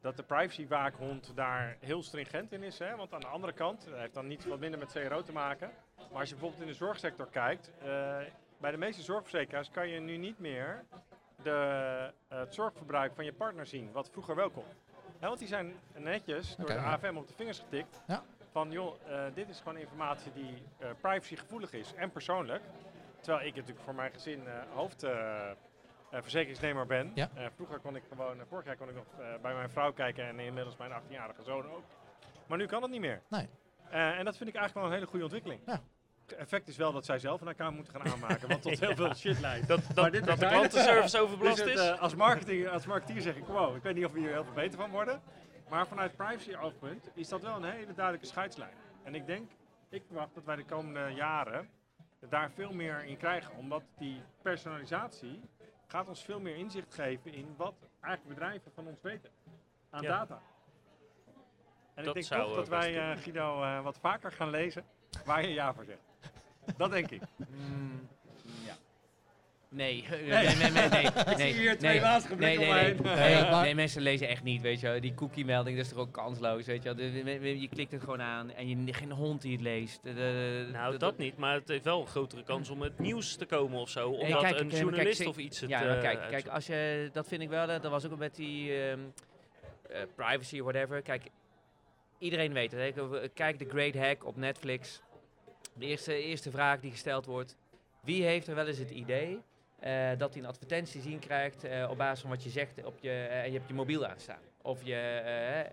dat 0.00 0.16
de 0.16 0.22
privacywaakhond 0.22 1.32
daar 1.34 1.76
heel 1.80 2.02
stringent 2.02 2.52
in 2.52 2.62
is. 2.62 2.78
Hè? 2.78 2.96
Want 2.96 3.14
aan 3.14 3.20
de 3.20 3.26
andere 3.26 3.52
kant, 3.52 3.84
dat 3.90 3.98
heeft 3.98 4.14
dan 4.14 4.26
niet 4.26 4.46
wat 4.46 4.58
minder 4.58 4.78
met 4.78 4.92
CRO 4.92 5.22
te 5.22 5.32
maken. 5.32 5.70
Maar 6.10 6.20
als 6.20 6.28
je 6.28 6.34
bijvoorbeeld 6.34 6.62
in 6.62 6.68
de 6.68 6.74
zorgsector 6.74 7.28
kijkt, 7.30 7.70
bij 8.60 8.70
de 8.70 8.76
meeste 8.76 9.02
zorgverzekeraars 9.02 9.70
kan 9.70 9.88
je 9.88 10.00
nu 10.00 10.16
niet 10.16 10.38
meer 10.38 10.84
de, 11.42 12.10
eh, 12.28 12.38
het 12.38 12.54
zorgverbruik 12.54 13.14
van 13.14 13.24
je 13.24 13.32
partner 13.32 13.66
zien, 13.66 13.92
wat 13.92 14.10
vroeger 14.10 14.34
wel 14.34 14.50
kon. 14.50 14.64
Want 15.20 15.38
die 15.38 15.48
zijn 15.48 15.74
netjes 15.94 16.56
door 16.56 16.66
de 16.66 16.72
ja. 16.72 16.92
AFM 16.92 17.16
op 17.16 17.28
de 17.28 17.34
vingers 17.34 17.58
getikt. 17.58 18.02
Ja. 18.06 18.22
Van 18.50 18.70
joh, 18.70 18.94
eh, 19.06 19.24
dit 19.34 19.48
is 19.48 19.58
gewoon 19.58 19.76
informatie 19.76 20.32
die 20.32 20.62
eh 20.78 20.88
privacygevoelig 21.00 21.72
is 21.72 21.94
en 21.94 22.10
persoonlijk. 22.10 22.62
Terwijl 23.22 23.46
ik 23.46 23.54
natuurlijk 23.54 23.84
voor 23.84 23.94
mijn 23.94 24.12
gezin 24.12 24.46
eh, 24.46 24.52
hoofd 24.74 25.02
eh, 25.02 25.50
eh, 25.50 25.54
verzekeringsnemer 26.10 26.86
ben. 26.86 27.12
Vroeger 27.54 27.78
kon 27.78 27.96
ik 27.96 28.02
gewoon, 28.08 28.36
vorig 28.48 28.64
jaar 28.64 28.76
kon 28.76 28.88
ik 28.88 28.94
nog 28.94 29.06
bij 29.42 29.54
mijn 29.54 29.70
vrouw 29.70 29.92
kijken 29.92 30.24
en 30.24 30.38
inmiddels 30.38 30.76
mijn 30.76 30.90
18-jarige 30.90 31.42
zoon 31.42 31.70
ook. 31.70 31.82
Maar 32.46 32.58
nu 32.58 32.66
kan 32.66 32.80
dat 32.80 32.90
niet 32.90 33.00
meer. 33.00 33.22
Nee. 33.28 33.48
En 33.90 34.24
dat 34.24 34.36
vind 34.36 34.48
ik 34.48 34.54
eigenlijk 34.54 34.74
wel 34.74 34.84
een 34.84 34.92
hele 34.92 35.06
goede 35.06 35.24
ontwikkeling. 35.24 35.60
Ja. 35.66 35.80
Het 36.32 36.40
effect 36.40 36.68
is 36.68 36.76
wel 36.76 36.92
dat 36.92 37.04
zij 37.04 37.18
zelf 37.18 37.40
een 37.40 37.48
account 37.48 37.74
moeten 37.76 37.92
gaan 38.00 38.12
aanmaken, 38.12 38.48
wat 38.48 38.62
tot 38.62 38.78
heel 38.86 38.94
veel 38.94 39.14
shit 39.14 39.40
leidt. 39.40 39.68
Dat, 39.68 39.80
Maar 39.80 39.94
dat, 39.94 40.12
dit 40.12 40.24
dat 40.24 40.38
de 40.38 40.46
klantenservice 40.46 41.02
Dus 41.02 41.16
overbelast 41.16 41.58
het, 41.58 41.68
is. 41.68 41.80
eh, 41.80 42.00
als, 42.00 42.14
marketing, 42.14 42.68
als 42.68 42.86
marketeer 42.86 43.20
zeg 43.20 43.36
ik, 43.36 43.46
wow, 43.46 43.76
ik 43.76 43.82
weet 43.82 43.94
niet 43.94 44.04
of 44.04 44.12
we 44.12 44.18
hier 44.18 44.32
heel 44.32 44.44
veel 44.44 44.52
beter 44.52 44.78
van 44.78 44.90
worden. 44.90 45.22
Maar 45.68 45.86
vanuit 45.86 46.16
privacy 46.16 46.54
oogpunt 46.54 47.08
is 47.14 47.28
dat 47.28 47.42
wel 47.42 47.56
een 47.56 47.64
hele 47.64 47.94
duidelijke 47.94 48.26
scheidslijn. 48.26 48.74
En 49.02 49.14
ik 49.14 49.26
denk, 49.26 49.50
ik 49.88 50.02
verwacht 50.06 50.34
dat 50.34 50.44
wij 50.44 50.56
de 50.56 50.64
komende 50.64 51.14
jaren 51.14 51.68
daar 52.28 52.50
veel 52.50 52.72
meer 52.72 53.04
in 53.04 53.16
krijgen. 53.16 53.56
Omdat 53.56 53.82
die 53.98 54.22
personalisatie 54.42 55.40
gaat 55.86 56.08
ons 56.08 56.24
veel 56.24 56.40
meer 56.40 56.56
inzicht 56.56 56.94
geven 56.94 57.32
in 57.34 57.54
wat 57.56 57.74
eigenlijk 58.00 58.38
bedrijven 58.38 58.72
van 58.74 58.86
ons 58.86 59.00
weten. 59.02 59.30
Aan 59.90 60.02
Ja. 60.02 60.08
data. 60.08 60.40
En 61.94 62.04
Dat 62.04 62.16
ik 62.16 62.28
denk 62.28 62.42
toch 62.42 62.50
eh, 62.50 62.56
dat 62.56 62.68
wij, 62.68 63.10
eh, 63.12 63.18
Guido, 63.22 63.62
eh, 63.62 63.82
wat 63.82 63.98
vaker 63.98 64.32
gaan 64.32 64.50
lezen 64.50 64.84
waar 65.24 65.42
je 65.42 65.52
ja 65.52 65.74
voor 65.74 65.84
zegt. 65.84 66.11
Dat 66.76 66.90
denk 66.90 67.10
ik. 67.10 67.20
Mm, 67.36 68.08
ja. 68.66 68.76
Nee, 69.68 70.04
nee, 70.10 70.28
nee, 70.28 70.54
nee, 70.56 70.70
nee. 70.70 70.88
nee, 70.88 71.04
Ik 71.34 71.38
zie 71.38 71.52
hier 71.52 71.78
twee 71.78 72.00
nee, 72.00 72.36
nee, 72.36 72.58
nee, 72.58 72.94
nee, 72.94 73.42
nee, 73.44 73.60
nee, 73.60 73.74
mensen 73.74 74.02
lezen 74.02 74.28
echt 74.28 74.42
niet, 74.42 74.60
weet 74.60 74.80
je 74.80 74.88
wel. 74.88 75.00
Die 75.00 75.14
cookie-melding, 75.14 75.76
dat 75.76 75.84
is 75.86 75.92
toch 75.92 76.00
ook 76.00 76.12
kansloos, 76.12 76.66
weet 76.66 76.82
je 76.82 76.94
wel. 76.94 77.44
Je 77.44 77.68
klikt 77.68 77.92
het 77.92 78.00
gewoon 78.00 78.22
aan 78.22 78.50
en 78.50 78.86
je, 78.86 78.92
geen 78.92 79.10
hond 79.12 79.42
die 79.42 79.52
het 79.52 79.60
leest. 79.60 80.02
De- 80.02 80.14
de- 80.14 80.68
Nou, 80.72 80.96
dat 80.96 81.18
niet, 81.18 81.36
maar 81.36 81.54
het 81.54 81.68
heeft 81.68 81.84
wel 81.84 82.00
een 82.00 82.06
grotere 82.06 82.42
kans 82.42 82.70
om 82.70 82.82
het 82.82 82.98
nieuws 82.98 83.36
te 83.36 83.46
komen 83.46 83.80
of 83.80 83.88
zo. 83.88 84.10
Nee, 84.10 84.20
Omdat 84.20 84.40
kijk, 84.40 84.60
een 84.60 84.68
kijk, 84.68 84.80
journalist 84.82 85.16
kijk, 85.16 85.28
of 85.28 85.36
iets 85.36 85.60
het 85.60 85.70
Ja, 85.70 85.80
maar 85.80 85.96
eh, 85.96 86.00
kijk, 86.02 86.28
kijk, 86.28 86.46
als 86.46 86.66
je, 86.66 87.10
dat 87.12 87.28
vind 87.28 87.42
ik 87.42 87.48
wel, 87.48 87.68
eh, 87.68 87.80
dat 87.80 87.90
was 87.90 88.06
ook 88.06 88.18
met 88.18 88.34
die 88.34 88.82
ehm, 88.82 88.98
eh, 89.90 90.00
privacy 90.14 90.58
of 90.58 90.64
whatever. 90.72 91.02
Kijk, 91.02 91.22
iedereen 92.18 92.52
weet 92.52 92.72
het. 92.72 93.32
Kijk 93.34 93.58
de 93.58 93.68
Great 93.68 93.94
Hack 93.94 94.26
op 94.26 94.36
Netflix. 94.36 95.02
De 95.74 95.86
eerste, 96.06 96.50
vraag 96.50 96.80
die 96.80 96.90
gesteld 96.90 97.26
wordt. 97.26 97.56
Wie 98.00 98.24
heeft 98.24 98.46
er 98.46 98.54
wel 98.54 98.66
eens 98.66 98.78
het 98.78 98.90
idee 98.90 99.40
eh, 99.78 100.10
dat 100.18 100.34
hij 100.34 100.42
een 100.42 100.48
advertentie 100.48 101.00
zien 101.00 101.18
krijgt 101.18 101.64
eh, 101.64 101.90
op 101.90 101.96
basis 101.96 102.20
van 102.20 102.30
wat 102.30 102.42
je 102.42 102.50
zegt 102.50 102.84
op 102.84 102.98
je, 103.00 103.10
eh, 103.10 103.40
en 103.40 103.46
je 103.46 103.56
hebt 103.56 103.68
je 103.68 103.74
mobiel 103.74 104.06
aanstaan? 104.06 104.42
Of 104.62 104.84
je, 104.84 105.66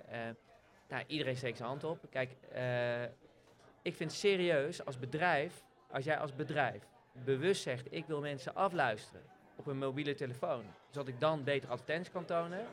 nou, 0.88 1.04
iedereen 1.08 1.38
steekt 1.38 1.58
zijn 1.58 1.70
hand 1.70 1.84
op. 1.84 2.00
Kijk, 2.10 2.30
ik 3.82 3.96
vind 3.96 4.14
serieus 4.14 4.86
als 4.86 5.00
bedrijf 5.00 5.64
als 5.92 6.04
jij 6.04 6.18
als 6.18 6.36
bedrijf 6.36 6.84
bewust 7.12 7.62
zegt, 7.62 7.94
ik 7.94 8.06
wil 8.06 8.20
mensen 8.20 8.56
afluisteren 8.56 9.22
op 9.56 9.68
een 9.68 9.78
mobiele 9.78 10.14
telefoon, 10.14 10.64
zodat 10.90 11.08
ik 11.08 11.20
dan 11.20 11.44
beter 11.44 11.70
advertenties 11.70 12.14
kan 12.14 12.26
tonen, 12.26 12.66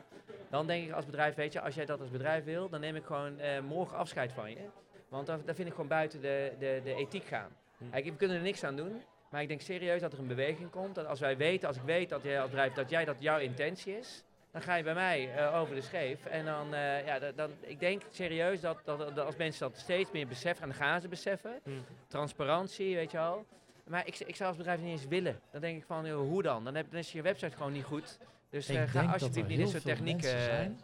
dan 0.49 0.67
denk 0.67 0.87
ik 0.87 0.93
als 0.93 1.05
bedrijf, 1.05 1.35
weet 1.35 1.53
je, 1.53 1.61
als 1.61 1.75
jij 1.75 1.85
dat 1.85 1.99
als 1.99 2.09
bedrijf 2.09 2.43
wil, 2.43 2.69
dan 2.69 2.79
neem 2.79 2.95
ik 2.95 3.05
gewoon 3.05 3.39
morgen 3.65 3.97
afscheid 3.97 4.31
van 4.31 4.49
je. 4.49 4.69
Want 5.09 5.27
daar, 5.27 5.45
daar 5.45 5.55
vind 5.55 5.67
ik 5.67 5.73
gewoon 5.73 5.89
buiten 5.89 6.21
de, 6.21 6.51
de, 6.59 6.81
de 6.83 6.93
ethiek 6.93 7.25
gaan. 7.25 7.49
Hm. 7.77 7.89
Kijk, 7.89 8.05
we 8.05 8.15
kunnen 8.15 8.37
er 8.37 8.43
niks 8.43 8.63
aan 8.63 8.75
doen, 8.75 9.01
maar 9.29 9.41
ik 9.41 9.47
denk 9.47 9.61
serieus 9.61 10.01
dat 10.01 10.13
er 10.13 10.19
een 10.19 10.27
beweging 10.27 10.69
komt. 10.69 10.95
Dat 10.95 11.05
als 11.05 11.19
wij 11.19 11.37
weten, 11.37 11.67
als 11.67 11.77
ik 11.77 11.83
weet 11.83 12.09
dat 12.09 12.23
jij 12.23 12.39
als 12.41 12.49
bedrijf, 12.49 12.73
dat 12.73 12.89
jij 12.89 13.05
dat 13.05 13.15
jouw 13.19 13.39
intentie 13.39 13.97
is, 13.97 14.23
dan 14.51 14.61
ga 14.61 14.75
je 14.75 14.83
bij 14.83 14.93
mij 14.93 15.35
eh, 15.35 15.59
over 15.59 15.75
de 15.75 15.81
scheef. 15.81 16.25
En 16.25 16.45
dan, 16.45 16.73
eh, 16.73 17.05
ja, 17.05 17.19
dat, 17.19 17.37
dan, 17.37 17.51
ik 17.59 17.79
denk 17.79 18.01
serieus 18.11 18.61
dat, 18.61 18.77
dat, 18.83 18.99
dat 19.15 19.25
als 19.25 19.35
mensen 19.35 19.69
dat 19.69 19.77
steeds 19.77 20.11
meer 20.11 20.27
beseffen, 20.27 20.63
en 20.63 20.69
dan 20.69 20.77
gaan 20.77 21.01
ze 21.01 21.07
beseffen, 21.07 21.59
Hm. 21.63 21.71
transparantie, 22.07 22.95
weet 22.95 23.11
je 23.11 23.17
wel. 23.17 23.45
Maar 23.87 24.07
ik, 24.07 24.19
ik 24.19 24.35
zou 24.35 24.49
als 24.49 24.57
bedrijf 24.57 24.79
niet 24.79 24.91
eens 24.91 25.07
willen. 25.07 25.39
Dan 25.51 25.61
denk 25.61 25.77
ik 25.77 25.85
van, 25.85 26.05
joh, 26.05 26.29
hoe 26.29 26.43
dan? 26.43 26.63
Dan, 26.63 26.75
heb, 26.75 26.91
dan 26.91 26.99
is 26.99 27.11
je 27.11 27.21
website 27.21 27.55
gewoon 27.55 27.71
niet 27.71 27.83
goed. 27.83 28.17
Dus 28.49 28.65
denk 28.65 28.89
ga 28.89 29.01
dat 29.01 29.13
alsjeblieft 29.13 29.47
niet 29.47 29.57
dit 29.57 29.69
soort 29.69 29.83
technieken... 29.83 30.29
zijn. 30.29 30.79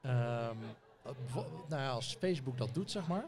Ehm, 0.00 0.56
eh, 1.02 1.12
nou 1.68 1.82
ja, 1.82 1.88
als 1.90 2.16
Facebook 2.20 2.58
dat 2.58 2.74
doet, 2.74 2.90
zeg 2.90 3.08
maar. 3.08 3.24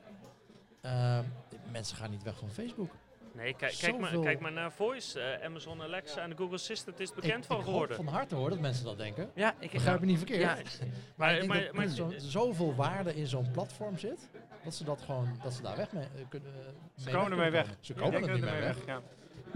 Ehm, 0.83 1.25
mensen 1.73 1.97
gaan 1.97 2.11
niet 2.11 2.23
weg 2.23 2.39
van 2.39 2.51
Facebook. 2.51 2.91
Nee, 3.35 3.55
kijk, 3.55 3.75
kijk, 3.81 3.99
maar, 3.99 4.19
kijk 4.19 4.41
maar 4.41 4.53
naar 4.53 4.73
Voice. 4.73 5.21
eh, 5.21 5.45
Amazon 5.47 5.83
Alexa 5.83 6.21
en 6.21 6.31
de 6.31 6.37
Google 6.37 6.55
Assistant 6.55 7.01
is 7.01 7.15
bekend 7.15 7.39
ik, 7.39 7.45
van 7.45 7.57
ik 7.59 7.63
hoop 7.65 7.73
geworden. 7.73 7.97
van 7.97 8.07
harte 8.07 8.35
hoor 8.35 8.51
dat 8.51 8.59
mensen 8.59 8.85
dat 8.85 8.99
denken. 8.99 9.31
Ja, 9.35 9.55
ik 9.59 9.71
Begrijp 9.71 10.01
me 10.01 10.07
niet 10.07 10.17
verkeerd. 10.19 10.41
Ja, 10.41 10.57
Maar, 11.17 11.47
Maar- 11.47 11.69
maar- 11.73 11.85
er 11.85 11.91
zo, 11.91 12.13
zoveel 12.17 12.75
waarde 12.75 13.15
in 13.15 13.27
zo'n 13.27 13.51
platform 13.51 13.99
zit, 13.99 14.29
dat 14.65 14.75
ze 14.75 14.85
dat 14.85 15.01
gewoon, 15.03 15.39
dat 15.43 15.53
ze 15.53 15.63
daar 15.63 15.77
weg 15.77 15.93
mee 15.93 16.05
eh, 16.05 16.23
kunnen. 16.29 16.53
Ze 16.97 17.05
mee 17.05 17.15
komen 17.15 17.31
ermee 17.31 17.51
kunnen 17.51 17.67
weg. 17.67 17.77
Ze 17.81 17.95
komen 17.95 18.23
er 18.23 18.33
niet 18.33 18.45
mee 18.45 18.61
weg. 18.61 18.77
Ja. 18.87 19.01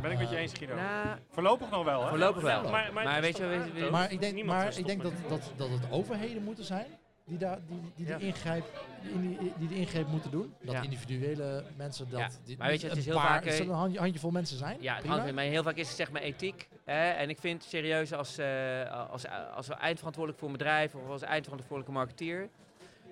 Ben 0.00 0.10
ik 0.10 0.18
met 0.18 0.30
je 0.30 0.36
eens, 0.36 0.52
Guido. 0.52 0.74
nou, 0.74 1.18
Voorlopig 1.30 1.70
nog 1.70 1.84
wel, 1.84 2.02
hè? 2.02 2.08
voorlopig 2.08 2.42
wel. 2.42 2.62
Maar- 2.62 2.70
maar- 2.72 2.92
maar 2.92 3.04
maar 3.04 3.14
het 3.14 3.22
weet 3.22 3.36
je? 3.36 3.88
Maar 3.90 4.12
ik 4.12 4.20
denk, 4.20 4.44
maar 4.44 4.78
ik 4.78 4.86
denk 4.86 5.02
dat, 5.02 5.12
dat, 5.28 5.52
dat 5.56 5.68
het 5.70 5.90
overheden 5.90 6.42
moeten 6.44 6.64
zijn 6.64 6.86
die, 7.26 7.38
daar, 7.38 7.58
die, 7.68 7.80
die, 7.96 8.06
Ja. 8.06 8.18
die, 8.18 8.26
ingrijp, 8.26 8.64
die, 9.02 9.38
die, 9.38 9.52
die 9.58 9.68
de 9.68 9.74
ingreep 9.74 10.06
moeten 10.06 10.30
doen. 10.30 10.54
Dat 10.62 10.74
Ja. 10.74 10.82
individuele 10.82 11.64
mensen 11.76 12.10
dat. 12.10 12.20
Ja, 12.20 12.28
die- 12.44 12.56
maar 12.58 12.68
weet 12.68 12.80
je, 12.80 12.84
het 12.86 12.92
een 12.94 13.00
is 13.00 13.06
heel 13.06 13.14
paar- 13.16 13.26
vaak, 13.26 13.38
het 13.44 13.52
eh, 13.52 13.56
zullen 13.56 13.72
een 13.72 13.78
handje, 13.78 13.98
handjevol 13.98 14.30
mensen 14.30 14.56
zijn. 14.58 14.76
Ja, 14.80 14.94
het 14.96 15.34
maar 15.34 15.44
heel 15.44 15.62
vaak 15.62 15.76
is 15.76 15.88
het 15.88 15.96
zeg 15.96 16.10
maar 16.10 16.22
ethiek. 16.22 16.68
Hè? 16.84 17.08
En 17.10 17.28
ik 17.30 17.38
vind 17.38 17.62
serieus 17.64 18.12
als, 18.12 18.38
eh 18.38 19.10
als, 19.10 19.24
als 19.54 19.68
eindverantwoordelijk 19.68 20.38
voor 20.38 20.48
een 20.50 20.56
bedrijf 20.56 20.94
of 20.94 21.08
als 21.08 21.22
eindverantwoordelijke 21.22 21.92
marketeer. 21.98 22.48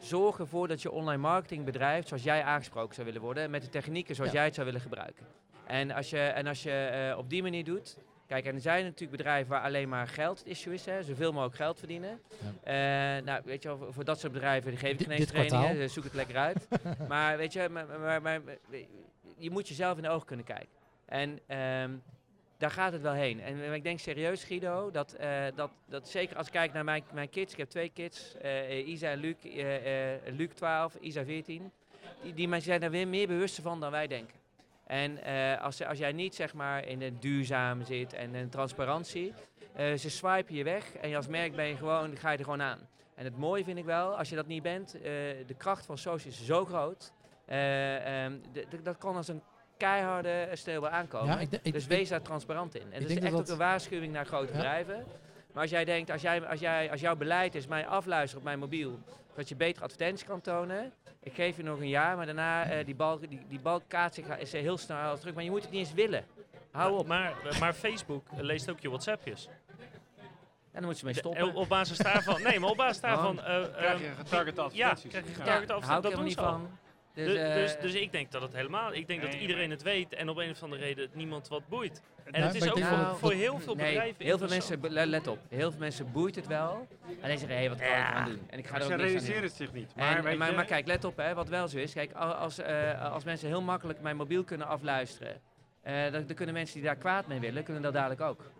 Zorg 0.00 0.38
ervoor 0.38 0.68
dat 0.68 0.82
je 0.82 0.90
online 0.90 1.20
marketing 1.22 1.64
bedrijft 1.64 2.08
zoals 2.08 2.22
jij 2.22 2.42
aangesproken 2.42 2.94
zou 2.94 3.06
willen 3.06 3.22
worden. 3.22 3.50
Met 3.50 3.62
de 3.62 3.68
technieken 3.68 4.14
zoals 4.14 4.30
Ja. 4.30 4.36
jij 4.36 4.44
het 4.46 4.54
zou 4.54 4.66
willen 4.66 4.80
gebruiken. 4.82 5.26
En 5.66 5.90
als 5.90 6.10
je, 6.10 6.18
en 6.20 6.46
als 6.46 6.62
je 6.62 6.70
eh, 6.70 7.18
op 7.18 7.30
die 7.30 7.42
manier 7.42 7.64
doet. 7.64 7.96
Kijk, 8.26 8.44
en 8.44 8.54
er 8.54 8.60
zijn 8.60 8.84
natuurlijk 8.84 9.16
bedrijven 9.16 9.50
waar 9.50 9.62
alleen 9.62 9.88
maar 9.88 10.08
geld 10.08 10.38
het 10.38 10.46
issue 10.46 10.74
is. 10.74 10.84
Hè, 10.84 11.02
zoveel 11.02 11.32
mogelijk 11.32 11.56
geld 11.56 11.78
verdienen. 11.78 12.20
Eh, 12.62 12.74
nou, 13.24 13.40
weet 13.44 13.62
je 13.62 13.68
wel, 13.68 13.92
voor, 13.92 14.04
dat 14.04 14.20
soort 14.20 14.32
bedrijven 14.32 14.70
die 14.70 14.78
geef 14.78 14.92
ik 14.92 15.06
geen 15.06 15.10
eens 15.10 15.26
trainingen. 15.26 15.90
zoek 15.90 16.04
het 16.04 16.14
lekker 16.14 16.36
uit. 16.36 16.68
maar 17.08 17.36
weet 17.36 17.52
je, 17.52 17.68
maar, 17.68 17.86
maar, 17.86 18.22
maar, 18.22 18.42
maar, 18.42 18.56
je 19.36 19.50
moet 19.50 19.68
jezelf 19.68 19.96
in 19.96 20.02
de 20.02 20.08
ogen 20.08 20.26
kunnen 20.26 20.44
kijken. 20.44 20.68
En 21.04 21.38
ehm, 21.46 21.90
daar 22.58 22.70
gaat 22.70 22.92
het 22.92 23.02
wel 23.02 23.12
heen. 23.12 23.40
En 23.40 23.74
ik 23.74 23.82
denk 23.82 23.98
serieus, 23.98 24.44
Guido, 24.44 24.90
dat, 24.90 25.12
eh, 25.12 25.44
dat, 25.54 25.70
dat 25.86 26.08
zeker 26.08 26.36
als 26.36 26.46
ik 26.46 26.52
kijk 26.52 26.72
naar 26.72 26.84
mijn, 26.84 27.04
mijn 27.12 27.30
kids, 27.30 27.52
ik 27.52 27.58
heb 27.58 27.68
twee 27.68 27.88
kids, 27.88 28.34
eh, 28.36 28.88
Isa 28.88 29.10
en 29.10 29.18
Luc, 29.18 29.36
Luc 30.36 30.50
12, 30.54 30.96
Isa 31.00 31.24
14, 31.24 31.70
die, 32.22 32.34
die 32.34 32.48
mensen 32.48 32.70
zijn 32.70 32.82
er 32.82 32.90
weer 32.90 33.08
meer 33.08 33.26
bewust 33.26 33.60
van 33.60 33.80
dan 33.80 33.90
wij 33.90 34.06
denken. 34.06 34.43
En 34.86 35.22
eh, 35.22 35.62
als, 35.62 35.84
als 35.84 35.98
jij 35.98 36.12
niet 36.12 36.34
zeg 36.34 36.54
maar 36.54 36.86
in 36.86 37.02
het 37.02 37.22
duurzaam 37.22 37.84
zit 37.84 38.12
en 38.12 38.34
in 38.34 38.48
transparantie, 38.48 39.32
eh, 39.72 39.94
ze 39.94 40.10
swipen 40.10 40.54
je 40.54 40.64
weg 40.64 40.94
en 40.96 41.14
als 41.14 41.26
merk 41.26 41.56
ben 41.56 41.64
je 41.66 41.76
gewoon, 41.76 42.16
ga 42.16 42.30
je 42.30 42.38
er 42.38 42.44
gewoon 42.44 42.62
aan. 42.62 42.78
En 43.14 43.24
het 43.24 43.38
mooie 43.38 43.64
vind 43.64 43.78
ik 43.78 43.84
wel, 43.84 44.16
als 44.18 44.28
je 44.28 44.36
dat 44.36 44.46
niet 44.46 44.62
bent, 44.62 44.94
eh, 44.94 45.02
de 45.46 45.54
kracht 45.56 45.86
van 45.86 45.98
social 45.98 46.32
is 46.32 46.44
zo 46.44 46.64
groot. 46.64 47.12
eh, 47.46 48.24
ehm, 48.24 48.32
dat 48.82 48.98
kan 48.98 49.16
als 49.16 49.28
een 49.28 49.42
keiharde 49.76 50.48
steelbaar 50.52 50.90
aankomen. 50.90 51.34
Ja, 51.34 51.40
ik, 51.40 51.50
denk- 51.50 51.62
ik, 51.64 51.72
dus 51.72 51.86
wees 51.86 52.08
daar 52.08 52.22
transparant 52.22 52.74
in. 52.74 52.92
En 52.92 53.00
dat 53.00 53.10
is 53.10 53.16
echt 53.16 53.30
dat 53.30 53.40
ook 53.40 53.48
een 53.48 53.56
waarschuwing 53.56 54.12
naar 54.12 54.26
grote 54.26 54.46
Ja. 54.46 54.52
bedrijven. 54.52 55.04
Maar 55.52 55.62
als 55.62 55.70
jij 55.70 55.84
denkt, 55.84 56.10
als, 56.10 56.22
jij, 56.22 56.46
als, 56.46 56.60
jij, 56.60 56.90
als 56.90 57.00
jouw 57.00 57.16
beleid 57.16 57.54
is 57.54 57.66
mij 57.66 57.86
afluisteren 57.86 58.38
op 58.38 58.44
mijn 58.44 58.58
mobiel, 58.58 58.98
zodat 59.34 59.48
je 59.48 59.56
beter 59.56 59.82
advertenties 59.82 60.26
kan 60.26 60.40
tonen. 60.40 60.92
Ik 61.20 61.34
geef 61.34 61.56
je 61.56 61.62
nog 61.62 61.78
een 61.80 61.88
jaar, 61.88 62.16
maar 62.16 62.26
daarna 62.26 62.64
eh, 62.64 62.84
die 62.84 62.94
bal, 62.94 63.18
die, 63.18 63.40
die 63.48 63.60
bal 63.60 63.80
kaatst 63.88 64.14
zich 64.24 64.38
is 64.38 64.52
eh, 64.54 64.60
heel 64.60 64.78
snel 64.78 65.18
terug. 65.18 65.34
Maar 65.34 65.44
je 65.44 65.50
moet 65.50 65.62
het 65.62 65.70
niet 65.70 65.80
eens 65.80 65.92
willen. 65.94 66.24
Hou 66.70 66.98
op. 66.98 67.06
Maar, 67.06 67.34
maar 67.60 67.72
Facebook 67.72 68.26
leest 68.36 68.70
ook 68.70 68.80
je 68.80 68.88
WhatsAppjes. 68.88 69.48
En 70.72 70.80
dan 70.80 70.84
moet 70.84 70.98
ze 70.98 71.04
mee 71.04 71.12
De- 71.14 71.18
stoppen. 71.20 71.54
op 71.54 71.68
basis 71.68 71.98
daarvan. 71.98 72.42
Nee, 72.42 72.60
maar 72.60 72.70
op 72.70 72.76
basis 72.76 73.00
daarvan. 73.10 73.38
eh, 73.42 73.44
Krijg 73.76 74.00
eh, 74.00 74.06
je 74.06 74.12
getargete 74.16 74.60
ja, 74.72 74.90
advertenties. 74.90 75.10
krijg 75.10 75.24
je 75.24 75.30
Ja. 75.30 75.44
daar 75.44 75.54
advertenties. 75.54 75.86
hou 75.88 75.96
ik 75.96 76.02
Dat 76.02 76.12
doen 76.14 76.24
niet 76.24 76.32
ze 76.32 76.40
al. 76.40 76.50
van. 76.52 76.78
Dus, 77.14 77.26
Dus, 77.26 77.36
eh, 77.36 77.54
dus, 77.54 77.76
dus 77.80 77.94
ik 77.94 78.12
denk 78.12 78.30
dat 78.32 78.42
het 78.42 78.52
helemaal. 78.52 78.92
Ik 78.94 79.06
denk 79.06 79.22
dat 79.22 79.30
Nee, 79.30 79.40
iedereen 79.40 79.70
het 79.70 79.82
weet 79.82 80.12
en 80.14 80.28
op 80.28 80.36
een 80.36 80.50
of 80.50 80.62
andere 80.62 80.82
reden 80.82 81.10
niemand 81.12 81.48
wat 81.48 81.68
boeit. 81.68 82.02
En 82.24 82.40
Nou, 82.40 82.44
het 82.44 82.54
is 82.54 82.60
maar 82.60 82.70
ook 83.00 83.06
voor, 83.08 83.16
voor 83.18 83.32
heel 83.32 83.58
veel 83.60 83.74
nee, 83.74 83.86
bedrijven. 83.86 84.24
heel 84.24 84.38
veel 84.38 84.48
mensen, 84.48 84.80
le- 84.80 85.04
let 85.04 85.26
op, 85.26 85.38
heel 85.48 85.70
veel 85.70 85.80
mensen 85.80 86.12
boeit 86.12 86.34
het 86.34 86.46
wel. 86.46 86.86
En 87.20 87.28
die 87.28 87.38
zeggen, 87.38 87.58
hé, 87.58 87.68
wat 87.68 87.78
kan 87.78 87.86
ik 87.86 87.92
eraan 87.92 88.24
doen? 88.24 88.40
En 88.50 88.58
ik 88.58 88.66
ga 88.66 88.72
Maar 88.72 88.80
er 88.80 88.86
ze 88.86 88.92
ook 88.92 88.98
aan 88.98 89.06
doen. 89.06 89.06
realiseren 89.16 89.42
het 89.42 89.52
zich 89.52 89.72
niet. 89.72 89.94
Maar, 89.96 90.16
En, 90.16 90.22
weet 90.24 90.38
maar, 90.38 90.50
je, 90.50 90.56
maar 90.56 90.64
kijk, 90.64 90.86
let 90.86 91.04
op, 91.04 91.16
hè, 91.16 91.34
wat 91.34 91.48
wel 91.48 91.68
zo 91.68 91.78
is. 91.78 91.92
Kijk, 91.92 92.12
al- 92.12 92.32
als, 92.34 92.58
eh, 92.58 93.12
als 93.12 93.24
mensen 93.24 93.48
heel 93.48 93.62
makkelijk 93.62 94.00
mijn 94.00 94.16
mobiel 94.16 94.44
kunnen 94.44 94.66
afluisteren, 94.66 95.40
eh, 95.82 96.02
dan, 96.12 96.26
dan 96.26 96.36
kunnen 96.36 96.54
mensen 96.54 96.74
die 96.74 96.84
daar 96.84 96.96
kwaad 96.96 97.26
mee 97.26 97.40
willen, 97.40 97.64
kunnen 97.64 97.82
dat 97.82 97.92
dadelijk 97.92 98.20
ook. 98.20 98.50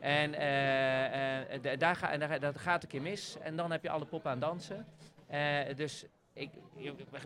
En, 0.00 0.34
eh, 0.34 1.78
daar, 1.78 1.96
ga, 1.96 2.10
en 2.10 2.20
daar, 2.20 2.40
dat 2.40 2.58
gaat 2.58 2.82
een 2.82 2.88
keer 2.88 3.02
mis. 3.02 3.36
En 3.42 3.56
dan 3.56 3.70
heb 3.70 3.82
je 3.82 3.90
alle 3.90 4.04
poppen 4.04 4.30
aan 4.30 4.38
dansen. 4.40 4.86
Eh, 5.26 5.40
dus 5.76 6.04
ik, 6.32 6.50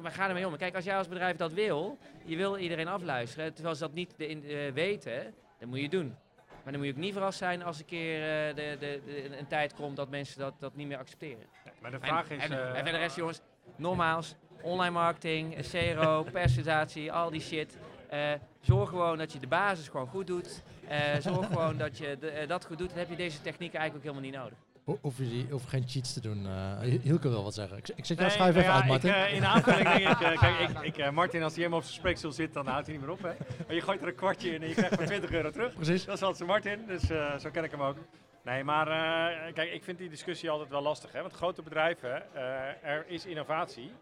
we 0.03 0.11
gaan 0.11 0.29
ermee 0.29 0.47
om. 0.47 0.57
Kijk, 0.57 0.75
als 0.75 0.85
jij 0.85 0.97
als 0.97 1.09
bedrijf 1.09 1.37
dat 1.37 1.53
wil, 1.53 1.99
je 2.25 2.37
wil 2.37 2.57
iedereen 2.59 2.89
afluisteren, 2.89 3.55
terwijl 3.55 3.75
ze 3.75 3.81
dat 3.81 3.93
niet 3.93 4.15
de, 4.17 4.27
in, 4.29 4.45
eh, 4.45 4.73
weten, 4.73 5.35
dan 5.61 5.69
moet 5.69 5.81
je 5.81 5.89
doen. 5.89 6.17
Maar 6.63 6.73
dan 6.73 6.77
moet 6.77 6.87
je 6.87 6.93
ook 6.95 6.99
niet 7.01 7.13
verrast 7.13 7.39
zijn 7.39 7.63
als 7.63 7.79
een 7.79 7.85
keer 7.85 8.49
eh, 8.49 8.55
de, 8.55 8.77
de, 8.81 9.01
de- 9.07 9.39
een 9.39 9.47
tijd 9.47 9.75
komt 9.75 9.97
dat 9.97 10.09
mensen 10.09 10.39
dat, 10.41 10.55
dat 10.59 10.75
niet 10.77 10.87
meer 10.87 10.99
accepteren. 10.99 11.45
maar 11.81 11.91
de 11.91 11.99
vraag 12.01 12.31
en, 12.31 12.37
is... 12.37 12.43
en, 12.45 12.53
eh, 12.53 12.69
en 12.69 12.75
verder 12.75 12.93
de 12.93 12.99
rest, 12.99 13.17
jongens, 13.17 13.41
nogmaals, 13.77 14.35
online 14.63 14.91
marketing, 14.91 15.55
eh, 15.57 15.95
CRO, 15.95 16.23
personalisatie, 16.33 17.13
al 17.13 17.31
die 17.31 17.41
shit. 17.41 17.77
Eh, 18.09 18.33
zorg 18.61 18.89
gewoon 18.89 19.19
dat 19.19 19.33
je 19.33 19.39
de 19.39 19.47
basis 19.47 19.89
gewoon 19.89 20.07
goed 20.07 20.27
doet. 20.27 20.63
Eh, 20.89 20.99
zorg 21.19 21.47
gewoon 21.47 21.77
dat 21.79 21.99
je 21.99 22.17
de- 22.21 22.31
eh, 22.31 22.49
dat 22.49 22.65
goed 22.67 22.79
doet. 22.79 22.89
Dan 22.89 22.99
heb 22.99 23.09
je 23.11 23.17
deze 23.17 23.41
technieken 23.41 23.79
eigenlijk 23.79 24.09
ook 24.09 24.15
helemaal 24.15 24.41
niet 24.41 24.51
nodig. 24.51 24.59
Hoef 24.85 25.19
je, 25.19 25.47
hoef 25.51 25.65
geen 25.65 25.89
cheats 25.89 26.13
te 26.13 26.21
doen. 26.21 26.47
Hielke 27.03 27.29
wil 27.29 27.43
wat 27.43 27.55
zeggen. 27.55 27.77
Ik, 27.77 27.89
ik 27.89 28.05
zet 28.05 28.19
jouw 28.19 28.27
Nee, 28.27 28.37
schuif 28.37 28.57
even 28.57 28.73
uit, 28.73 28.87
Martin. 28.87 29.11
Ik, 29.11 29.17
eh, 29.17 29.35
in 29.35 29.45
aanvulling 29.45 29.89
denk 29.89 30.09
ik, 30.09 30.21
eh, 30.21 30.41
kijk, 30.41 30.71
ik, 30.71 30.97
ik, 30.97 31.11
Martin, 31.11 31.43
als 31.43 31.53
hij 31.53 31.63
helemaal 31.63 31.79
op 31.79 31.85
zijn 31.85 31.99
spreekstoel 31.99 32.33
zit, 32.33 32.53
dan 32.53 32.67
houdt 32.67 32.87
hij 32.87 32.97
niet 32.97 33.05
meer 33.05 33.15
op. 33.15 33.23
Hè? 33.23 33.33
Maar 33.67 33.75
je 33.75 33.81
gooit 33.81 34.03
er 34.03 34.09
een 34.09 34.15
kwartje 34.15 34.55
in 34.55 34.63
en 34.63 34.69
je 34.69 34.75
krijgt 34.75 34.97
maar 34.97 35.07
20 35.07 35.31
euro 35.31 35.51
terug. 35.51 35.75
Precies. 35.75 36.05
Dat 36.05 36.17
is 36.17 36.23
altijd 36.23 36.49
Martin, 36.49 36.87
dus 36.87 37.03
zo 37.43 37.51
ken 37.53 37.65
ik 37.65 37.71
hem 37.71 37.83
ook. 37.83 37.97
Nee, 38.45 38.65
maar 38.65 38.87
kijk, 39.53 39.73
ik 39.73 39.85
vind 39.85 39.99
die 39.99 40.09
discussie 40.09 40.51
altijd 40.51 40.71
wel 40.71 40.83
lastig. 40.83 41.13
Hè? 41.13 41.21
Want 41.21 41.33
grote 41.33 41.63
bedrijven, 41.63 42.35
er 42.83 43.05
is 43.07 43.27
innovatie. 43.27 43.93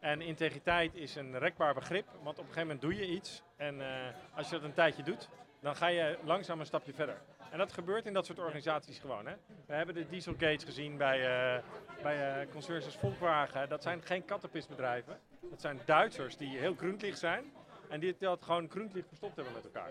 En 0.00 0.20
integriteit 0.20 0.94
is 0.94 1.14
een 1.14 1.38
rekbaar 1.38 1.74
begrip, 1.74 2.06
want 2.22 2.38
op 2.38 2.44
een 2.46 2.52
gegeven 2.52 2.60
moment 2.60 2.80
doe 2.80 2.96
je 2.96 3.14
iets. 3.14 3.42
En 3.56 3.74
als 4.34 4.48
je 4.48 4.54
dat 4.54 4.64
een 4.64 4.74
tijdje 4.74 5.02
doet, 5.02 5.28
dan 5.60 5.76
ga 5.76 5.86
je 5.86 6.18
langzaam 6.24 6.60
een 6.60 6.66
stapje 6.66 6.92
verder. 6.92 7.16
En 7.50 7.58
dat 7.58 7.72
gebeurt 7.72 8.06
in 8.06 8.12
dat 8.12 8.26
soort 8.26 8.38
organisaties 8.38 8.98
gewoon. 8.98 9.26
Hè? 9.26 9.34
We 9.66 9.74
hebben 9.74 9.94
de 9.94 10.08
Dieselgates 10.08 10.64
gezien 10.64 10.96
bij, 10.96 11.26
eh 11.56 11.62
bij 12.02 12.40
eh 12.42 12.50
concerns 12.52 12.84
als 12.84 12.96
Volkswagen. 12.96 13.68
Dat 13.68 13.82
zijn 13.82 14.02
geen 14.02 14.24
kattenpistbedrijven. 14.24 15.18
Dat 15.50 15.60
zijn 15.60 15.80
Duitsers 15.84 16.36
die 16.36 16.58
heel 16.58 16.74
groentlicht 16.74 17.18
zijn. 17.18 17.52
En 17.88 18.00
die 18.00 18.16
dat 18.18 18.44
gewoon 18.44 18.70
groentlicht 18.70 19.08
verstopt 19.08 19.36
hebben 19.36 19.54
met 19.54 19.64
elkaar. 19.64 19.90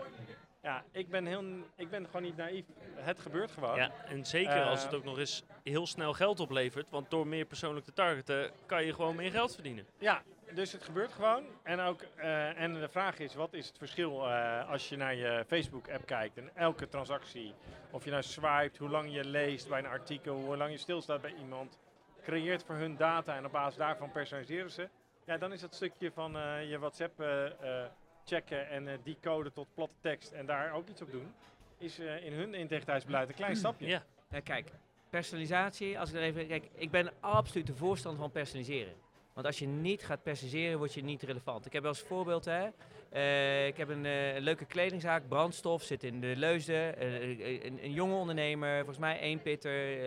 Ja, 0.62 0.84
ik 0.92 1.08
ben, 1.08 1.26
heel, 1.26 1.44
ik 1.76 1.90
ben 1.90 2.06
gewoon 2.06 2.22
niet 2.22 2.36
naïef. 2.36 2.64
Het 2.94 3.18
gebeurt 3.18 3.50
gewoon. 3.50 3.76
Ja, 3.76 3.90
en 4.04 4.26
zeker 4.26 4.62
als 4.62 4.78
Eh, 4.78 4.84
het 4.86 4.94
ook 4.94 5.04
nog 5.04 5.18
eens 5.18 5.44
heel 5.62 5.86
snel 5.86 6.12
geld 6.12 6.40
oplevert. 6.40 6.86
Want 6.90 7.10
door 7.10 7.26
meer 7.26 7.44
persoonlijk 7.44 7.86
te 7.86 7.92
targeten 7.92 8.50
kan 8.66 8.84
je 8.84 8.94
gewoon 8.94 9.16
meer 9.16 9.30
geld 9.30 9.54
verdienen. 9.54 9.86
Ja, 9.98 10.22
dus 10.54 10.72
het 10.72 10.82
gebeurt 10.82 11.12
gewoon. 11.12 11.44
En, 11.62 11.80
ook, 11.80 12.02
eh, 12.16 12.60
en 12.60 12.74
de 12.74 12.88
vraag 12.88 13.18
is, 13.18 13.34
wat 13.34 13.52
is 13.52 13.66
het 13.66 13.78
verschil 13.78 14.26
eh, 14.26 14.70
als 14.70 14.88
je 14.88 14.96
naar 14.96 15.14
je 15.14 15.44
Facebook-app 15.46 16.06
kijkt 16.06 16.36
en 16.36 16.50
elke 16.54 16.88
transactie, 16.88 17.54
of 17.90 18.04
je 18.04 18.10
nou 18.10 18.22
swipet, 18.22 18.76
hoe 18.76 18.88
lang 18.88 19.12
je 19.12 19.24
leest 19.24 19.68
bij 19.68 19.78
een 19.78 19.86
artikel, 19.86 20.34
hoe 20.34 20.56
lang 20.56 20.70
je 20.70 20.78
stilstaat 20.78 21.20
bij 21.20 21.34
iemand, 21.34 21.78
creëert 22.22 22.64
voor 22.64 22.74
hun 22.74 22.96
data 22.96 23.36
en 23.36 23.46
op 23.46 23.52
basis 23.52 23.78
daarvan 23.78 24.12
personaliseren 24.12 24.70
ze. 24.70 24.88
Ja, 25.24 25.38
dan 25.38 25.52
is 25.52 25.60
dat 25.60 25.74
stukje 25.74 26.10
van 26.12 26.36
eh, 26.36 26.70
je 26.70 26.78
WhatsApp 26.78 27.20
eh, 27.20 27.46
eh, 27.46 27.90
checken 28.24 28.68
en 28.68 28.88
eh 28.88 28.94
decoden 29.02 29.52
tot 29.52 29.66
platte 29.74 29.94
tekst 30.00 30.32
en 30.32 30.46
daar 30.46 30.72
ook 30.72 30.88
iets 30.88 31.02
op 31.02 31.10
doen, 31.10 31.34
is 31.78 31.98
eh, 31.98 32.24
in 32.24 32.32
hun 32.32 32.54
integriteitsbeleid 32.54 33.28
een 33.28 33.34
klein 33.34 33.56
stapje. 33.64 33.86
Ja, 33.86 34.02
Ja, 34.30 34.40
kijk, 34.40 34.70
personalisatie, 35.10 35.98
als 35.98 36.10
ik 36.10 36.16
er 36.16 36.22
even. 36.22 36.46
Kijk, 36.46 36.68
ik 36.74 36.90
ben 36.90 37.12
absoluut 37.20 37.66
de 37.66 37.74
voorstander 37.74 38.20
van 38.20 38.30
personaliseren. 38.30 38.94
Want 39.38 39.50
als 39.50 39.58
je 39.58 39.66
niet 39.66 40.04
gaat 40.04 40.22
preciseren, 40.22 40.78
word 40.78 40.94
je 40.94 41.02
niet 41.02 41.22
relevant. 41.22 41.66
Ik 41.66 41.72
heb 41.72 41.84
een 41.84 41.94
voorbeeld, 41.94 42.44
hè. 42.44 42.68
Eh, 43.10 43.66
ik 43.66 43.76
heb 43.76 43.88
een 43.88 44.06
eh, 44.06 44.40
leuke 44.40 44.64
kledingzaak, 44.64 45.28
brandstof, 45.28 45.82
zit 45.82 46.02
in 46.02 46.20
de 46.20 46.32
Leusden. 46.36 46.98
Eh, 46.98 47.64
een, 47.64 47.78
een 47.82 47.92
jonge 47.92 48.14
ondernemer, 48.14 48.76
volgens 48.76 48.98
mij 48.98 49.20
één 49.20 49.42
pitter. 49.42 50.02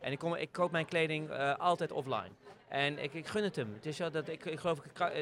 en 0.00 0.12
ik, 0.12 0.18
kom, 0.18 0.34
ik 0.34 0.52
koop 0.52 0.70
mijn 0.70 0.86
kleding 0.86 1.30
altijd 1.58 1.92
offline. 1.92 2.30
En 2.68 2.98
ik, 2.98 3.14
ik 3.14 3.26
gun 3.26 3.42
het 3.42 3.56
hem. 3.56 3.72
Het 3.74 3.86
is 3.86 3.96
zo 3.96 4.10
dat 4.10 4.28
ik, 4.28 4.44
ik 4.44 4.58
geloof 4.58 4.78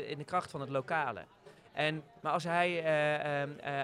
in 0.09 0.19
de 0.19 0.25
kracht 0.25 0.51
van 0.51 0.61
het 0.61 0.71
lokale. 0.71 1.25
En, 1.73 2.03
maar 2.23 2.33
als 2.33 2.45
hij 2.45 2.85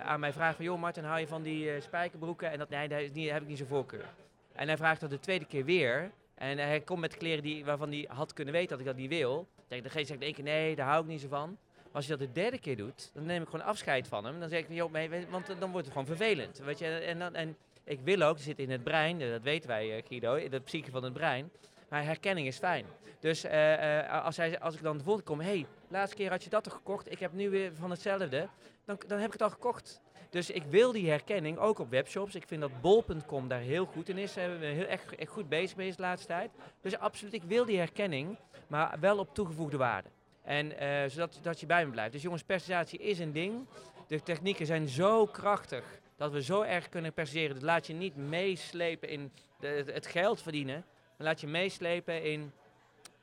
aan 0.03 0.21
mij 0.21 0.33
vraagt 0.33 0.57
van, 0.57 0.65
joh 0.65 0.81
Martin, 0.81 1.05
hou 1.05 1.21
je 1.21 1.27
van 1.27 1.43
die 1.43 1.81
spijkerbroeken? 1.81 2.51
En 2.51 2.59
dat, 2.59 2.69
nee, 2.69 2.89
daar, 2.89 3.01
heb 3.01 3.43
ik 3.43 3.49
niet 3.49 3.59
zo'n 3.59 3.67
voorkeur. 3.67 4.05
En 4.53 4.67
hij 4.67 4.77
vraagt 4.77 5.01
dat 5.01 5.11
de 5.11 5.21
tweede 5.21 5.45
keer 5.45 5.65
weer. 5.65 6.11
En 6.43 6.59
hij 6.59 6.81
komt 6.81 7.01
met 7.01 7.17
kleren 7.17 7.43
die, 7.43 7.65
waarvan 7.65 7.89
hij 7.89 8.09
had 8.09 8.33
kunnen 8.33 8.55
weten 8.55 8.69
dat 8.69 8.79
ik 8.81 8.87
dat 8.87 8.97
niet 8.97 9.09
wil. 9.09 9.49
Dan 9.69 9.81
zeg 9.91 10.03
ik 10.03 10.09
in 10.09 10.23
één 10.23 10.35
keer, 10.35 10.45
nee, 10.45 10.77
daar 10.77 10.87
hou 10.87 11.03
ik 11.03 11.09
niet 11.09 11.21
zo 11.21 11.29
van. 11.29 11.59
Maar 11.83 11.93
als 11.93 12.05
je 12.05 12.11
dat 12.11 12.19
de 12.19 12.33
derde 12.33 12.59
keer 12.59 12.77
doet, 12.77 13.11
dan 13.15 13.25
neem 13.25 13.43
ik 13.43 13.49
gewoon 13.49 13.67
afscheid 13.67 14.09
van 14.09 14.25
hem. 14.25 14.41
Dan 14.41 14.49
zeg 14.49 14.61
ik, 14.61 14.67
joh, 14.69 14.93
nee, 14.93 15.27
want 15.31 15.47
dan 15.47 15.71
wordt 15.71 15.87
het 15.87 15.97
gewoon 15.97 16.17
vervelend. 16.17 16.59
Weet 16.59 16.79
je? 16.79 16.87
En, 16.87 17.19
dan, 17.19 17.35
en 17.35 17.57
ik 17.85 18.01
wil 18.01 18.23
ook, 18.23 18.35
het 18.35 18.45
zit 18.45 18.59
in 18.59 18.71
het 18.71 18.85
brein, 18.85 19.21
eh, 19.21 19.31
dat 19.31 19.43
weten 19.43 19.69
wij 19.69 19.97
eh, 19.97 20.03
Guido, 20.09 20.35
in 20.35 20.51
de 20.51 20.61
psyche 20.61 20.91
van 20.91 21.05
het 21.05 21.13
brein. 21.13 21.51
Maar 21.89 22.05
herkenning 22.05 22.47
is 22.47 22.59
fijn. 22.59 22.85
Dus 23.21 23.45
eh, 23.45 24.25
als, 24.25 24.37
hij, 24.37 24.61
als 24.61 24.75
ik 24.75 24.83
dan 24.83 24.99
de 24.99 25.05
volgende 25.05 25.29
kom, 25.29 25.41
hé, 25.41 25.47
hey, 25.47 25.67
laatste 25.89 26.17
keer 26.17 26.31
had 26.31 26.45
je 26.45 26.51
dat 26.51 26.65
toch 26.65 26.75
gekocht? 26.75 27.11
Ik 27.11 27.19
heb 27.19 27.33
nu 27.33 27.51
weer 27.51 27.73
van 27.75 27.91
hetzelfde. 27.91 28.49
Dan, 28.85 29.01
dan 29.07 29.19
heb 29.19 29.27
ik 29.27 29.33
het 29.33 29.43
al 29.43 29.51
gekocht. 29.51 30.01
Dus 30.33 30.51
ik 30.51 30.63
wil 30.63 30.93
die 30.93 31.09
herkenning, 31.11 31.59
ook 31.59 31.79
op 31.79 31.91
webshops. 31.91 32.35
Ik 32.35 32.47
vind 32.47 32.61
dat 32.61 32.81
bol.com 32.81 33.49
daar 33.49 33.61
heel 33.61 33.85
goed 33.85 34.09
in 34.09 34.19
is. 34.19 34.35
Daar 34.35 34.43
hebben 34.49 34.61
we 34.61 34.75
heel 34.75 34.87
echt, 34.87 35.15
goed 35.29 35.49
bezig 35.49 35.71
geweest 35.71 35.97
de 35.97 36.03
laatste 36.03 36.27
tijd. 36.29 36.51
Dus 36.81 36.99
absoluut, 36.99 37.33
ik 37.33 37.43
wil 37.43 37.65
die 37.65 37.79
herkenning, 37.79 38.39
maar 38.67 38.97
wel 39.01 39.19
op 39.19 39.35
toegevoegde 39.35 39.77
waarde. 39.77 40.09
En 40.43 40.79
eh, 40.79 41.11
zodat 41.11 41.39
dat 41.43 41.61
je 41.61 41.67
bij 41.67 41.85
me 41.87 41.91
blijft. 41.91 42.13
Dus 42.13 42.23
jongens, 42.23 42.43
personalisatie 42.43 42.99
is 42.99 43.19
een 43.19 43.33
ding. 43.33 43.67
De 44.07 44.23
technieken 44.23 44.67
zijn 44.67 44.89
zo 44.89 45.27
krachtig 45.27 45.85
dat 46.17 46.33
we 46.33 46.43
zo 46.43 46.63
erg 46.63 46.89
kunnen 46.89 47.13
persiseren. 47.13 47.55
Dus 47.55 47.65
laat 47.65 47.87
je 47.87 47.93
niet 47.95 48.17
meeslepen 48.17 49.09
in 49.09 49.33
het- 49.61 50.07
geld 50.07 50.43
verdienen. 50.43 50.85
Maar 51.19 51.27
laat 51.27 51.41
je 51.41 51.47
meeslepen 51.47 52.25
in 52.25 52.53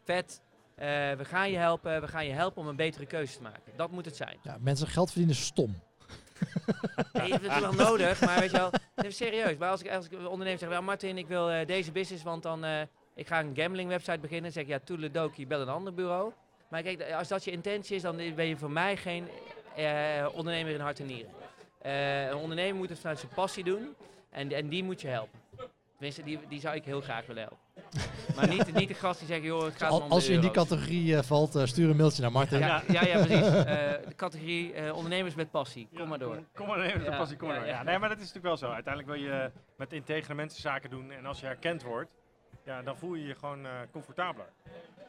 vet. 0.04 0.42
eh, 0.76 0.86
we 1.12 1.26
gaan 1.26 1.52
je 1.52 1.58
helpen. 1.58 2.02
We 2.02 2.08
gaan 2.08 2.26
je 2.26 2.32
helpen 2.34 2.62
om 2.62 2.68
een 2.68 2.76
betere 2.76 3.06
keuze 3.06 3.36
te 3.36 3.42
maken. 3.42 3.74
Dat 3.76 3.92
moet 3.92 4.06
het 4.06 4.16
zijn. 4.16 4.38
Ja, 4.44 4.58
mensen 4.60 4.88
geld 4.88 5.08
verdienen 5.12 5.36
stom. 5.36 5.76
Je 7.14 7.32
hebt 7.32 7.48
het 7.48 7.60
wel 7.60 7.74
nodig, 7.74 8.22
maar 8.22 8.40
weet 8.40 8.52
je 8.52 8.58
wel, 8.58 8.72
serieus. 9.12 9.58
Maar 9.58 9.70
als 9.70 9.82
ik, 9.82 9.92
als 9.92 10.06
ik 10.06 10.12
een 10.12 10.28
ondernemer 10.28 10.60
zeg, 10.60 10.70
wel 10.70 10.82
Martin, 10.82 11.18
ik 11.18 11.28
wil 11.28 11.50
eh, 11.50 11.68
deze 11.68 11.92
business, 11.92 12.24
want 12.24 12.44
dan 12.44 12.64
eh, 12.64 12.82
ik 13.16 13.28
ga 13.28 13.40
een 13.40 13.56
gambling 13.56 13.90
website 13.90 14.20
beginnen. 14.20 14.52
Zeg 14.52 14.68
ja, 14.68 14.80
toedeledokie, 14.84 15.48
bel 15.48 15.62
een 15.62 15.70
ander 15.70 15.94
bureau. 15.94 16.32
Maar 16.70 16.82
kijk, 16.82 17.12
als 17.12 17.28
dat 17.28 17.44
je 17.44 17.52
intentie 17.52 17.96
is, 17.96 18.02
dan 18.02 18.16
ben 18.36 18.46
je 18.46 18.58
voor 18.58 18.72
mij 18.72 18.98
geen 18.98 19.28
eh, 19.76 20.28
ondernemer 20.34 20.74
in 20.74 20.80
hart 20.80 21.00
en 21.00 21.06
nieren. 21.06 21.32
Een 22.30 22.36
ondernemer 22.36 22.76
moet 22.76 22.90
het 22.90 23.00
vanuit 23.00 23.20
zijn 23.20 23.32
passie 23.34 23.64
doen 23.64 23.96
en, 24.30 24.52
en 24.52 24.68
die 24.70 24.84
moet 24.84 25.02
je 25.02 25.08
helpen. 25.08 25.40
Tenminste, 25.92 26.24
die, 26.24 26.40
die 26.50 26.60
zou 26.60 26.76
ik 26.76 26.84
heel 26.84 27.02
graag 27.02 27.26
willen 27.26 27.42
helpen. 27.42 27.69
Maar 28.36 28.48
niet, 28.48 28.74
niet 28.74 28.88
de 28.88 28.94
gast 28.94 29.20
die 29.20 29.28
zegt, 29.28 29.44
joh, 29.44 29.64
het 29.64 29.76
gaat 29.78 29.90
Al- 29.92 30.02
om 30.02 30.12
als 30.12 30.28
je 30.28 30.34
in 30.34 30.42
die 30.42 30.52
categorie 30.52 31.16
eh, 31.16 31.22
valt, 31.24 31.56
eh, 31.56 31.66
stuur 31.66 31.90
een 31.90 31.96
mailtje 31.96 32.22
naar 32.22 32.32
Martin. 32.32 32.60
Ja, 32.60 32.82
ja, 32.88 33.06
ja, 33.06 33.26
precies. 33.26 33.48
Eh, 33.66 33.66
de 34.08 34.16
categorie 34.16 34.74
eh, 34.74 34.96
ondernemers 34.96 35.36
met 35.36 35.52
passie. 35.52 35.88
Kom 35.90 36.00
Ja, 36.00 36.06
maar 36.06 36.20
door. 36.20 36.44
Kom, 36.54 36.68
Ja, 36.68 36.84
ja, 36.84 37.18
passie, 37.18 37.38
kom 37.38 37.48
maar 37.48 37.58
ja, 37.58 37.62
door. 37.64 37.72
ja. 37.72 37.78
Ja, 37.78 37.84
nee, 37.84 38.00
maar 38.00 38.10
dat 38.10 38.18
is 38.18 38.34
natuurlijk 38.34 38.46
wel 38.62 38.70
zo. 38.70 38.74
Uiteindelijk 38.76 39.14
wil 39.16 39.24
je 39.26 39.52
met 39.78 39.94
integere 39.94 40.34
mensen 40.34 40.62
zaken 40.62 40.90
doen 40.90 41.12
en 41.12 41.26
als 41.26 41.40
je 41.40 41.46
herkend 41.46 41.84
wordt, 41.84 42.10
ja, 42.66 42.82
dan 42.82 42.98
voel 42.98 43.14
je 43.14 43.26
je 43.28 43.36
gewoon 43.36 43.66
eh, 43.66 43.72
comfortabeler. 43.92 44.50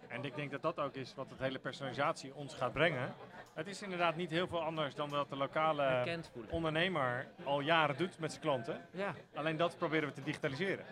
En 0.08 0.24
ik 0.24 0.34
denk 0.36 0.50
dat 0.50 0.62
dat 0.62 0.78
ook 0.78 0.94
is 0.94 1.12
wat 1.16 1.30
het 1.30 1.38
hele 1.38 1.58
personalisatie 1.58 2.34
ons 2.34 2.54
gaat 2.54 2.72
brengen. 2.72 3.14
Het 3.54 3.66
is 3.66 3.82
inderdaad 3.82 4.16
niet 4.16 4.30
heel 4.30 4.46
veel 4.46 4.62
anders 4.62 4.94
dan 4.94 5.10
dat 5.10 5.28
de 5.28 5.36
lokale 5.36 6.18
ondernemer 6.50 7.26
al 7.44 7.60
jaren 7.60 7.96
doet 7.96 8.18
met 8.18 8.30
zijn 8.30 8.42
klanten. 8.42 8.80
Ja. 8.92 9.14
Alleen 9.34 9.56
dat 9.56 9.76
proberen 9.78 10.08
we 10.08 10.14
te 10.14 10.22
digitaliseren. 10.22 10.84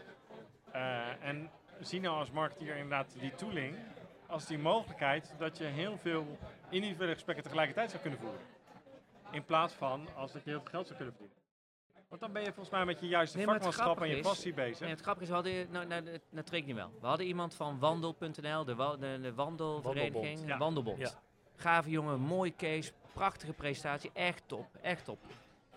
Eh, 0.72 0.98
en 1.22 1.50
zien 1.80 2.02
nou 2.02 2.18
als 2.18 2.30
marketeer 2.30 2.74
inderdaad 2.74 3.14
die 3.20 3.34
tooling 3.34 3.76
als 4.26 4.46
die 4.46 4.58
mogelijkheid 4.58 5.34
dat 5.38 5.58
je 5.58 5.64
heel 5.64 5.98
veel 5.98 6.38
individuele 6.68 7.12
gesprekken 7.14 7.44
tegelijkertijd 7.44 7.90
zou 7.90 8.02
kunnen 8.02 8.20
voeren. 8.20 8.40
In 9.30 9.44
plaats 9.44 9.74
van 9.74 10.08
als 10.16 10.32
dat 10.32 10.44
je 10.44 10.50
heel 10.50 10.60
veel 10.60 10.70
geld 10.70 10.86
zou 10.86 10.96
kunnen 10.98 11.14
verdienen. 11.14 11.42
Want 12.08 12.20
dan 12.20 12.32
ben 12.32 12.42
je 12.42 12.48
volgens 12.52 12.70
mij 12.70 12.84
met 12.84 13.00
je 13.00 13.06
juiste 13.08 13.36
Nee, 13.36 13.46
vakmanschap 13.46 14.00
en 14.02 14.08
je 14.08 14.16
is- 14.16 14.22
passie 14.22 14.54
bezig. 14.54 14.80
Nee, 14.80 14.90
het 14.90 15.00
grappige 15.00 15.24
is, 15.24 15.28
we 15.28 15.34
hadden, 15.34 15.70
nou, 15.70 15.86
nou, 15.86 16.02
dat- 16.04 16.20
dat 16.30 16.46
trek 16.46 16.60
ik 16.60 16.66
niet 16.66 16.74
wel. 16.76 16.90
We 17.00 17.06
hadden 17.06 17.26
iemand 17.26 17.54
van 17.54 17.78
wandel.nl, 17.78 18.64
de, 18.64 18.74
wa- 18.74 18.96
de, 18.96 19.18
de 19.22 19.34
wandelvereniging, 19.34 20.12
Wandelbond, 20.14 20.48
ja. 20.48 20.58
Wandelbond. 20.58 20.98
Ja. 20.98 21.10
Gave 21.56 21.90
jongen, 21.90 22.20
mooi 22.20 22.56
case, 22.56 22.92
prachtige 23.12 23.52
presentatie, 23.52 24.10
echt 24.14 24.42
top, 24.46 24.66
echt 24.82 25.04
top. 25.04 25.18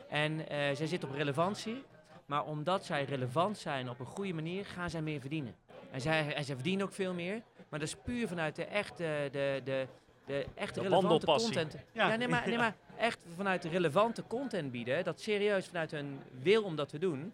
En 0.09 0.47
eh, 0.49 0.57
zij 0.75 0.87
zit 0.87 1.03
op 1.03 1.11
relevantie, 1.11 1.83
maar 2.25 2.43
omdat 2.45 2.85
zij 2.85 3.03
relevant 3.03 3.57
zijn 3.57 3.89
op 3.89 3.99
een 3.99 4.05
goede 4.05 4.33
manier, 4.33 4.65
gaan 4.65 4.89
zij 4.89 5.01
meer 5.01 5.19
verdienen. 5.19 5.55
En 5.91 6.01
zij, 6.01 6.33
en 6.33 6.43
zij 6.43 6.55
verdienen 6.55 6.85
ook 6.85 6.93
veel 6.93 7.13
meer, 7.13 7.41
maar 7.69 7.79
dat 7.79 7.87
is 7.87 7.95
puur 8.03 8.27
vanuit 8.27 8.55
de 8.55 8.65
echte, 8.65 9.29
de, 9.31 9.61
de, 9.63 9.87
de 10.25 10.45
echte 10.55 10.81
De 10.81 10.87
relevante 10.87 11.25
content. 11.25 11.75
Ja. 11.91 12.09
Ja, 12.09 12.15
nee, 12.15 12.27
maar, 12.27 12.47
nee, 12.47 12.57
maar 12.57 12.75
echt 12.97 13.19
vanuit 13.35 13.61
de 13.61 13.69
relevante 13.69 14.23
content 14.27 14.71
bieden, 14.71 15.03
dat 15.03 15.19
serieus 15.21 15.67
vanuit 15.67 15.91
hun 15.91 16.19
wil 16.41 16.63
om 16.63 16.75
dat 16.75 16.89
te 16.89 16.97
doen. 16.99 17.33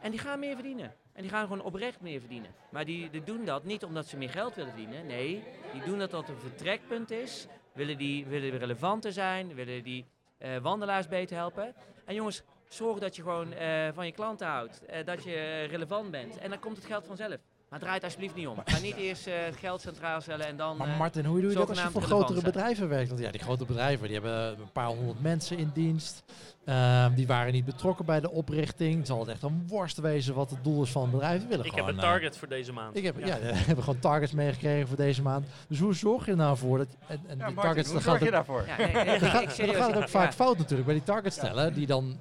En 0.00 0.10
die 0.10 0.20
gaan 0.20 0.38
meer 0.38 0.54
verdienen. 0.54 0.94
En 1.12 1.22
die 1.22 1.30
gaan 1.30 1.42
gewoon 1.42 1.62
oprecht 1.62 2.00
meer 2.00 2.20
verdienen. 2.20 2.50
Maar 2.70 2.84
die, 2.84 3.10
die 3.10 3.22
doen 3.22 3.44
dat 3.44 3.64
niet 3.64 3.84
omdat 3.84 4.06
ze 4.06 4.16
meer 4.16 4.30
geld 4.30 4.54
willen 4.54 4.72
verdienen. 4.72 5.06
Nee, 5.06 5.42
die 5.72 5.82
doen 5.82 5.98
dat 5.98 6.10
dat 6.10 6.28
een 6.28 6.38
vertrekpunt 6.38 7.10
is. 7.10 7.46
Willen 7.72 7.98
die 7.98 8.26
willen 8.26 8.58
relevanter 8.58 9.12
zijn. 9.12 9.54
Willen 9.54 9.82
die 9.82 10.04
eh, 10.38 10.56
wandelaars 10.56 11.08
beter 11.08 11.36
helpen. 11.36 11.74
En 12.04 12.14
jongens, 12.14 12.42
zorg 12.68 12.98
dat 12.98 13.16
je 13.16 13.22
gewoon 13.22 13.52
eh, 13.52 13.88
van 13.94 14.06
je 14.06 14.12
klanten 14.12 14.46
houdt. 14.46 14.84
eh, 14.84 15.04
dat 15.04 15.24
je 15.24 15.64
relevant 15.70 16.10
bent. 16.10 16.38
En 16.38 16.50
dan 16.50 16.58
komt 16.58 16.76
het 16.76 16.86
geld 16.86 17.06
vanzelf. 17.06 17.36
Maar 17.70 17.78
draai 17.78 17.94
het 17.94 18.04
alsjeblieft 18.04 18.34
niet 18.34 18.46
om. 18.46 18.56
Ga 18.64 18.78
niet 18.80 18.96
eerst 18.96 19.26
eh, 19.26 19.34
het 19.44 19.56
geld 19.56 19.80
centraal 19.80 20.20
stellen 20.20 20.46
en 20.46 20.56
dan... 20.56 20.76
Maar 20.76 20.88
eh, 20.88 20.98
Martin, 20.98 21.24
hoe 21.24 21.40
doe 21.40 21.50
je 21.50 21.56
dat 21.56 21.68
als 21.68 21.82
je 21.82 21.90
voor 21.90 22.02
grotere 22.02 22.40
zijn. 22.40 22.52
bedrijven 22.52 22.88
werkt? 22.88 23.08
Want 23.08 23.20
ja, 23.20 23.30
die 23.30 23.40
grote 23.40 23.64
bedrijven 23.64 24.04
die 24.08 24.12
hebben 24.20 24.48
een 24.48 24.72
paar 24.72 24.86
honderd 24.86 25.22
mensen 25.22 25.58
in 25.58 25.70
dienst. 25.74 26.22
Ehm, 26.64 27.14
die 27.14 27.26
waren 27.26 27.52
niet 27.52 27.64
betrokken 27.64 28.04
bij 28.04 28.20
de 28.20 28.30
oprichting. 28.30 28.96
Het 28.96 29.06
zal 29.06 29.20
het 29.20 29.28
echt 29.28 29.42
een 29.42 29.64
worst 29.68 29.98
wezen 29.98 30.34
wat 30.34 30.50
het 30.50 30.64
doel 30.64 30.82
is 30.82 30.90
van 30.90 31.02
het 31.02 31.10
bedrijf. 31.10 31.46
Willen 31.48 31.64
Ik 31.64 31.74
heb 31.74 31.86
een 31.86 31.94
eh, 31.96 32.00
target 32.00 32.36
voor 32.36 32.48
deze 32.48 32.72
maand. 32.72 32.96
ik 32.96 33.04
heb, 33.04 33.18
ja. 33.18 33.26
Ja. 33.26 33.38
we 33.40 33.46
hebben 33.54 33.84
gewoon 33.84 34.00
targets 34.00 34.32
meegekregen 34.32 34.88
voor 34.88 34.96
deze 34.96 35.22
maand. 35.22 35.46
Dus 35.68 35.78
hoe 35.78 35.94
zorg 35.94 36.24
je 36.24 36.30
er 36.30 36.36
nou 36.36 36.56
voor 36.56 36.78
dat... 36.78 36.88
En, 37.06 37.20
en 37.26 37.38
Ja, 37.38 37.46
die 37.46 37.54
Martin, 37.54 37.54
targets, 37.62 37.90
hoe 37.90 38.00
zorg 38.00 38.24
je 38.24 38.30
daarvoor? 38.30 38.64
ja, 38.66 38.76
nee, 38.76 38.86
nee, 38.86 39.04
dan 39.04 39.14
ik- 39.14 39.20
gaat, 39.20 39.56
dan 39.56 39.74
gaat 39.74 39.88
het 39.94 39.96
ook 40.02 40.08
vaak 40.08 40.32
fout 40.34 40.58
natuurlijk 40.58 40.86
bij 40.86 40.94
die 40.96 41.04
targets 41.04 41.36
stellen. 41.36 41.74
Die 41.74 41.86
dan 41.86 42.18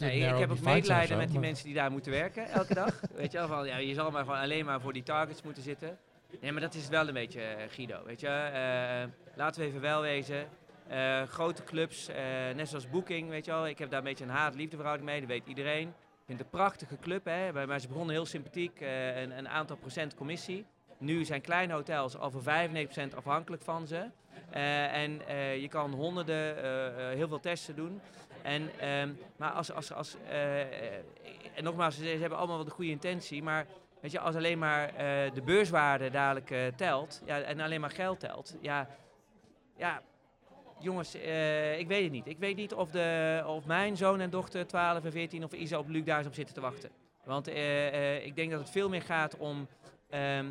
Nee, 0.00 0.20
ik 0.20 0.38
heb 0.38 0.50
ook 0.50 0.60
medelijden 0.60 1.08
zo, 1.08 1.16
met 1.16 1.24
die 1.26 1.38
maar- 1.38 1.46
mensen 1.46 1.64
die 1.64 1.74
daar 1.74 1.90
moeten 1.90 2.12
werken 2.12 2.48
elke 2.48 2.74
dag. 2.74 3.00
Weet 3.14 3.32
je 3.32 3.38
wel, 3.38 3.48
van 3.48 3.66
ja, 3.66 3.76
je 3.76 3.94
zal 3.94 4.10
maar 4.10 4.24
gewoon 4.24 4.38
alleen 4.40 4.64
maar 4.64 4.80
voor 4.80 4.92
die 4.92 5.02
targets 5.02 5.42
moeten 5.42 5.62
zitten. 5.62 5.98
Nee, 6.40 6.52
maar 6.52 6.60
dat 6.60 6.74
is 6.74 6.88
wel 6.88 7.08
een 7.08 7.14
beetje 7.14 7.40
eh, 7.42 7.64
Guido, 7.70 8.02
weet 8.04 8.20
je. 8.20 8.26
Eh, 8.28 9.08
laten 9.36 9.60
we 9.60 9.66
even 9.66 9.80
wel 9.80 10.00
wezen. 10.00 10.48
Eh, 10.88 11.22
grote 11.22 11.64
clubs, 11.64 12.08
net 12.56 12.68
zoals 12.68 12.90
Booking, 12.90 13.28
weet 13.28 13.44
je 13.44 13.50
wel. 13.50 13.66
Ik 13.68 13.78
heb 13.78 13.90
daar 13.90 13.98
een 13.98 14.04
beetje 14.04 14.24
een 14.24 14.30
haat-liefdeverhouding 14.30 15.08
mee, 15.08 15.20
dat 15.20 15.28
weet 15.28 15.46
iedereen. 15.46 15.88
Ik 15.88 16.26
vind 16.26 16.38
het 16.38 16.40
een 16.52 16.58
prachtige 16.58 16.98
club, 16.98 17.24
hè. 17.24 17.52
Maar- 17.52 17.66
Maar 17.66 17.80
ze 17.80 17.88
begonnen 17.88 18.14
heel 18.14 18.26
sympathiek, 18.26 18.80
een, 18.80 19.38
een 19.38 19.48
aantal 19.48 19.76
procent 19.76 20.14
commissie. 20.14 20.66
Nu 20.98 21.24
zijn 21.24 21.40
kleine 21.40 21.72
hotels 21.72 22.16
al 22.16 22.30
voor 22.30 22.42
95% 22.42 23.14
afhankelijk 23.16 23.62
van 23.62 23.86
ze. 23.86 24.04
En 24.50 25.10
je 25.60 25.66
kan 25.68 25.92
honderden, 25.92 26.56
heel 27.16 27.28
veel 27.28 27.40
testen 27.40 27.76
doen. 27.76 28.00
En, 28.42 28.70
ehm, 28.78 29.12
maar 29.36 29.50
als, 29.50 29.72
als, 29.72 29.92
als 29.92 30.16
eh, 30.28 30.60
eh, 30.60 31.02
en 31.54 31.64
nogmaals, 31.64 31.96
ze, 31.96 32.04
hebben 32.04 32.38
allemaal 32.38 32.56
wel 32.56 32.64
de 32.64 32.70
goede 32.70 32.90
intentie, 32.90 33.42
maar 33.42 33.66
weet 34.00 34.10
je, 34.10 34.20
als 34.20 34.34
alleen 34.34 34.58
maar 34.58 34.88
eh, 34.88 35.32
de 35.34 35.42
beurswaarde 35.44 36.10
dadelijk 36.10 36.76
telt, 36.76 37.22
ja, 37.24 37.40
en 37.40 37.60
alleen 37.60 37.80
maar 37.80 37.90
geld 37.90 38.20
telt, 38.20 38.56
ja, 38.60 38.88
ja 39.76 40.02
jongens, 40.78 41.14
ik 41.78 41.88
weet 41.88 42.02
het 42.02 42.12
niet. 42.12 42.26
Ik 42.26 42.38
weet 42.38 42.56
niet 42.56 42.74
of, 42.74 42.90
de, 42.90 43.42
of 43.46 43.66
mijn 43.66 43.96
zoon 43.96 44.20
en 44.20 44.30
dochter 44.30 44.66
12 44.66 45.04
en 45.04 45.12
14 45.12 45.44
of 45.44 45.52
Isa 45.52 45.78
op 45.78 45.88
Luc 45.88 46.04
daar 46.04 46.26
op 46.26 46.34
zitten 46.34 46.54
te 46.54 46.60
wachten. 46.60 46.90
Want 47.24 47.46
ik 48.22 48.36
denk 48.36 48.50
dat 48.50 48.60
het 48.60 48.70
veel 48.70 48.88
meer 48.88 49.02
gaat 49.02 49.36
om 49.36 49.68
ehm, 50.08 50.46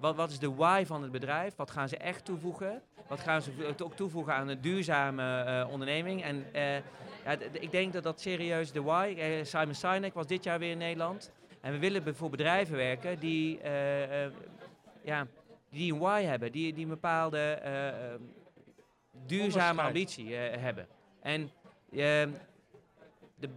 wat, 0.00 0.16
wat 0.16 0.30
is 0.30 0.38
de 0.38 0.54
why 0.54 0.84
van 0.86 1.02
het 1.02 1.12
bedrijf? 1.12 1.56
Wat 1.56 1.70
gaan 1.70 1.88
ze 1.88 1.96
echt 1.96 2.24
toevoegen? 2.24 2.82
Wat 3.06 3.20
gaan 3.20 3.42
ze 3.42 3.74
ook 3.82 3.96
toevoegen 3.96 4.34
aan 4.34 4.48
een 4.48 4.60
duurzame 4.60 5.42
eh, 5.42 5.68
onderneming? 5.70 6.22
En 6.22 6.46
eh, 6.52 6.76
ja, 7.24 7.36
ik 7.52 7.70
denk 7.70 7.92
dat 7.92 8.02
dat 8.02 8.20
serieus 8.20 8.72
de 8.72 8.82
why. 8.82 9.14
eh, 9.18 9.44
Simon 9.44 9.74
Sinek 9.74 10.14
was 10.14 10.26
dit 10.26 10.44
jaar 10.44 10.58
weer 10.58 10.70
in 10.70 10.78
Nederland. 10.78 11.32
En 11.60 11.72
we 11.72 11.78
willen 11.78 12.16
voor 12.16 12.30
bedrijven 12.30 12.76
werken 12.76 13.18
die, 13.18 13.60
ja, 15.02 15.26
die 15.70 15.92
een 15.92 15.98
why 15.98 16.22
hebben, 16.22 16.52
die, 16.52 16.72
die 16.72 16.82
een 16.82 16.90
bepaalde 16.90 17.58
duurzame 19.26 19.82
ambitie 19.82 20.34
hebben. 20.34 20.86
En 21.20 21.50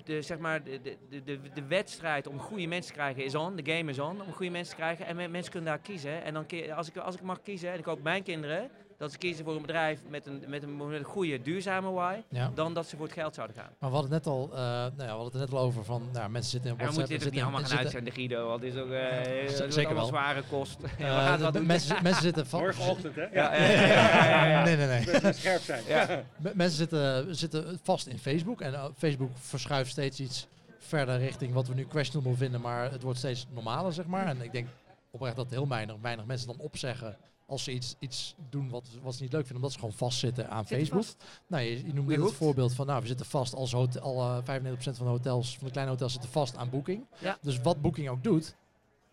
de, 0.04 0.22
zeg 0.22 0.38
maar, 0.38 0.64
de, 0.64 0.82
de, 0.82 1.24
de, 1.24 1.40
de, 1.54 1.68
wedstrijd 1.68 2.28
om 2.28 2.40
goede 2.40 2.68
mensen 2.68 2.94
te 2.94 3.00
krijgen 3.00 3.24
is 3.24 3.36
on. 3.36 3.56
De 3.56 3.72
game 3.72 3.92
is 3.92 4.00
on 4.00 4.22
om 4.22 4.34
goede 4.34 4.52
mensen 4.52 4.76
te 4.76 4.82
krijgen. 4.82 5.06
En 5.06 5.16
men- 5.16 5.32
mensen 5.32 5.52
kunnen 5.52 5.70
daar 5.70 5.82
kiezen. 5.82 6.24
En 6.24 6.34
dan, 6.34 6.46
als, 6.76 6.88
ik, 6.90 6.98
als 6.98 7.16
ik 7.16 7.22
mag 7.22 7.42
kiezen, 7.42 7.72
en 7.72 7.80
ik 7.80 7.86
hoop 7.86 8.04
mijn 8.04 8.24
kinderen, 8.24 8.70
dat 8.98 9.12
ze 9.12 9.18
kiezen 9.18 9.46
voor 9.46 9.56
een 9.56 9.62
bedrijf 9.62 10.00
met 10.10 10.26
een, 10.26 10.44
met 10.48 10.64
een, 10.64 10.78
met 10.78 11.00
een 11.00 11.04
goede, 11.04 11.42
duurzame 11.42 11.92
why, 11.92 12.16
Ja. 12.30 12.52
dan 12.56 12.74
dat 12.74 12.88
ze 12.88 12.96
voor 12.96 13.06
het 13.06 13.14
geld 13.14 13.36
zouden 13.36 13.56
gaan. 13.56 13.70
Maar 13.80 13.90
we 13.90 13.96
hadden 13.96 14.14
het 14.14 14.24
net 14.26 14.34
al, 14.34 14.50
eh, 14.54 14.58
nou 14.60 14.92
ja, 14.98 15.06
we 15.06 15.06
hadden 15.06 15.32
het 15.42 15.50
net 15.50 15.60
al 15.60 15.66
over 15.66 15.84
van, 15.86 16.10
nou, 16.14 16.30
mensen 16.30 16.52
zitten 16.52 16.70
in 16.72 16.78
En 16.78 16.86
we 16.86 16.92
WhatsApp. 16.92 16.98
moeten 17.10 17.18
dit 17.18 17.28
ook 17.28 17.34
niet 17.34 17.42
allemaal 17.42 17.60
gaan 17.60 17.70
zitten- 17.70 17.86
uitzenden, 17.86 18.14
Guido, 18.14 18.48
want 18.48 18.62
het 18.64 18.74
is 18.74 18.80
ook 18.80 18.90
eh, 18.92 19.58
wordt 19.58 19.74
zeker 19.74 19.86
allemaal 19.86 19.96
wel. 19.96 20.06
zware 20.22 20.44
kost. 20.50 20.78
eh, 20.82 20.98
we 20.98 21.04
gaan 21.06 21.54
doen. 21.54 21.66
mensen, 21.66 22.04
mensen 22.04 22.22
zitten 22.24 22.48
van, 22.48 22.60
Morgenochtend, 22.60 23.16
hè? 23.16 23.22
Ja, 23.24 23.56
ja, 23.56 23.56
ja, 23.56 23.82
ja, 23.82 24.26
ja, 24.28 24.46
ja. 24.48 24.64
Nee, 24.64 24.76
nee, 24.76 24.88
nee. 24.88 25.34
Scherp 25.34 25.62
zijn. 25.62 25.84
Mensen 26.54 26.78
zitten, 26.78 27.36
zitten 27.36 27.80
vast 27.84 28.08
in 28.08 28.20
Facebook. 28.20 28.62
En 28.62 28.94
Facebook 28.98 29.32
verschuift 29.36 29.92
steeds 29.92 30.20
iets 30.20 30.48
verder 30.80 31.18
richting 31.18 31.54
wat 31.54 31.68
we 31.68 31.74
nu 31.74 31.86
questionable 31.86 32.36
vinden. 32.36 32.62
Maar 32.62 32.92
het 32.92 33.02
wordt 33.02 33.18
steeds 33.20 33.48
normaler, 33.54 33.94
zeg 33.94 34.06
maar. 34.06 34.26
En 34.28 34.42
ik 34.42 34.52
denk 34.52 34.68
oprecht 35.12 35.36
dat 35.36 35.50
heel 35.50 35.68
weinig, 35.68 35.96
weinig 36.02 36.26
mensen 36.26 36.48
dan 36.48 36.58
opzeggen 36.60 37.18
als 37.48 37.64
ze 37.64 37.72
iets, 37.72 37.96
iets 38.00 38.36
doen 38.50 38.70
wat, 38.70 38.90
wat 39.02 39.16
ze 39.16 39.22
niet 39.24 39.32
leuk 39.32 39.42
vinden. 39.46 39.56
Omdat 39.58 39.72
ze 39.72 39.80
gewoon 39.80 39.94
vastzitten 39.94 40.50
aan 40.50 40.66
Zit 40.66 40.78
Facebook. 40.78 41.04
Nou, 41.48 41.64
je, 41.64 41.86
je 41.86 41.94
noemt 41.94 42.08
net 42.08 42.22
het 42.22 42.34
voorbeeld 42.34 42.74
van, 42.74 42.86
nou, 42.86 43.02
we 43.02 43.08
zitten 43.08 43.26
vast 43.26 43.54
als 43.54 43.72
hotel, 43.72 44.02
al 44.02 44.44
eh, 44.46 44.62
95% 44.62 44.78
van 44.80 44.94
de 44.94 45.04
hotels, 45.04 45.56
van 45.58 45.66
de 45.66 45.72
kleine 45.72 45.92
hotels 45.92 46.12
zitten 46.12 46.30
vast 46.32 46.56
aan 46.56 46.70
Booking. 46.70 47.06
Ja. 47.20 47.38
Dus 47.42 47.62
wat 47.62 47.82
Booking 47.82 48.10
ook 48.10 48.24
doet, 48.24 48.56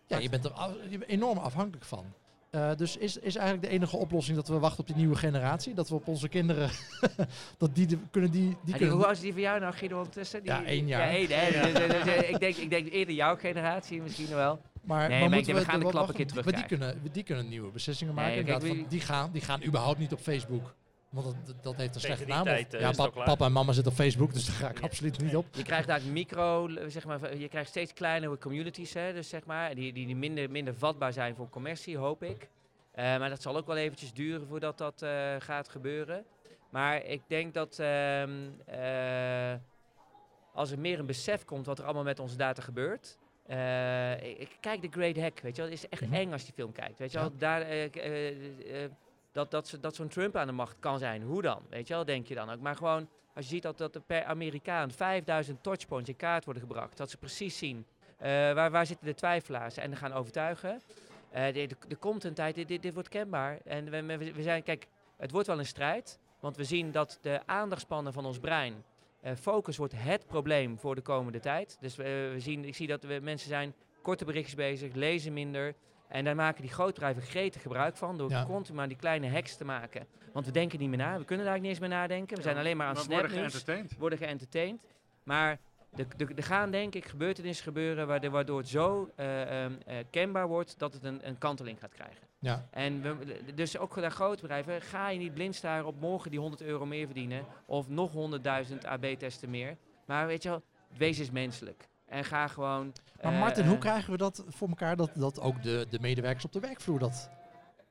ja, 0.07 0.17
je 0.17 0.29
bent 0.29 0.45
er 0.45 0.51
af- 0.51 0.73
je 0.89 0.97
bent 0.97 1.11
enorm 1.11 1.37
afhankelijk 1.37 1.85
van. 1.85 2.05
Eh, 2.49 2.75
dus 2.75 2.97
is, 2.97 3.17
is 3.17 3.35
eigenlijk 3.35 3.67
de 3.67 3.73
enige 3.73 3.97
oplossing 3.97 4.37
dat 4.37 4.47
we 4.47 4.59
wachten 4.59 4.79
op 4.79 4.87
die 4.87 4.95
nieuwe 4.95 5.15
generatie? 5.15 5.73
Dat 5.73 5.89
we 5.89 5.95
op 5.95 6.07
onze 6.07 6.27
kinderen, 6.29 6.69
dat 7.57 7.75
die 7.75 7.85
de- 7.87 7.97
kunnen 8.11 8.31
die, 8.31 8.41
die 8.41 8.49
En 8.51 8.57
die, 8.65 8.75
kunnen... 8.75 8.95
hoe 8.95 9.05
oud 9.05 9.15
is 9.15 9.21
die 9.21 9.31
van 9.33 9.41
jou 9.41 9.59
nou, 9.59 9.73
Guido, 9.73 9.97
ondertussen? 9.97 10.41
Die, 10.41 10.51
Ja, 10.51 10.63
één 10.65 10.87
jaar. 10.87 11.01
Ja, 11.01 11.17
één, 11.17 11.29
hè. 11.29 11.71
Dus, 11.71 11.87
dus, 11.87 12.03
dus, 12.15 12.27
ik, 12.27 12.39
denk, 12.39 12.55
ik 12.55 12.69
denk 12.69 12.87
eerder 12.91 13.15
jouw 13.15 13.35
generatie 13.35 14.01
misschien 14.01 14.29
wel. 14.29 14.61
Maar, 14.85 15.09
Nee, 15.09 15.19
maar 15.19 15.27
ik 15.27 15.33
moeten 15.33 15.53
denk, 15.53 15.65
we 15.65 15.71
gaan 15.71 15.79
de 15.79 15.85
klap 15.89 16.07
een 16.07 16.13
keer 16.13 16.43
maar 16.43 16.53
die 16.53 16.65
kunnen, 16.65 17.01
die 17.11 17.23
kunnen 17.23 17.49
nieuwe 17.49 17.71
beslissingen 17.71 18.15
Nee, 18.15 18.25
maken. 18.25 18.45
kijk, 18.45 18.65
van, 18.65 18.85
die, 18.89 18.99
gaan, 18.99 19.31
die 19.31 19.41
gaan 19.41 19.63
überhaupt 19.63 19.97
niet 19.99 20.13
op 20.13 20.19
Facebook. 20.19 20.75
Want 21.09 21.35
dat, 21.45 21.63
dat 21.63 21.75
heeft 21.75 21.95
een 21.95 22.01
slechte 22.01 22.25
naam. 22.25 22.43
tijd, 22.43 22.65
Of- 22.67 22.79
eh, 22.79 22.91
ja, 22.93 23.09
papa 23.23 23.45
en 23.45 23.51
mama 23.51 23.71
zitten 23.71 23.91
op 23.91 23.97
Facebook, 23.97 24.33
dus 24.33 24.45
daar 24.45 24.55
ga 24.55 24.69
ik 24.69 24.79
absoluut 24.81 25.21
niet 25.21 25.35
op. 25.35 25.45
Je 25.51 25.63
krijgt 25.63 25.89
eigenlijk 25.89 26.19
micro, 26.19 26.69
zeg 26.87 27.05
maar, 27.05 27.37
je 27.37 27.47
krijgt 27.47 27.69
steeds 27.69 27.93
kleinere 27.93 28.37
communities, 28.37 28.93
hè, 28.93 29.13
dus 29.13 29.29
zeg 29.29 29.45
maar, 29.45 29.75
die, 29.75 29.93
die, 29.93 30.05
die 30.05 30.15
minder, 30.15 30.51
minder 30.51 30.75
vatbaar 30.75 31.13
zijn 31.13 31.35
voor 31.35 31.49
commercie, 31.49 31.97
hoop 31.97 32.23
ik. 32.23 32.49
Eh, 32.91 33.03
maar 33.17 33.29
dat 33.29 33.41
zal 33.41 33.55
ook 33.57 33.67
wel 33.67 33.77
eventjes 33.77 34.13
duren 34.13 34.47
voordat 34.47 34.77
dat 34.77 35.01
eh, 35.01 35.35
gaat 35.39 35.69
gebeuren. 35.69 36.25
Maar 36.69 37.05
ik 37.05 37.21
denk 37.27 37.53
dat 37.53 37.79
ehm, 37.79 38.29
eh, 38.65 39.53
als 40.53 40.71
er 40.71 40.79
meer 40.79 40.99
een 40.99 41.05
besef 41.05 41.45
komt 41.45 41.65
wat 41.65 41.79
er 41.79 41.85
allemaal 41.85 42.03
met 42.03 42.19
onze 42.19 42.35
data 42.37 42.61
gebeurt. 42.61 43.17
Eh, 43.47 44.39
ik, 44.39 44.57
kijk 44.59 44.81
de 44.81 44.87
Great 44.91 45.17
Hack, 45.17 45.39
weet 45.39 45.55
je 45.55 45.61
wel. 45.61 45.71
Het 45.71 45.79
is 45.83 45.89
echt 45.89 46.01
Mhm. 46.01 46.13
eng 46.13 46.31
als 46.31 46.41
je 46.41 46.45
die 46.47 46.55
film 46.55 46.71
kijkt, 46.71 46.99
weet 46.99 47.11
je 47.11 47.17
Ja. 47.17 47.23
wel. 47.23 47.37
Daar, 47.37 47.61
eh, 47.61 48.83
eh, 48.83 48.91
dat, 49.31 49.51
dat, 49.51 49.77
dat 49.81 49.95
zo'n 49.95 50.07
Trump 50.07 50.35
aan 50.35 50.47
de 50.47 50.53
macht 50.53 50.75
kan 50.79 50.99
zijn. 50.99 51.21
Hoe 51.23 51.41
dan? 51.41 51.61
Weet 51.69 51.87
je 51.87 51.93
wel, 51.93 52.05
denk 52.05 52.27
je 52.27 52.35
dan 52.35 52.49
ook. 52.49 52.59
Maar 52.59 52.75
gewoon, 52.75 53.09
als 53.33 53.45
je 53.45 53.51
ziet 53.51 53.63
dat, 53.63 53.77
dat 53.77 53.95
er 53.95 54.01
per 54.01 54.23
Amerikaan 54.23 54.91
5000 54.91 55.63
touchpoints 55.63 56.09
in 56.09 56.15
kaart 56.15 56.45
worden 56.45 56.63
gebracht. 56.63 56.97
Dat 56.97 57.09
ze 57.09 57.17
precies 57.17 57.57
zien 57.57 57.85
waar, 58.19 58.71
waar 58.71 58.85
zitten 58.85 59.05
de 59.05 59.13
twijfelaars 59.13 59.77
en 59.77 59.95
gaan 59.97 60.13
overtuigen. 60.13 60.81
Er 61.31 61.67
komt 61.99 62.23
een 62.23 62.33
tijd, 62.33 62.55
dit, 62.55 62.67
dit, 62.67 62.81
dit 62.81 62.93
wordt 62.93 63.09
kenbaar. 63.09 63.57
En 63.65 63.89
we, 63.89 64.03
we, 64.05 64.33
we 64.33 64.41
zijn, 64.43 64.63
kijk, 64.63 64.87
het 65.17 65.31
wordt 65.31 65.47
wel 65.47 65.59
een 65.59 65.65
strijd. 65.65 66.19
Want 66.39 66.57
we 66.57 66.63
zien 66.63 66.91
dat 66.91 67.17
de 67.21 67.39
aandachtspannen 67.45 68.13
van 68.13 68.25
ons 68.25 68.39
brein, 68.39 68.83
focus 69.41 69.77
wordt 69.77 69.93
het 69.97 70.27
probleem 70.27 70.79
voor 70.79 70.95
de 70.95 71.01
komende 71.01 71.39
tijd. 71.39 71.77
Dus 71.79 71.95
we, 71.95 72.29
we 72.33 72.39
zien, 72.39 72.65
ik 72.65 72.75
zie 72.75 72.87
dat 72.87 73.03
we 73.03 73.19
mensen 73.21 73.49
zijn 73.49 73.73
korte 74.01 74.25
berichtjes 74.25 74.55
bezig, 74.55 74.93
lezen 74.93 75.33
minder. 75.33 75.75
En 76.07 76.23
daar 76.23 76.35
maken 76.35 76.61
die 76.61 76.71
grootbedrijven 76.71 77.21
gretig 77.23 77.61
gebruik 77.61 77.97
van 77.97 78.17
door 78.17 78.29
Ja. 78.29 78.45
continu 78.45 78.77
maar 78.77 78.87
die 78.87 78.97
kleine 78.97 79.29
hacks 79.29 79.55
te 79.57 79.65
maken. 79.65 80.07
Want 80.33 80.45
we 80.45 80.51
denken 80.51 80.79
niet 80.79 80.89
meer 80.89 80.97
na, 80.97 81.17
we 81.17 81.25
kunnen 81.25 81.45
daar 81.45 81.59
niet 81.59 81.69
eens 81.69 81.79
meer 81.79 81.89
nadenken. 81.89 82.37
We 82.37 82.43
zijn 82.43 82.57
alleen 82.57 82.77
maar 82.77 82.87
aan 82.87 82.95
Snap 82.95 83.11
worden 83.11 83.29
geëntertained. 83.29 83.97
worden 83.97 84.19
geëntertained. 84.19 84.85
Maar 85.23 85.59
er 85.95 86.17
de, 86.17 86.33
de 86.33 86.41
gaan 86.41 86.71
denk 86.71 86.95
ik 86.95 87.05
gebeurtenissen 87.05 87.65
gebeuren 87.65 88.07
waardoor, 88.07 88.57
het 88.57 88.67
zo 88.67 89.11
eh, 89.15 89.63
ehm, 89.63 89.73
eh, 89.85 89.95
kenbaar 90.09 90.47
wordt 90.47 90.79
dat 90.79 90.93
het 90.93 91.03
een, 91.03 91.27
een 91.27 91.37
kanteling 91.37 91.79
gaat 91.79 91.93
krijgen. 91.93 92.24
Ja, 92.45 92.67
En 92.71 93.01
we, 93.01 93.53
dus 93.55 93.77
ook 93.77 93.95
naar 93.95 94.11
grote 94.11 94.41
bedrijven, 94.41 94.81
ga 94.81 95.09
je 95.09 95.19
niet 95.19 95.33
blind 95.33 95.55
staren 95.55 95.85
op 95.85 95.99
morgen 95.99 96.31
die 96.31 96.39
100 96.39 96.61
euro 96.61 96.85
meer 96.85 97.05
verdienen 97.05 97.45
of 97.65 97.89
nog 97.89 98.11
100.000 98.13 98.77
AB-testen 98.87 99.49
meer. 99.49 99.77
Maar 100.05 100.27
weet 100.27 100.43
je 100.43 100.49
wel, 100.49 100.63
wees 100.97 101.19
eens 101.19 101.31
menselijk. 101.31 101.87
En 102.05 102.23
ga 102.23 102.47
gewoon... 102.47 102.93
maar 103.21 103.33
eh, 103.33 103.39
Martin, 103.39 103.65
hoe 103.65 103.73
eh, 103.73 103.79
krijgen 103.79 104.11
we 104.11 104.17
dat 104.17 104.43
voor 104.47 104.67
elkaar 104.67 104.95
dat, 104.95 105.11
dat 105.13 105.39
ook 105.39 105.63
de, 105.63 105.85
de 105.89 105.99
medewerkers 105.99 106.45
op 106.45 106.51
de 106.51 106.59
werkvloer 106.59 106.99
dat 106.99 107.29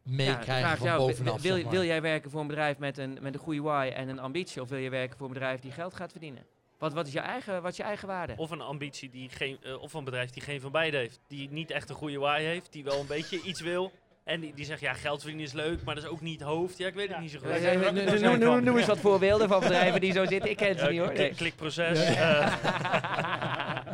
ja, 0.02 0.12
meekrijgen 0.12 0.44
vraag 0.44 0.78
van 0.78 0.86
jou, 0.86 0.98
wil- 0.98 1.06
bovenaf? 1.06 1.42
Wil, 1.42 1.54
zeg 1.54 1.62
maar? 1.62 1.72
wil 1.72 1.84
jij 1.84 2.02
werken 2.02 2.30
voor 2.30 2.40
een 2.40 2.46
bedrijf 2.46 2.78
met 2.78 2.98
een, 2.98 3.18
met 3.20 3.34
een 3.34 3.40
goede 3.40 3.62
why 3.62 3.92
en 3.94 4.08
een 4.08 4.18
ambitie? 4.18 4.62
Of 4.62 4.68
wil 4.68 4.78
je 4.78 4.90
werken 4.90 5.16
voor 5.16 5.26
een 5.26 5.32
bedrijf 5.32 5.60
die 5.60 5.72
geld 5.72 5.94
gaat 5.94 6.10
verdienen? 6.10 6.46
Wat, 6.78 6.92
wat, 6.92 7.06
is, 7.06 7.12
je 7.12 7.20
eigen, 7.20 7.62
wat 7.62 7.70
is 7.70 7.76
je 7.76 7.82
eigen 7.82 8.08
waarde? 8.08 8.34
Of 8.36 8.50
een 8.50 8.60
ambitie 8.60 9.10
die 9.10 9.28
geen, 9.28 9.58
eh, 9.62 9.82
of 9.82 9.94
een 9.94 10.04
bedrijf 10.04 10.30
die 10.30 10.42
geen 10.42 10.60
van 10.60 10.72
beide 10.72 10.96
heeft. 10.96 11.20
Die 11.28 11.50
niet 11.50 11.70
echt 11.70 11.88
een 11.88 11.94
goede 11.94 12.18
why 12.18 12.40
heeft, 12.42 12.72
die 12.72 12.84
wel 12.84 13.00
een 13.00 13.06
beetje 13.16 13.42
iets 13.42 13.60
wil. 13.60 13.92
En 14.24 14.40
die, 14.40 14.52
die 14.54 14.64
zegt, 14.64 14.80
ja, 14.80 14.92
geld 14.92 15.20
verdienen 15.20 15.46
is 15.46 15.52
leuk, 15.52 15.82
maar 15.84 15.94
dat 15.94 16.04
is 16.04 16.10
ook 16.10 16.20
niet 16.20 16.40
hoofd. 16.40 16.78
Ja, 16.78 16.86
ik 16.86 16.94
weet 16.94 17.08
het 17.08 17.20
niet 17.20 17.30
zo 17.30 17.38
goed. 17.38 18.40
Noem- 18.62 18.76
eens 18.78 18.86
wat 18.86 18.98
voorbeelden 18.98 19.48
van 19.48 19.60
bedrijven 19.60 20.00
die 20.00 20.12
zo 20.12 20.24
zitten. 20.34 20.50
Ik 20.50 20.56
ken 20.56 20.78
ze 20.78 20.84
Ja, 20.84 20.90
niet 20.90 20.98
hoor. 20.98 21.08
klik- 21.08 21.18
Nee. 21.18 21.34
Klikproces. 21.34 22.14
Ja. 22.14 22.40
eh, 22.40 23.86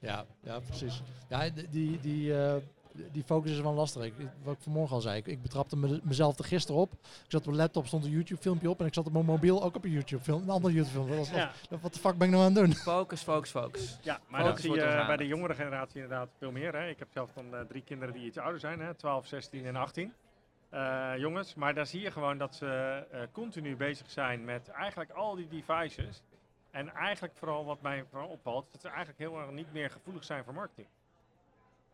Ja, 0.00 0.24
ja, 0.42 0.58
precies. 0.68 1.02
Ja, 1.28 1.48
die, 1.70 2.00
die, 2.00 2.34
eh, 2.38 2.54
die 3.12 3.22
focus 3.24 3.50
is 3.50 3.60
wel 3.60 3.74
lastig. 3.74 4.04
Ik, 4.04 4.14
wat 4.42 4.54
ik 4.54 4.60
vanmorgen 4.62 4.94
al 4.94 5.00
zei, 5.00 5.16
ik, 5.18 5.26
ik 5.26 5.42
betrapte 5.42 5.76
me, 5.76 6.00
mezelf 6.02 6.38
er 6.38 6.44
gisteren 6.44 6.80
op. 6.80 6.92
Ik 6.92 6.98
zat 7.28 7.40
op 7.40 7.46
mijn 7.46 7.58
laptop, 7.58 7.86
stond 7.86 8.04
een 8.04 8.10
YouTube 8.10 8.40
filmpje 8.40 8.70
op 8.70 8.80
en 8.80 8.86
ik 8.86 8.94
zat 8.94 9.06
op 9.06 9.12
mijn 9.12 9.24
mobiel 9.24 9.62
ook 9.62 9.74
op 9.76 9.84
een 9.84 9.90
YouTube 9.90 10.22
film, 10.22 10.42
een 10.42 10.50
ander 10.50 10.70
YouTube 10.70 10.92
film. 10.94 11.08
Dat 11.08 11.16
was, 11.18 11.30
Ja. 11.30 11.52
wat, 11.70 11.80
wat 11.80 11.94
de 11.94 12.00
fuck 12.00 12.16
ben 12.18 12.26
ik 12.28 12.34
nou 12.34 12.44
aan 12.46 12.54
het 12.54 12.64
doen? 12.64 12.74
Focus, 12.74 13.22
focus, 13.22 13.50
focus. 13.50 13.98
Ja, 14.02 14.20
maar 14.28 14.40
Focus 14.40 14.52
dat 14.54 14.60
zie 14.60 14.70
wordt 14.70 15.00
je 15.00 15.06
bij 15.06 15.16
de 15.16 15.26
jongere 15.26 15.54
generatie 15.54 16.02
inderdaad 16.02 16.28
veel 16.38 16.50
meer. 16.50 16.72
Hè. 16.72 16.88
Ik 16.88 16.98
heb 16.98 17.08
zelf 17.12 17.30
dan 17.32 17.54
eh, 17.54 17.60
drie 17.60 17.82
kinderen 17.82 18.14
die 18.14 18.24
iets 18.26 18.38
ouder 18.38 18.60
zijn, 18.60 18.80
hè, 18.80 18.94
12, 18.94 19.26
16 19.26 19.64
en 19.66 19.76
18. 19.76 20.12
eh, 20.70 21.12
jongens, 21.16 21.54
maar 21.54 21.74
daar 21.74 21.86
zie 21.86 22.00
je 22.00 22.10
gewoon 22.10 22.38
dat 22.38 22.54
ze 22.54 22.66
eh, 23.10 23.20
continu 23.32 23.76
bezig 23.76 24.10
zijn 24.10 24.44
met 24.44 24.68
eigenlijk 24.68 25.10
al 25.10 25.34
die 25.34 25.48
devices. 25.48 26.22
En 26.70 26.94
eigenlijk 26.94 27.34
vooral 27.36 27.64
wat 27.64 27.82
mij 27.82 28.04
vooral 28.10 28.28
opvalt, 28.28 28.66
dat 28.72 28.80
ze 28.80 28.88
eigenlijk 28.88 29.18
heel 29.18 29.38
erg 29.40 29.50
niet 29.50 29.72
meer 29.72 29.90
gevoelig 29.90 30.24
zijn 30.24 30.44
voor 30.44 30.54
marketing. 30.54 30.86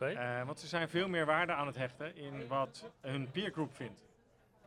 Eh, 0.06 0.46
want 0.46 0.60
ze 0.60 0.66
zijn 0.66 0.88
veel 0.88 1.08
meer 1.08 1.26
waarde 1.26 1.52
aan 1.52 1.66
het 1.66 1.76
hechten 1.76 2.16
in 2.16 2.46
wat 2.46 2.90
hun 3.00 3.30
peergroep 3.30 3.74
vindt. 3.74 4.04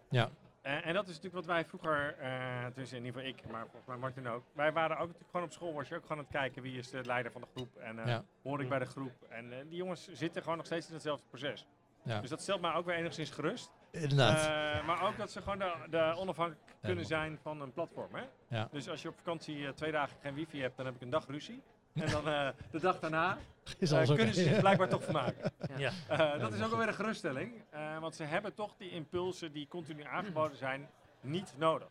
Ja. 0.10 0.30
Eh, 0.62 0.86
en 0.88 0.93
dat 0.93 1.04
is 1.08 1.15
natuurlijk 1.15 1.36
wat 1.36 1.46
wij 1.46 1.65
vroeger, 1.65 2.15
eh 2.19 2.65
dus 2.74 2.91
in 2.93 3.06
ieder 3.06 3.22
geval 3.22 3.38
ik, 3.38 3.52
maar 3.52 3.62
volgens 3.62 3.86
mij 3.86 3.98
Martin 3.98 4.28
ook. 4.28 4.43
Wij 4.54 4.72
waren 4.74 4.96
ook 4.98 5.06
natuurlijk 5.08 5.30
gewoon 5.32 5.46
op 5.46 5.52
school, 5.52 5.74
was 5.74 5.88
je 5.88 5.96
ook 5.96 6.02
gewoon 6.02 6.17
aan 6.17 6.24
het 6.24 6.34
kijken 6.34 6.62
wie 6.62 6.78
is 6.78 6.89
de 6.89 7.06
leider 7.06 7.32
van 7.32 7.41
de 7.41 7.48
groep. 7.56 7.76
En 7.76 8.00
eh, 8.00 8.08
Ja. 8.08 8.24
hoor 8.43 8.62
ik 8.62 8.69
bij 8.69 8.80
de 8.80 8.86
groep. 8.86 9.13
En 9.30 9.50
die 9.67 9.78
jongens 9.78 10.08
zitten 10.12 10.41
gewoon 10.41 10.58
nog 10.58 10.65
steeds 10.65 10.88
in 10.88 10.93
hetzelfde 10.93 11.26
proces. 11.30 11.65
Ja. 12.04 12.19
Dus 12.22 12.30
dat 12.30 12.41
stelt 12.41 12.62
mij 12.62 12.74
ook 12.74 12.86
weer 12.86 12.96
enigszins 12.96 13.30
gerust. 13.30 13.72
Inderdaad. 13.91 14.38
Eh, 14.80 14.86
maar 14.86 15.02
ook 15.08 15.17
dat 15.17 15.32
ze 15.32 15.41
gewoon 15.41 15.60
de, 15.60 15.74
de 15.89 16.13
onafhankelijk 16.17 16.76
kunnen 16.82 17.06
zijn 17.06 17.39
van 17.41 17.62
een 17.62 17.74
platform. 17.74 18.15
Hè? 18.15 18.24
Ja. 18.48 18.67
Dus 18.72 18.89
als 18.89 19.02
je 19.02 19.08
op 19.08 19.15
vakantie 19.17 19.65
eh, 19.67 19.72
twee 19.74 19.91
dagen 19.91 20.17
geen 20.22 20.34
wifi 20.34 20.62
hebt, 20.62 20.78
dan 20.78 20.86
heb 20.86 20.96
ik 20.96 21.02
een 21.02 21.10
dag 21.10 21.28
ruzie. 21.28 21.62
En 21.94 22.10
dan 22.12 22.28
eh, 22.28 22.48
de 22.72 22.80
dag 22.80 23.00
daarna 23.00 23.38
eh, 23.80 24.02
oké. 24.02 24.16
kunnen 24.16 24.34
ze 24.34 24.44
zich 24.44 24.60
blijkbaar 24.60 24.90
toch 24.90 25.04
vermaken. 25.04 25.52
Ja. 25.78 25.92
Eh, 26.08 26.40
dat 26.40 26.54
is 26.54 26.64
ook 26.64 26.72
alweer 26.72 26.88
een 26.88 26.94
geruststelling. 26.94 27.54
eh, 27.70 28.00
want 28.00 28.16
ze 28.16 28.24
hebben 28.24 28.54
toch 28.54 28.76
die 28.78 28.90
impulsen 28.92 29.52
die 29.52 29.68
continu 29.68 30.04
aangeboden 30.04 30.58
zijn, 30.58 30.90
niet 31.22 31.54
nodig. 31.58 31.88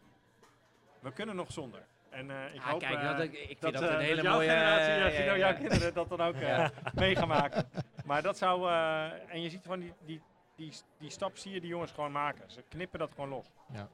We 1.01 1.13
kunnen 1.13 1.37
nog 1.37 1.53
zonder. 1.53 1.83
En 2.11 2.31
eh, 2.31 2.55
ik 2.55 2.61
Ah, 2.61 2.71
hoop 2.71 2.81
kijk, 2.81 3.01
dat, 3.03 3.19
ik 3.21 3.33
ik 3.33 3.47
vind 3.47 3.61
dat, 3.61 3.73
dat, 3.73 3.83
een 3.91 3.99
hele 3.99 4.15
dat 4.15 4.25
jouw 4.25 4.35
mooie... 4.35 4.49
generatie, 4.49 4.87
eh, 4.93 4.99
ja, 4.99 5.05
ja, 5.05 5.11
Guido, 5.11 5.33
ja, 5.33 5.37
jouw 5.37 5.55
kinderen 5.55 5.95
dat 5.95 6.09
dan 6.09 6.21
ook 6.21 6.35
eh, 6.35 6.41
Ja. 6.41 6.71
mee 6.95 7.17
gaan 7.17 7.29
maken. 7.29 7.69
Maar 8.05 8.23
dat 8.23 8.39
zou, 8.39 8.69
eh, 8.69 9.33
en 9.35 9.43
je 9.43 9.51
ziet 9.51 9.63
gewoon 9.63 9.81
die, 9.81 9.93
die, 10.05 10.23
die, 10.57 10.73
die 10.99 11.11
stap 11.11 11.37
zie 11.37 11.53
je 11.53 11.61
die 11.61 11.69
jongens 11.69 11.93
gewoon 11.93 12.13
maken. 12.13 12.51
Ze 12.51 12.63
knippen 12.69 12.99
dat 12.99 13.11
gewoon 13.15 13.29
los. 13.29 13.47
Ja. 13.73 13.89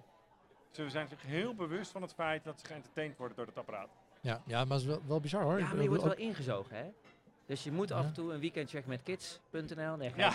Ze 0.71 0.90
zijn 0.90 1.09
zich 1.09 1.23
heel 1.23 1.55
bewust 1.55 1.90
van 1.90 2.03
het 2.03 2.14
feit 2.14 2.44
dat 2.44 2.61
ze 2.61 2.66
geëntertained 2.66 3.16
worden 3.16 3.37
door 3.37 3.47
het 3.47 3.59
apparaat. 3.59 3.88
Ja, 4.28 4.40
ja, 4.46 4.64
maar 4.64 4.72
het 4.78 4.80
is 4.80 4.86
wel, 4.86 5.00
wel 5.06 5.20
bizar 5.20 5.42
hoor. 5.42 5.58
Ja, 5.58 5.72
maar 5.74 5.82
je 5.82 5.88
wordt 5.88 6.02
wel 6.02 6.14
ingezogen, 6.16 6.76
hè? 6.76 6.84
Dus 7.46 7.64
je 7.64 7.72
moet 7.72 7.88
Ja. 7.88 7.94
af 7.96 8.04
en 8.04 8.12
toe 8.12 8.32
een 8.32 8.40
weekendcheck 8.40 8.86
met 8.86 9.02
kids.nl. 9.02 9.96
Nee, 9.96 10.12
Ja. 10.16 10.32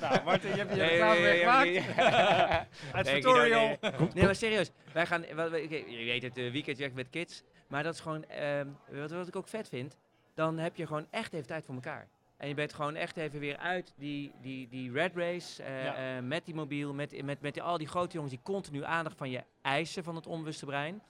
nou, 0.00 0.24
Martin, 0.24 0.50
je 0.50 0.56
hebt 0.56 0.70
je 0.74 0.76
Nee, 0.80 0.88
reclame 0.88 1.20
nee, 1.20 1.38
gemaakt. 1.38 1.64
nee. 1.64 1.82
Advertorial. 3.00 3.66
Guido, 3.66 3.88
nee, 3.90 3.98
nee. 3.98 4.08
Nee, 4.14 4.24
maar 4.24 4.34
serieus. 4.34 4.70
Wij 4.92 5.06
gaan, 5.06 5.24
wat- 5.34 5.50
je 5.70 6.02
weet 6.06 6.22
het, 6.22 6.38
uh, 6.38 6.52
weekendcheck 6.52 6.94
met 6.94 7.10
kids. 7.10 7.42
Maar 7.66 7.82
dat 7.82 7.94
is 7.94 8.00
gewoon, 8.00 8.24
ehm, 8.24 8.66
wat, 8.90 9.10
wat 9.10 9.28
ik 9.28 9.36
ook 9.36 9.48
vet 9.48 9.68
vind, 9.68 9.96
dan 10.34 10.58
heb 10.58 10.76
je 10.76 10.86
gewoon 10.86 11.06
echt 11.10 11.32
even 11.32 11.46
tijd 11.46 11.64
voor 11.64 11.74
elkaar. 11.74 12.08
En 12.36 12.48
je 12.48 12.54
bent 12.54 12.72
gewoon 12.74 12.94
echt 12.96 13.16
even 13.16 13.40
weer 13.40 13.56
uit 13.56 13.92
die, 13.96 14.32
die, 14.42 14.68
die 14.68 14.92
red 14.92 15.12
race 15.16 15.62
eh, 15.62 15.84
Ja. 15.84 16.16
eh, 16.16 16.22
met 16.22 16.44
die 16.44 16.54
mobiel, 16.54 16.94
met, 16.94 17.22
met, 17.24 17.40
met 17.40 17.54
die, 17.54 17.62
al 17.62 17.78
die 17.78 17.88
grote 17.88 18.12
jongens 18.14 18.32
die 18.34 18.42
continu 18.42 18.84
aandacht 18.84 19.16
van 19.16 19.30
je 19.30 19.42
eisen 19.62 20.04
van 20.04 20.14
het 20.14 20.26
onbewuste 20.26 20.66
brein. 20.66 21.02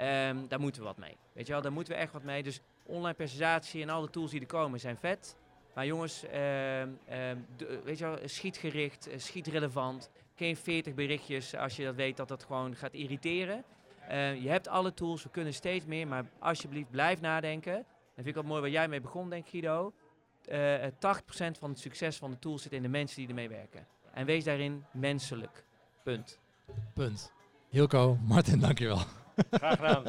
Ehm, 0.00 0.36
daar 0.48 0.60
moeten 0.60 0.80
we 0.80 0.86
wat 0.86 0.96
mee. 0.96 1.16
Weet 1.32 1.46
je 1.46 1.52
wel, 1.52 1.62
daar 1.62 1.72
moeten 1.72 1.92
we 1.94 1.98
echt 1.98 2.12
wat 2.12 2.22
mee. 2.22 2.42
Dus 2.42 2.60
online 2.86 3.14
presentatie 3.14 3.82
en 3.82 3.88
alle 3.88 4.10
tools 4.10 4.30
die 4.30 4.40
er 4.40 4.46
komen 4.46 4.80
zijn 4.80 4.96
vet. 4.96 5.36
Maar 5.74 5.86
jongens, 5.86 6.24
ehm, 6.24 6.88
de- 7.56 7.80
weet 7.84 7.98
je 7.98 8.04
wel, 8.04 8.18
schietgericht, 8.24 9.08
eh, 9.08 9.18
schietrelevant. 9.18 10.10
geen 10.34 10.56
40 10.56 10.94
berichtjes 10.94 11.56
als 11.56 11.76
je 11.76 11.84
dat 11.84 11.94
weet 11.94 12.16
dat 12.16 12.28
dat 12.28 12.44
gewoon 12.44 12.76
gaat 12.76 12.92
irriteren. 12.92 13.64
Je 14.42 14.48
hebt 14.48 14.68
alle 14.68 14.94
tools, 14.94 15.22
we 15.22 15.30
kunnen 15.30 15.54
steeds 15.54 15.84
meer, 15.84 16.06
maar 16.06 16.24
alsjeblieft 16.38 16.90
blijf 16.90 17.20
nadenken. 17.20 17.74
En 17.74 17.84
vind 18.14 18.26
ik 18.26 18.34
wel 18.34 18.42
mooi 18.44 18.60
waar 18.60 18.70
jij 18.70 18.88
mee 18.88 19.00
begon, 19.00 19.30
denk 19.30 19.48
Guido. 19.48 19.92
Eh, 20.44 20.84
eh, 20.84 20.92
80% 20.98 21.58
van 21.58 21.70
het 21.70 21.78
succes 21.78 22.16
van 22.16 22.30
de 22.30 22.38
tools 22.38 22.62
zit 22.62 22.72
in 22.72 22.82
de 22.82 22.88
mensen 22.88 23.16
die 23.16 23.28
ermee 23.28 23.48
werken. 23.48 23.86
En 24.12 24.26
wees 24.26 24.44
daarin 24.44 24.84
menselijk. 24.92 25.64
Punt. 26.02 26.38
Punt. 26.94 27.32
Hilco, 27.68 28.18
Martin, 28.22 28.58
dankjewel. 28.60 29.00
Graag 29.50 29.76
gedaan. 29.76 30.04